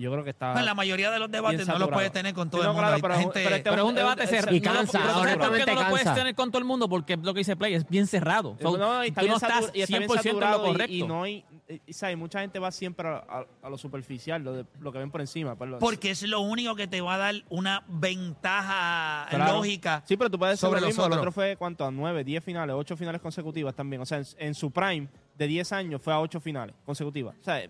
Yo 0.00 0.10
creo 0.10 0.24
que 0.24 0.30
está. 0.30 0.52
Bueno, 0.52 0.66
la 0.66 0.74
mayoría 0.74 1.10
de 1.10 1.18
los 1.18 1.30
debates 1.30 1.66
no 1.68 1.78
los 1.78 1.88
puedes 1.90 2.10
tener 2.12 2.34
con 2.34 2.50
todo 2.50 2.62
Sí, 2.62 2.66
el 2.66 2.68
no, 2.68 2.72
mundo. 2.74 2.82
claro, 2.82 2.96
Hay 2.96 3.02
pero- 3.02 3.14
gente- 3.14 3.40
pero 3.44 3.56
este- 3.56 3.70
Pero 3.70 3.82
es 3.82 3.88
un 3.88 3.90
es- 3.90 3.96
debate 3.96 4.26
cerrado. 4.26 4.56
Y 4.56 4.60
cansa, 4.60 4.98
no, 4.98 5.04
lo- 5.06 5.12
pero 5.12 5.14
¿sabes 5.14 5.14
por 5.14 5.24
qué 5.30 5.32
honestamente 5.50 5.74
no 5.74 5.82
lo 5.82 5.88
puedes 5.90 6.14
tener 6.14 6.34
con 6.34 6.50
todo 6.50 6.58
el 6.58 6.64
mundo? 6.64 6.88
Porque 6.88 7.16
lo 7.16 7.34
que 7.34 7.38
dice 7.40 7.56
Play 7.56 7.74
es 7.74 7.88
bien 7.88 8.06
cerrado. 8.06 8.56
So, 8.60 8.76
no, 8.76 9.04
y 9.04 9.08
está 9.08 9.20
tú 9.20 9.24
bien 9.26 9.30
no 9.32 9.36
estás 9.36 9.64
satu- 9.66 9.70
y 9.78 9.82
está 9.82 9.98
bien 9.98 10.08
100% 10.10 10.44
en 10.46 10.50
lo 10.50 10.56
y- 10.64 10.66
correcto. 10.72 10.92
Y, 10.94 11.02
no 11.02 11.22
hay. 11.22 11.44
y- 11.68 11.82
y, 11.86 11.92
¿sabes? 11.92 12.16
Mucha 12.16 12.40
gente 12.40 12.58
va 12.58 12.70
siempre 12.72 13.06
a, 13.08 13.16
a- 13.28 13.46
a 13.62 13.70
lo 13.70 13.78
superficial, 13.78 14.42
lo, 14.42 14.52
de- 14.54 14.64
lo 14.80 14.90
que 14.92 14.98
ven 14.98 15.10
por 15.10 15.20
encima. 15.20 15.54
pues, 15.56 15.70
lo- 15.70 15.78
Porque 15.78 16.10
es 16.10 16.22
lo 16.22 16.40
único 16.40 16.74
que 16.74 16.86
te 16.88 17.00
va 17.00 17.14
a 17.14 17.18
dar 17.18 17.34
una 17.48 17.84
ventaja 17.88 19.26
Claro. 19.30 19.54
lógica. 19.58 20.02
Sí, 20.06 20.16
pero 20.16 20.30
tú 20.30 20.38
puedes 20.38 20.58
sobre 20.58 20.80
lo 20.80 20.86
mismo. 20.86 21.04
El 21.06 21.12
otro 21.12 21.32
fue, 21.32 21.56
¿cuánto? 21.56 21.84
A 21.84 21.90
nueve, 21.90 22.24
diez 22.24 22.42
finales, 22.42 22.74
ocho 22.76 22.96
finales 22.96 23.20
consecutivas 23.20 23.74
también. 23.74 24.02
O 24.02 24.06
sea, 24.06 24.18
en, 24.18 24.24
en 24.38 24.54
su 24.54 24.70
prime 24.70 25.08
de 25.36 25.46
10 25.46 25.72
años 25.72 26.00
fue 26.02 26.12
a 26.12 26.20
ocho 26.20 26.40
finales 26.40 26.74
consecutivas. 26.84 27.34
O 27.40 27.42
sea, 27.44 27.62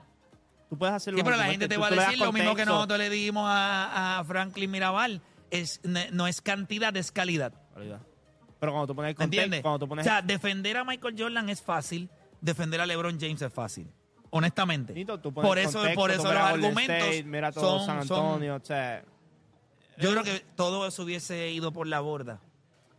tú 0.71 0.79
puedes 0.79 0.95
hacerlo. 0.95 1.19
Sí, 1.19 1.25
pero 1.25 1.37
la 1.37 1.45
gente 1.45 1.69
te 1.69 1.77
va 1.77 1.89
a 1.89 1.91
decir 1.91 2.19
lo 2.19 2.33
mismo 2.33 2.55
que 2.55 2.65
nosotros 2.65 2.99
no 2.99 3.05
le 3.05 3.11
dijimos 3.11 3.45
a, 3.47 4.21
a 4.21 4.25
Franklin 4.25 4.71
Mirabal. 4.71 5.21
Es, 5.51 5.81
no 5.85 6.27
es 6.27 6.41
cantidad, 6.41 6.97
es 6.97 7.11
calidad. 7.13 7.53
Pero 7.75 8.73
cuando 8.73 8.87
tú 8.87 8.95
pones 8.95 9.11
el 9.11 9.15
¿Me 9.15 9.17
contexto, 9.17 9.25
entiendes? 9.45 9.63
cuando 9.63 9.79
tú 9.81 9.89
pones 9.89 10.07
O 10.07 10.09
sea, 10.09 10.23
defender 10.23 10.77
a 10.77 10.85
Michael 10.85 11.15
Jordan 11.19 11.49
es 11.51 11.61
fácil, 11.61 12.09
defender 12.41 12.81
a 12.81 12.87
LeBron 12.87 13.19
James 13.21 13.43
es 13.43 13.53
fácil. 13.53 13.91
Honestamente. 14.31 14.93
Nito, 14.93 15.19
tú 15.19 15.33
pones 15.35 15.49
Por 15.49 15.59
eso, 15.59 15.73
contexto, 15.79 16.01
por 16.01 16.11
eso 16.13 16.23
los 16.33 16.43
argumentos 16.43 16.97
State, 17.09 17.25
mira 17.25 17.51
todo 17.51 17.79
son- 17.79 17.87
San 17.87 18.07
son- 18.07 18.27
Antonio, 18.27 18.55
o 18.57 18.65
sea, 18.65 19.03
Yo 19.99 20.13
creo 20.13 20.23
que 20.23 20.45
todo 20.55 20.87
eso 20.87 21.03
hubiese 21.03 21.51
ido 21.51 21.73
por 21.73 21.87
la 21.89 21.99
borda 22.01 22.41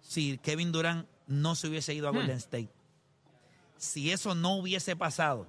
si 0.01 0.37
Kevin 0.39 0.71
Durant 0.73 1.07
no 1.27 1.55
se 1.55 1.67
hubiese 1.69 1.93
Hmm. 1.93 1.97
ido 1.97 2.07
a 2.09 2.11
Golden 2.11 2.37
State. 2.37 2.69
Si 3.77 4.11
eso 4.11 4.35
no 4.35 4.55
hubiese 4.55 4.95
pasado, 4.95 5.47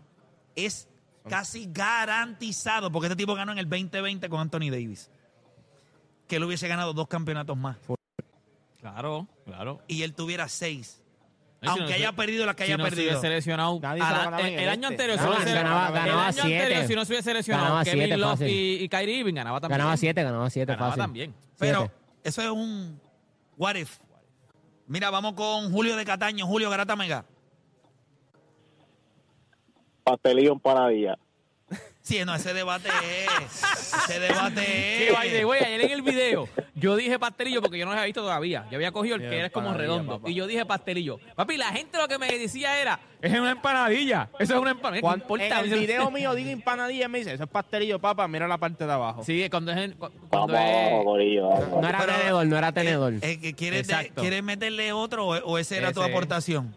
es 0.57 0.89
casi 1.29 1.69
garantizado, 1.71 2.91
porque 2.91 3.07
este 3.07 3.17
tipo 3.17 3.35
ganó 3.35 3.53
en 3.53 3.59
el 3.59 3.69
2020 3.69 4.29
con 4.29 4.41
Anthony 4.41 4.71
Davis, 4.71 5.11
que 6.29 6.37
él 6.37 6.45
hubiese 6.45 6.69
ganado 6.69 6.93
dos 6.93 7.09
campeonatos 7.09 7.57
más 7.57 7.77
Claro, 8.81 9.29
claro. 9.45 9.81
y 9.87 10.03
él 10.03 10.15
tuviera 10.15 10.49
seis. 10.49 10.99
No, 11.61 11.71
y 11.71 11.75
si 11.75 11.79
Aunque 11.81 11.93
no 11.93 11.97
haya 11.97 12.09
se- 12.09 12.13
perdido 12.17 12.47
la 12.47 12.55
que 12.55 12.65
si 12.67 12.73
haya 12.73 12.77
no 12.77 12.85
se 12.85 12.91
perdido. 12.91 13.11
hubiese 13.11 13.21
seleccionado 13.29 13.79
Nadie 13.81 14.03
se 14.03 14.11
la- 14.11 14.41
el, 14.41 14.55
el 14.59 14.69
año 14.69 14.89
este. 14.91 14.95
anterior 15.05 15.19
si 15.19 15.25
Ganaba- 15.25 15.45
se- 15.45 15.55
ganaba- 15.55 15.87
el 15.87 15.95
ganaba 15.95 16.23
año 16.27 16.33
siete. 16.33 16.57
anterior 16.63 16.87
si 16.89 16.95
no 16.97 17.05
se 17.05 17.13
hubiese 17.13 17.31
seleccionado 17.31 17.65
Ganaba 17.67 17.85
Kevin 17.85 18.01
siete 18.01 18.17
Love 18.17 18.41
y, 18.43 18.75
y 18.83 18.89
Kyrie 18.89 19.15
Irving 19.21 19.35
ganaba 19.35 19.61
también 19.61 19.79
Ganaba 19.79 19.97
siete, 19.97 20.23
ganaba 20.25 20.51
siete 20.51 20.73
ganaba 20.73 20.89
fácil. 20.91 21.03
también 21.05 21.35
Pero 21.57 21.79
Siete. 21.83 21.95
eso 22.25 22.43
es 22.43 22.49
un 22.49 23.01
what 23.57 23.77
if. 23.77 23.99
Mira, 24.89 25.11
vamos 25.11 25.35
con 25.35 25.71
Julio 25.71 25.95
de 25.97 26.05
Cataño. 26.05 26.45
Julio 26.49 26.69
Garata 26.69 26.97
Mega. 26.97 27.25
Pastelillo 30.03 30.53
en 30.53 30.61
panadilla. 30.61 31.19
Sí, 32.03 32.19
no, 32.25 32.35
ese 32.35 32.53
debate 32.53 32.89
es. 32.89 33.63
Ese 34.09 34.19
debate 34.19 34.61
es. 35.05 35.07
Que 35.07 35.13
by 35.13 35.31
the 35.31 35.45
way, 35.45 35.61
ayer 35.63 35.83
en 35.85 35.91
el 35.93 36.03
video, 36.03 36.49
yo 36.75 36.97
dije 36.97 37.17
pastelillo 37.17 37.63
porque 37.63 37.79
yo 37.79 37.85
no 37.85 37.93
lo 37.93 37.97
había 37.97 38.07
visto 38.07 38.23
todavía. 38.23 38.67
Yo 38.73 38.77
había 38.77 38.91
cogido 38.91 39.15
el 39.15 39.23
que 39.23 39.39
era 39.39 39.51
como 39.51 39.69
empanadilla, 39.69 39.93
redondo. 39.95 40.17
papá. 40.19 40.29
Y 40.29 40.35
yo 40.35 40.49
dije 40.49 40.67
pastelillo. 40.67 41.21
Papi, 41.37 41.57
la 41.57 41.67
gente 41.67 41.97
lo 41.99 42.09
que 42.09 42.19
me 42.19 42.27
decía 42.27 42.81
era, 42.83 42.99
es 43.21 43.31
una 43.39 43.53
empanadilla. 43.53 44.29
Eso 44.41 44.55
es 44.55 44.61
una 44.61 44.73
empanadilla. 44.73 44.99
¿Qué 45.01 45.03
Cuando, 45.03 45.23
importa? 45.25 45.61
en 45.61 45.73
el 45.73 45.79
video 45.79 46.11
mío 46.11 46.35
digo 46.35 46.51
empanadilla, 46.51 47.07
me 47.09 47.19
dice, 47.19 47.35
eso 47.35 47.45
es 47.45 47.49
pastelillo, 47.49 48.01
papá, 48.01 48.27
mira 48.27 48.49
la 48.49 48.59
parte 48.59 48.85
de 48.85 48.93
abajo. 48.93 49.23
Sí, 49.23 49.49
cuando 49.49 49.71
es... 49.71 49.79
en- 49.79 49.93
cu- 49.93 50.01
Vamos, 50.01 50.29
Cuando 50.29 50.55
vamos, 50.55 50.99
es 50.99 51.05
corillo, 51.05 51.49
vamos. 51.51 51.69
No 51.83 51.89
era 51.89 51.99
Pero- 52.01 52.13
tenedor, 52.19 52.47
no 52.47 52.59
era 52.59 52.73
tenedor. 52.73 53.15
Eh, 53.23 53.55
¿quieres, 53.55 53.87
de-. 53.87 54.11
¿Quieres 54.17 54.43
meterle 54.43 54.93
otro 54.93 55.25
o, 55.29 55.37
o 55.37 55.57
esa 55.59 55.77
era 55.77 55.93
tu 55.93 56.03
aportación? 56.03 56.75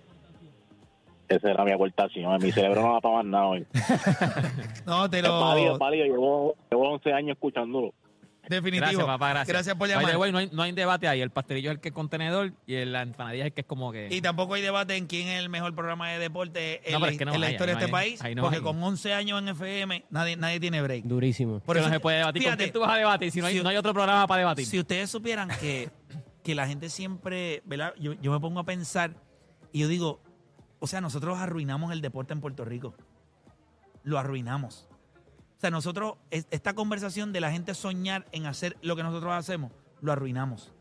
Esa 1.28 1.50
era 1.52 1.64
mi 1.66 1.72
aportación. 1.72 2.42
Mi 2.42 2.52
cerebro 2.52 2.82
no 2.82 2.94
va 2.94 3.02
para 3.02 3.16
más 3.16 3.26
nada 3.26 3.46
hoy. 3.48 3.66
No, 4.86 5.10
te 5.10 5.20
Es 5.20 5.24
válido, 5.24 5.68
lo. 5.70 5.74
es 5.74 5.80
válido. 5.80 6.06
Llevo, 6.06 6.56
llevo 6.70 6.90
11 6.94 7.14
años 7.14 7.32
escuchándolo. 7.36 7.94
Definitivo. 8.48 8.82
Gracias, 8.86 9.06
papá, 9.08 9.30
gracias. 9.32 9.48
Gracias 9.48 9.76
por 9.76 9.88
llamar. 9.90 10.18
way, 10.18 10.32
no, 10.32 10.38
hay, 10.38 10.50
no 10.52 10.62
hay 10.62 10.72
debate 10.72 11.08
ahí. 11.08 11.20
El 11.20 11.32
pastelillo 11.32 11.72
es 11.72 11.78
el 11.78 11.82
que 11.82 11.88
es 11.90 11.96
contenedor 11.96 12.54
y 12.68 12.76
el- 12.76 12.94
la 12.94 13.02
empanadilla 13.02 13.46
es 13.46 13.48
el 13.48 13.54
que 13.54 13.62
es 13.62 13.68
como 13.68 13.92
que... 13.92 14.08
Y 14.12 14.22
tampoco 14.22 14.54
hay 14.54 14.62
debate 14.62 14.96
en 14.98 15.08
quién 15.08 15.28
es 15.30 15.40
el 15.40 15.50
mejor 15.50 15.74
programa 15.74 16.12
de 16.12 16.20
deporte 16.20 16.82
en, 16.88 16.94
No, 16.94 17.00
la, 17.00 17.06
pero 17.06 17.12
es 17.14 17.18
que 17.18 17.26
no 17.26 17.34
en 17.34 17.42
la 17.42 17.48
hay, 17.48 17.54
historia 17.54 17.74
ahí 17.74 17.80
de 17.80 17.86
este 17.86 17.92
país. 17.92 18.22
ahí 18.22 18.36
no 18.36 18.44
porque 18.44 18.62
con 18.62 18.84
11 18.84 19.14
años 19.16 19.42
en 19.42 19.48
FM 19.50 20.06
nadie, 20.12 20.38
nadie 20.38 20.60
tiene 20.60 20.80
break. 20.84 21.06
Durísimo. 21.06 21.60
Por 21.62 21.78
eso 21.78 21.88
no 21.88 21.94
se 21.96 22.00
puede 22.00 22.18
debatir. 22.20 22.44
¿Con 22.44 22.52
fíjate, 22.52 22.64
quién 22.66 22.74
tú 22.74 22.80
vas 22.82 22.92
a 22.92 22.98
debatir 22.98 23.32
si 23.32 23.40
no 23.40 23.48
hay, 23.48 23.58
si- 23.58 23.64
no 23.64 23.70
hay 23.70 23.78
otro 23.78 23.94
programa 23.96 24.28
para 24.28 24.40
debatir? 24.42 24.68
Si 24.68 24.78
ustedes 24.80 25.10
supieran 25.10 25.50
que, 25.60 25.90
que 26.44 26.54
la 26.54 26.68
gente 26.68 26.90
siempre, 26.90 27.64
¿verdad? 27.66 27.96
Yo, 28.00 28.14
yo 28.14 28.32
me 28.32 28.40
pongo 28.40 28.60
a 28.60 28.64
pensar 28.64 29.16
y 29.72 29.80
yo 29.80 29.88
digo, 29.88 30.22
o 30.86 30.88
sea, 30.88 31.02
nosotros 31.02 31.40
arruinamos 31.40 31.92
el 31.92 32.00
deporte 32.02 32.34
en 32.34 32.42
Puerto 32.42 32.64
Rico. 32.64 32.94
Lo 34.04 34.20
arruinamos. 34.20 34.88
O 35.58 35.60
sea, 35.60 35.72
nosotros, 35.72 36.18
es- 36.30 36.46
esta 36.52 36.76
conversación 36.76 37.34
de 37.34 37.42
la 37.42 37.52
gente 37.52 37.74
soñar 37.74 38.28
en 38.32 38.46
hacer 38.46 38.78
lo 38.84 38.96
que 38.96 39.02
nosotros 39.02 39.34
hacemos, 39.34 39.72
lo 40.02 40.12
arruinamos. 40.12 40.72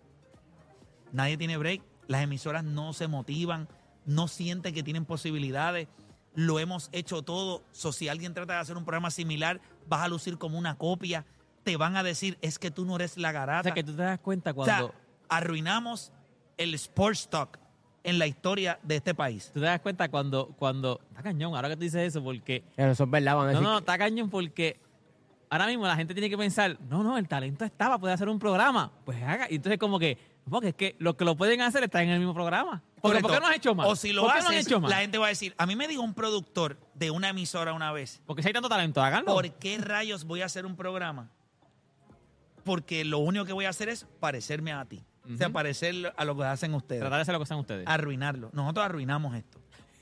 Nadie 1.12 1.38
tiene 1.38 1.56
break, 1.56 1.80
las 2.06 2.22
emisoras 2.22 2.64
no 2.64 2.92
se 2.92 3.08
motivan, 3.08 3.66
no 4.04 4.28
sienten 4.28 4.74
que 4.74 4.82
tienen 4.82 5.06
posibilidades. 5.06 5.88
Lo 6.34 6.58
hemos 6.58 6.90
hecho 6.92 7.22
todo. 7.22 7.64
So, 7.72 7.90
si 7.90 8.08
alguien 8.08 8.34
trata 8.34 8.52
de 8.52 8.58
hacer 8.58 8.76
un 8.76 8.84
programa 8.84 9.10
similar, 9.10 9.62
vas 9.86 10.02
a 10.02 10.08
lucir 10.08 10.36
como 10.36 10.58
una 10.58 10.76
copia. 10.76 11.24
Te 11.62 11.78
van 11.78 11.96
a 11.96 12.02
decir, 12.02 12.36
es 12.42 12.58
que 12.58 12.70
tú 12.70 12.84
no 12.84 12.96
eres 12.96 13.16
la 13.16 13.30
o 13.30 13.32
garata. 13.32 13.62
sea, 13.62 13.72
que 13.72 13.84
tú 13.84 13.96
te 13.96 14.02
das 14.02 14.18
cuenta 14.20 14.50
O 14.54 14.64
sea, 14.66 14.80
cuando... 14.80 14.94
arruinamos 15.30 16.12
el 16.58 16.74
sports 16.74 17.30
talk 17.30 17.58
en 18.04 18.18
la 18.18 18.26
historia 18.26 18.78
de 18.82 18.96
este 18.96 19.14
país. 19.14 19.50
Tú 19.52 19.60
te 19.60 19.66
das 19.66 19.80
cuenta 19.80 20.08
cuando... 20.08 20.48
cuando 20.58 21.00
está 21.08 21.22
cañón, 21.22 21.56
ahora 21.56 21.68
que 21.70 21.76
tú 21.76 21.82
dices 21.82 22.02
eso, 22.08 22.22
porque... 22.22 22.62
Pero 22.76 22.92
eso 22.92 23.04
es 23.04 23.10
verdad, 23.10 23.34
van 23.34 23.48
a 23.48 23.52
No, 23.52 23.58
decir. 23.58 23.68
no, 23.68 23.78
está 23.78 23.98
cañón 23.98 24.30
porque 24.30 24.78
ahora 25.50 25.66
mismo 25.66 25.86
la 25.86 25.96
gente 25.96 26.12
tiene 26.14 26.28
que 26.30 26.38
pensar, 26.38 26.78
no, 26.88 27.02
no, 27.02 27.16
el 27.18 27.26
talento 27.26 27.64
estaba, 27.64 27.98
puede 27.98 28.14
hacer 28.14 28.28
un 28.28 28.38
programa. 28.38 28.92
Pues 29.04 29.22
haga. 29.22 29.46
Y 29.50 29.56
entonces 29.56 29.78
como 29.78 29.98
que, 29.98 30.18
porque 30.48 30.68
es 30.68 30.74
que 30.74 30.96
los 30.98 31.14
que 31.16 31.24
lo 31.24 31.34
pueden 31.36 31.60
hacer 31.62 31.82
están 31.84 32.02
en 32.02 32.10
el 32.10 32.18
mismo 32.18 32.34
programa. 32.34 32.82
Porque, 33.00 33.20
¿Por 33.20 33.32
qué 33.32 33.40
no 33.40 33.46
has 33.46 33.56
hecho 33.56 33.74
más? 33.74 33.86
O 33.86 33.96
si 33.96 34.12
lo 34.12 34.22
¿Por 34.22 34.32
qué 34.32 34.38
no 34.40 34.44
has 34.46 34.50
haces, 34.52 34.66
hecho 34.66 34.80
más? 34.80 34.90
la 34.90 34.98
gente 34.98 35.18
va 35.18 35.26
a 35.26 35.28
decir, 35.30 35.54
a 35.58 35.66
mí 35.66 35.74
me 35.76 35.88
dijo 35.88 36.02
un 36.02 36.14
productor 36.14 36.78
de 36.94 37.10
una 37.10 37.28
emisora 37.30 37.72
una 37.72 37.92
vez, 37.92 38.20
Porque 38.26 38.42
si 38.42 38.48
hay 38.48 38.54
tanto 38.54 38.68
talento, 38.68 39.02
háganlo. 39.02 39.32
¿por 39.32 39.50
qué 39.54 39.78
rayos 39.78 40.24
voy 40.24 40.42
a 40.42 40.46
hacer 40.46 40.66
un 40.66 40.76
programa? 40.76 41.30
Porque 42.64 43.04
lo 43.04 43.18
único 43.18 43.44
que 43.44 43.52
voy 43.52 43.66
a 43.66 43.68
hacer 43.70 43.88
es 43.90 44.06
parecerme 44.20 44.72
a 44.72 44.84
ti. 44.86 45.04
Ujú. 45.28 45.52
parecer 45.52 46.12
a 46.16 46.24
lo 46.24 46.36
que 46.36 46.44
hacen 46.44 46.74
ustedes. 46.74 47.00
Tratar 47.00 47.18
de 47.18 47.22
hacer 47.22 47.32
lo 47.32 47.38
que 47.38 47.44
hacen 47.44 47.56
ustedes. 47.58 47.86
Arruinarlo. 47.86 48.50
Nosotros 48.52 48.84
arruinamos 48.84 49.34
esto. 49.36 49.58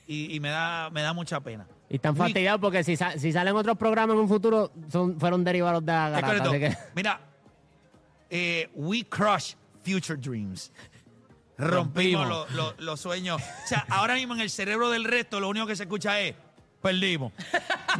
Y, 0.07 0.35
y 0.35 0.39
me, 0.39 0.49
da, 0.49 0.89
me 0.89 1.01
da 1.01 1.13
mucha 1.13 1.39
pena. 1.39 1.65
Y 1.89 1.95
están 1.95 2.13
Rick, 2.15 2.23
fastidiados 2.23 2.59
porque 2.59 2.83
si, 2.83 2.95
sa- 2.97 3.17
si 3.17 3.31
salen 3.31 3.55
otros 3.55 3.77
programas 3.77 4.15
en 4.15 4.21
un 4.21 4.27
futuro, 4.27 4.71
son, 4.91 5.19
fueron 5.19 5.43
derivados 5.43 5.85
de 5.85 5.91
la 5.91 6.07
es 6.07 6.11
garata. 6.21 6.27
correcto. 6.43 6.49
Así 6.49 6.59
que, 6.59 6.77
Mira, 6.95 7.21
eh, 8.29 8.69
we 8.75 9.03
crush 9.05 9.53
future 9.83 10.19
dreams. 10.19 10.71
Rompimos 11.57 12.27
Rompimos. 12.27 12.29
los 12.29 12.51
los- 12.51 12.79
los 12.79 12.99
sueños. 12.99 13.41
O 13.41 13.67
sea, 13.67 13.85
ahora 13.89 14.15
mismo 14.15 14.33
en 14.33 14.41
el 14.41 14.49
cerebro 14.49 14.89
del 14.89 15.03
resto 15.05 15.39
lo 15.39 15.49
único 15.49 15.65
que 15.67 15.75
se 15.75 15.83
escucha 15.83 16.19
es 16.19 16.35
perdimos. 16.81 17.31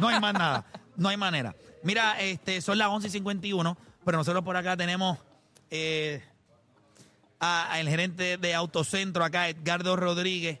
No 0.00 0.08
hay 0.08 0.20
más 0.20 0.34
nada. 0.34 0.64
No 0.96 1.08
hay 1.08 1.16
manera. 1.16 1.54
Mira, 1.82 2.20
este, 2.20 2.60
son 2.60 2.78
las 2.78 2.88
11 2.88 3.08
y 3.08 3.10
51, 3.10 3.76
pero 4.04 4.18
nosotros 4.18 4.42
por 4.44 4.56
acá 4.56 4.76
tenemos 4.76 5.18
eh, 5.70 6.22
al 7.40 7.88
gerente 7.88 8.36
de 8.38 8.54
Autocentro 8.54 9.24
acá, 9.24 9.48
Edgardo 9.48 9.96
Rodríguez. 9.96 10.60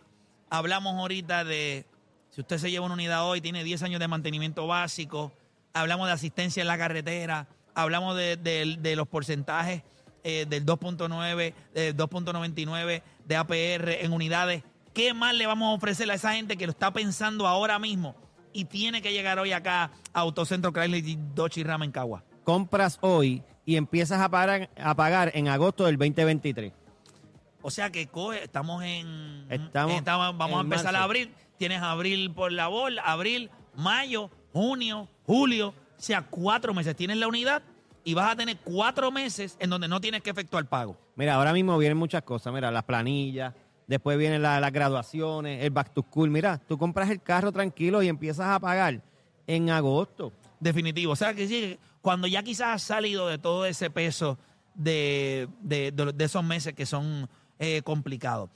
Hablamos 0.50 0.94
ahorita 0.94 1.44
de 1.44 1.86
si 2.30 2.40
usted 2.40 2.58
se 2.58 2.70
lleva 2.70 2.84
una 2.86 2.94
unidad 2.94 3.24
hoy, 3.26 3.40
tiene 3.40 3.62
10 3.64 3.82
años 3.84 4.00
de 4.00 4.08
mantenimiento 4.08 4.66
básico. 4.66 5.32
Hablamos 5.72 6.06
de 6.08 6.12
asistencia 6.12 6.60
en 6.60 6.66
la 6.66 6.76
carretera. 6.78 7.46
Hablamos 7.74 8.16
de, 8.16 8.36
de- 8.36 8.76
de 8.80 8.96
los 8.96 9.08
porcentajes 9.08 9.82
eh, 10.24 10.46
del 10.48 10.64
2.9, 10.66 11.54
del 11.74 11.96
2.99 11.96 13.02
de 13.24 13.36
APR 13.36 14.04
en 14.04 14.12
unidades. 14.12 14.62
¿Qué 14.92 15.12
más 15.14 15.34
le 15.34 15.46
vamos 15.46 15.70
a 15.72 15.76
ofrecer 15.76 16.10
a 16.10 16.14
esa 16.14 16.34
gente 16.34 16.56
que 16.56 16.66
lo 16.66 16.70
está 16.72 16.92
pensando 16.92 17.46
ahora 17.48 17.78
mismo 17.78 18.14
y 18.52 18.64
tiene 18.66 19.02
que 19.02 19.12
llegar 19.12 19.38
hoy 19.40 19.52
acá 19.52 19.90
a 20.12 20.20
Autocentro 20.20 20.72
Chrysler 20.72 21.02
Dodge 21.34 21.58
y 21.60 21.64
Ram 21.64 21.82
en 21.82 21.90
Cagua? 21.92 22.22
Compras 22.44 22.98
hoy 23.00 23.42
y 23.64 23.76
empiezas 23.76 24.20
a 24.20 24.28
pagar, 24.28 24.70
a 24.76 24.94
pagar 24.94 25.30
en 25.34 25.48
agosto 25.48 25.84
del 25.86 25.96
2023. 25.96 26.72
O 27.62 27.70
sea 27.70 27.90
que 27.90 28.06
coge, 28.08 28.44
estamos 28.44 28.82
en. 28.84 29.46
Estamos 29.50 29.94
estamos- 29.96 30.36
vamos 30.36 30.58
a 30.58 30.60
empezar 30.60 30.94
a 30.96 31.02
abrir. 31.02 31.32
Tienes 31.56 31.80
abril 31.80 32.30
por 32.32 32.52
la 32.52 32.66
bola, 32.68 33.02
abril, 33.02 33.50
mayo, 33.76 34.30
junio, 34.52 35.08
julio. 35.26 35.68
O 35.68 36.00
sea, 36.00 36.22
cuatro 36.28 36.74
meses. 36.74 36.94
Tienes 36.96 37.16
la 37.16 37.26
unidad 37.28 37.62
y 38.04 38.12
vas 38.12 38.30
a 38.32 38.36
tener 38.36 38.58
cuatro 38.62 39.10
meses 39.10 39.56
en 39.60 39.70
donde 39.70 39.88
no 39.88 40.00
tienes 40.00 40.20
que 40.22 40.30
efectuar 40.30 40.66
pago. 40.66 40.96
Mira, 41.16 41.34
ahora 41.36 41.52
mismo 41.54 41.78
vienen 41.78 41.96
muchas 41.96 42.22
cosas. 42.22 42.52
Mira, 42.52 42.70
las 42.70 42.82
planillas, 42.84 43.54
después 43.86 44.18
vienen 44.18 44.42
la- 44.42 44.60
las 44.60 44.72
graduaciones, 44.72 45.62
el 45.64 45.70
back 45.70 45.94
to 45.94 46.02
school. 46.02 46.28
Mira, 46.28 46.58
tú 46.68 46.76
compras 46.76 47.08
el 47.08 47.22
carro 47.22 47.50
tranquilo 47.52 48.02
y 48.02 48.08
empiezas 48.08 48.46
a 48.48 48.60
pagar 48.60 49.00
en 49.46 49.70
agosto. 49.70 50.32
Definitivo. 50.64 51.12
O 51.12 51.16
sea 51.16 51.34
que 51.34 51.46
sí, 51.46 51.78
cuando 52.00 52.26
ya 52.26 52.42
quizás 52.42 52.68
has 52.68 52.82
salido 52.82 53.28
de 53.28 53.36
todo 53.36 53.66
ese 53.66 53.90
peso 53.90 54.38
de, 54.74 55.46
de- 55.60 55.92
de- 55.92 56.24
esos 56.24 56.42
meses 56.42 56.72
que 56.72 56.86
son 56.86 57.28
eh, 57.58 57.82
complicados. 57.84 58.48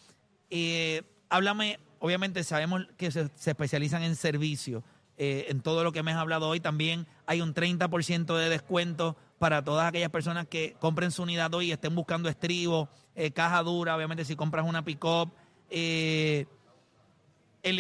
Eh, 0.49 1.03
háblame, 1.29 1.79
obviamente 1.99 2.43
sabemos 2.45 2.87
que 2.97 3.11
se, 3.11 3.29
especializan 3.45 4.03
en 4.03 4.17
servicio. 4.17 4.83
eh, 5.19 5.47
en 5.51 5.61
todo 5.61 5.85
lo 5.85 5.93
que 5.93 6.03
me 6.03 6.13
has 6.13 6.17
hablado 6.17 6.49
hoy 6.49 6.61
también 6.61 7.07
hay 7.27 7.41
un 7.43 7.53
30% 7.53 8.37
de 8.37 8.49
descuento 8.49 9.17
para 9.39 9.63
todas 9.63 9.87
aquellas 9.87 10.11
personas 10.11 10.47
que 10.47 10.77
compren 10.81 11.11
su 11.11 11.25
unidad 11.25 11.53
hoy 11.53 11.67
y 11.67 11.73
estén 11.73 11.95
buscando 11.95 12.29
estribo, 12.31 12.89
eh, 13.17 13.33
caja 13.33 13.63
dura, 13.63 13.95
obviamente 13.97 14.25
si 14.25 14.35
compras 14.35 14.65
una 14.67 14.83
pick-up, 14.85 15.31
el 15.69 16.47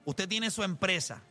Usted 0.06 0.28
tiene 0.28 0.50
su 0.52 0.64
empresa 0.64 1.22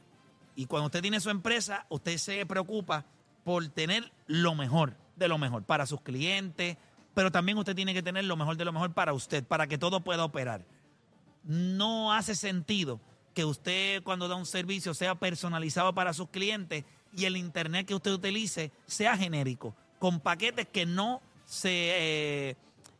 y 0.54 0.66
cuando 0.66 0.86
usted 0.86 1.02
tiene 1.02 1.20
su 1.20 1.30
empresa, 1.30 1.86
usted 1.88 2.16
se 2.18 2.44
preocupa 2.46 3.04
por 3.44 3.66
tener 3.68 4.12
lo 4.26 4.54
mejor 4.54 4.96
de 5.16 5.28
lo 5.28 5.38
mejor 5.38 5.62
para 5.64 5.86
sus 5.86 6.00
clientes, 6.00 6.76
pero 7.14 7.30
también 7.32 7.56
usted 7.58 7.74
tiene 7.74 7.94
que 7.94 8.02
tener 8.02 8.24
lo 8.24 8.36
mejor 8.36 8.56
de 8.56 8.64
lo 8.64 8.72
mejor 8.72 8.92
para 8.92 9.12
usted, 9.14 9.44
para 9.44 9.66
que 9.66 9.78
todo 9.78 10.00
pueda 10.00 10.24
operar 10.24 10.64
no 11.44 12.12
hace 12.12 12.34
sentido 12.34 13.00
que 13.34 13.44
usted 13.44 14.02
cuando 14.02 14.28
da 14.28 14.34
un 14.34 14.46
servicio 14.46 14.94
sea 14.94 15.14
personalizado 15.14 15.94
para 15.94 16.12
sus 16.12 16.28
clientes 16.28 16.84
y 17.16 17.24
el 17.24 17.36
internet 17.36 17.86
que 17.86 17.94
usted 17.94 18.10
utilice 18.12 18.72
sea 18.86 19.16
genérico, 19.16 19.74
con 19.98 20.20
paquetes 20.20 20.66
que 20.66 20.86
no 20.86 21.20
se 21.44 22.50
eh, 22.50 22.56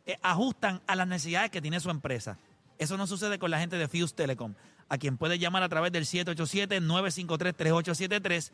eh, 0.07 0.17
ajustan 0.23 0.81
a 0.87 0.95
las 0.95 1.07
necesidades 1.07 1.51
que 1.51 1.61
tiene 1.61 1.79
su 1.79 1.91
empresa. 1.91 2.39
Eso 2.79 2.97
no 2.97 3.05
sucede 3.07 3.37
con 3.37 3.51
la 3.51 3.59
gente 3.59 3.77
de 3.77 3.87
Fuse 3.87 4.15
Telecom, 4.15 4.55
a 4.89 4.97
quien 4.97 5.17
puede 5.17 5.37
llamar 5.37 5.61
a 5.63 5.69
través 5.69 5.91
del 5.91 6.05
787-953-3873 6.05 8.51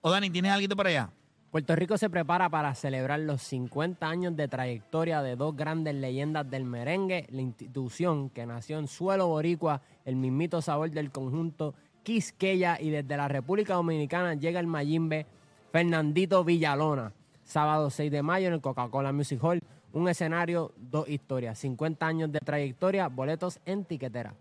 O 0.00 0.10
Dani, 0.10 0.30
¿tienes 0.30 0.52
algo 0.52 0.74
por 0.74 0.86
allá? 0.86 1.10
Puerto 1.50 1.76
Rico 1.76 1.98
se 1.98 2.08
prepara 2.08 2.48
para 2.48 2.74
celebrar 2.74 3.20
los 3.20 3.42
50 3.42 4.08
años 4.08 4.34
de 4.36 4.48
trayectoria 4.48 5.20
de 5.20 5.36
dos 5.36 5.54
grandes 5.56 5.94
leyendas 5.96 6.48
del 6.48 6.64
merengue, 6.64 7.26
la 7.30 7.42
institución 7.42 8.30
que 8.30 8.46
nació 8.46 8.78
en 8.78 8.86
suelo 8.86 9.26
boricua, 9.26 9.82
el 10.04 10.14
mismito 10.16 10.62
sabor 10.62 10.90
del 10.90 11.10
conjunto 11.10 11.74
Quisqueya 12.04 12.78
y 12.80 12.90
desde 12.90 13.16
la 13.16 13.26
República 13.28 13.74
Dominicana 13.74 14.34
llega 14.34 14.60
el 14.60 14.68
Mayimbe 14.68 15.26
Fernandito 15.72 16.44
Villalona. 16.44 17.12
Sábado 17.50 17.90
6 17.90 18.10
de 18.12 18.22
mayo 18.22 18.46
en 18.46 18.54
el 18.54 18.60
Coca-Cola 18.60 19.12
Music 19.12 19.42
Hall, 19.42 19.60
un 19.92 20.08
escenario, 20.08 20.72
dos 20.76 21.08
historias, 21.08 21.58
50 21.58 22.06
años 22.06 22.30
de 22.30 22.38
trayectoria, 22.38 23.08
boletos 23.08 23.58
en 23.66 23.84
tiquetera. 23.84 24.34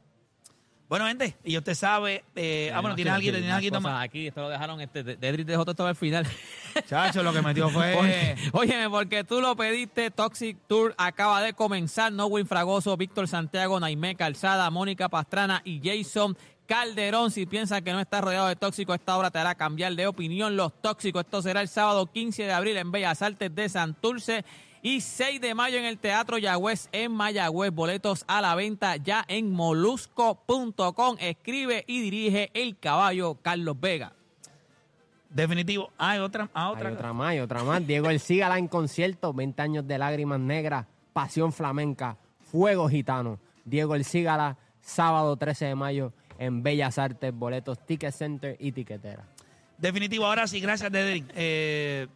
Bueno, 0.87 1.05
gente, 1.05 1.35
y 1.43 1.55
usted 1.55 1.75
sabe, 1.75 2.23
eh, 2.35 2.71
ah, 2.73 2.81
bueno, 2.81 2.95
tienes 2.95 3.13
alguien, 3.13 3.35
tienes 3.35 3.51
alguien 3.51 3.73
más. 3.81 4.03
Aquí, 4.03 4.27
esto 4.27 4.41
lo 4.41 4.49
dejaron, 4.49 4.81
este, 4.81 5.03
de- 5.03 5.17
Dedrick 5.17 5.45
dejó 5.47 5.63
todo 5.65 5.85
al 5.85 5.95
final. 5.95 6.25
Chacho, 6.87 7.21
lo 7.21 7.31
que 7.31 7.41
metió 7.43 7.69
fue. 7.69 8.35
Oye, 8.53 8.89
porque 8.89 9.23
tú 9.23 9.39
lo 9.39 9.55
pediste, 9.55 10.09
Toxic 10.09 10.57
Tour 10.67 10.95
acaba 10.97 11.41
de 11.43 11.53
comenzar. 11.53 12.11
Nowin 12.11 12.47
Fragoso, 12.47 12.97
Víctor 12.97 13.27
Santiago, 13.27 13.79
Naimé 13.79 14.15
Calzada, 14.15 14.69
Mónica 14.71 15.09
Pastrana 15.09 15.61
y 15.63 15.79
Jason 15.83 16.35
Calderón. 16.69 17.31
Si 17.31 17.47
piensas 17.47 17.81
que 17.81 17.91
no 17.91 17.99
estás 17.99 18.23
rodeado 18.23 18.47
de 18.47 18.55
tóxicos, 18.55 18.95
esta 18.95 19.17
hora 19.17 19.31
te 19.31 19.39
hará 19.39 19.55
cambiar 19.55 19.95
de 19.95 20.05
opinión. 20.05 20.55
Los 20.55 20.71
tóxicos, 20.79 21.23
esto 21.25 21.41
será 21.41 21.61
el 21.61 21.67
sábado 21.67 22.05
15 22.05 22.43
de 22.43 22.53
abril 22.53 22.77
en 22.77 22.91
Bellas 22.91 23.23
Artes 23.23 23.53
de 23.55 23.67
Santurce. 23.67 24.45
Y 24.83 25.01
6 25.01 25.41
de 25.41 25.55
mayo 25.55 25.79
en 25.79 25.85
el 25.85 25.97
Teatro 25.97 26.37
Yagüez 26.37 26.87
en 26.91 27.11
Mayagüez. 27.11 27.73
Boletos 27.73 28.23
a 28.27 28.39
la 28.39 28.53
venta 28.53 28.97
ya 28.97 29.25
en 29.27 29.51
molusco.com. 29.51 31.17
Escribe 31.19 31.85
y 31.87 32.01
dirige 32.01 32.51
el 32.53 32.77
caballo 32.77 33.35
Carlos 33.41 33.77
Vega. 33.79 34.13
Definitivo. 35.27 35.91
Ah, 35.97 36.11
hay 36.11 36.19
otra, 36.19 36.51
ah, 36.53 36.69
otra. 36.69 36.89
Hay 36.89 36.95
otra 36.95 37.13
más, 37.13 37.29
hay 37.29 37.39
otra 37.39 37.63
más. 37.63 37.85
Diego 37.85 38.11
El 38.11 38.19
Cigala 38.19 38.59
en 38.59 38.67
concierto, 38.67 39.33
20 39.33 39.59
años 39.59 39.87
de 39.87 39.97
lágrimas 39.97 40.39
negras, 40.39 40.85
pasión 41.13 41.51
flamenca, 41.51 42.15
fuego 42.51 42.87
gitano. 42.87 43.39
Diego 43.65 43.95
El 43.95 44.05
Cigala, 44.05 44.55
sábado 44.81 45.35
13 45.35 45.65
de 45.65 45.75
mayo 45.75 46.13
en 46.39 46.63
Bellas 46.63 46.97
Artes, 46.97 47.31
boletos 47.33 47.85
Ticket 47.85 48.11
Center 48.13 48.55
y 48.59 48.71
Tiquetera. 48.71 49.23
Definitivo. 49.77 50.25
Ahora 50.25 50.47
sí, 50.47 50.59
gracias, 50.59 50.91
Dedrick. 50.91 51.25
Eh, 51.35 52.07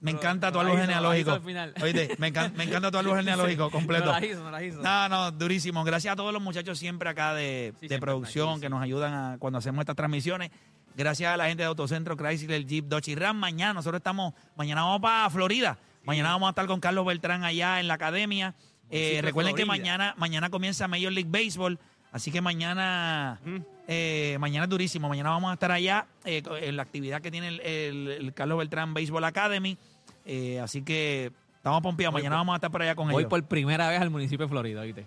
me 0.00 0.10
encanta 0.10 0.50
tu 0.52 0.58
árbol 0.60 0.78
genealógico. 0.78 1.30
hizo 1.30 1.32
al 1.34 1.42
final. 1.42 1.74
Oíste, 1.82 2.16
me, 2.18 2.32
encan- 2.32 2.52
me 2.54 2.64
encanta 2.64 2.90
tu 2.90 2.98
árbol 2.98 3.16
genealógico 3.18 3.70
completo. 3.70 4.06
No 4.06 4.12
la 4.20 4.26
hizo, 4.26 4.42
no 4.44 4.50
la 4.50 4.62
hizo. 4.62 4.82
No, 4.82 5.08
no, 5.08 5.30
durísimo. 5.30 5.84
Gracias 5.84 6.12
a 6.12 6.16
todos 6.16 6.32
los 6.32 6.42
muchachos 6.42 6.78
siempre 6.78 7.08
acá 7.08 7.34
de, 7.34 7.72
Sí, 7.76 7.82
de 7.82 7.88
siempre 7.88 8.10
producción 8.10 8.60
que 8.60 8.66
sí. 8.66 8.70
nos 8.70 8.82
ayudan 8.82 9.14
a, 9.14 9.36
cuando 9.38 9.58
hacemos 9.58 9.80
estas 9.82 9.96
transmisiones. 9.96 10.50
Gracias 10.96 11.32
a 11.32 11.36
la 11.36 11.46
gente 11.48 11.62
de 11.62 11.66
Autocentro 11.68 12.16
Chrysler, 12.16 12.64
Jeep, 12.66 12.86
Dodge 12.86 13.08
y 13.08 13.14
Ram. 13.14 13.36
Mañana 13.36 13.74
nosotros 13.74 14.00
estamos, 14.00 14.32
mañana 14.56 14.82
vamos 14.82 15.00
para 15.00 15.28
Florida. 15.30 15.78
Mañana 16.04 16.30
vamos 16.30 16.46
a 16.46 16.50
estar 16.50 16.66
con 16.66 16.78
Carlos 16.80 17.04
Beltrán 17.04 17.44
allá 17.44 17.80
en 17.80 17.88
la 17.88 17.94
academia. 17.94 18.54
Eh, 18.90 18.98
Municipio 18.98 19.22
recuerden 19.22 19.56
que 19.56 19.64
Florida. 19.64 19.82
mañana, 19.82 20.14
mañana 20.16 20.50
comienza 20.50 20.86
Major 20.88 21.12
League 21.12 21.28
Baseball. 21.30 21.78
Así 22.16 22.30
que 22.32 22.40
mañana, 22.40 23.38
eh, 23.86 24.38
mañana 24.40 24.64
es 24.64 24.70
durísimo. 24.70 25.06
Mañana 25.08 25.28
vamos 25.30 25.50
a 25.50 25.54
estar 25.54 25.70
allá 25.70 26.06
eh, 26.24 26.42
en 26.62 26.76
la 26.76 26.82
actividad 26.82 27.20
que 27.20 27.30
tiene 27.30 27.48
el, 27.48 27.60
el- 27.60 28.08
el 28.08 28.32
Carlos 28.32 28.56
Beltrán 28.56 28.94
Baseball 28.94 29.22
Academy. 29.24 29.76
Eh, 30.24 30.58
así 30.60 30.80
que 30.80 31.30
estamos 31.56 31.82
pompeados. 31.82 32.14
Voy 32.14 32.22
Mañana 32.22 32.36
por- 32.36 32.40
vamos 32.40 32.52
a 32.54 32.56
estar 32.56 32.70
por 32.70 32.80
allá 32.80 32.94
con 32.94 33.08
Voy 33.10 33.20
ellos. 33.22 33.28
por 33.28 33.42
primera 33.44 33.90
vez 33.90 34.00
al 34.00 34.08
municipio 34.08 34.46
de 34.46 34.50
Florida, 34.50 34.82
¿viste? 34.82 35.06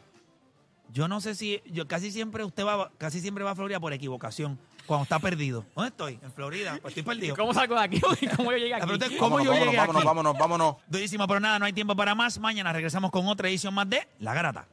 Yo 0.93 1.07
no 1.07 1.20
sé 1.20 1.34
si, 1.34 1.62
yo 1.66 1.88
casi 1.88 2.12
siempre 2.12 2.43
usted 2.43 2.64
va, 2.64 2.91
casi 2.99 3.22
siempre 3.22 3.43
va 3.43 3.51
a 3.51 3.55
Florida 3.55 3.80
por 3.80 3.91
equivocación, 3.93 4.60
cuando 4.86 5.03
está 5.03 5.18
perdido. 5.20 5.66
¿Dónde 5.76 5.89
estoy? 5.89 6.20
En 6.24 6.32
Florida, 6.32 6.78
pues 6.82 6.91
estoy 6.95 7.03
perdido. 7.03 7.36
¿Cómo 7.38 7.53
salgo 7.55 7.74
de 7.76 7.82
aquí? 7.82 7.99
¿Cómo 8.38 8.51
yo 8.51 8.57
llegué 8.57 8.76
aquí? 8.76 8.84
pregunta 8.84 9.05
es 9.07 9.12
cómo 9.14 9.36
Vámonos, 9.38 9.45
yo 9.45 9.51
vámonos, 9.51 9.66
llegué 9.66 9.78
vámonos, 9.78 9.99
aquí. 10.01 10.07
vámonos, 10.07 10.38
vámonos. 10.38 10.76
Durísimo, 10.88 11.28
pero 11.28 11.39
nada, 11.39 11.57
no 11.57 11.66
hay 11.66 11.74
tiempo 11.74 11.95
para 11.95 12.14
más. 12.14 12.38
Mañana 12.39 12.72
regresamos 12.72 13.10
con 13.12 13.26
otra 13.28 13.49
edición 13.49 13.74
más 13.74 13.89
de 13.89 14.07
La 14.20 14.34
Garata. 14.36 14.68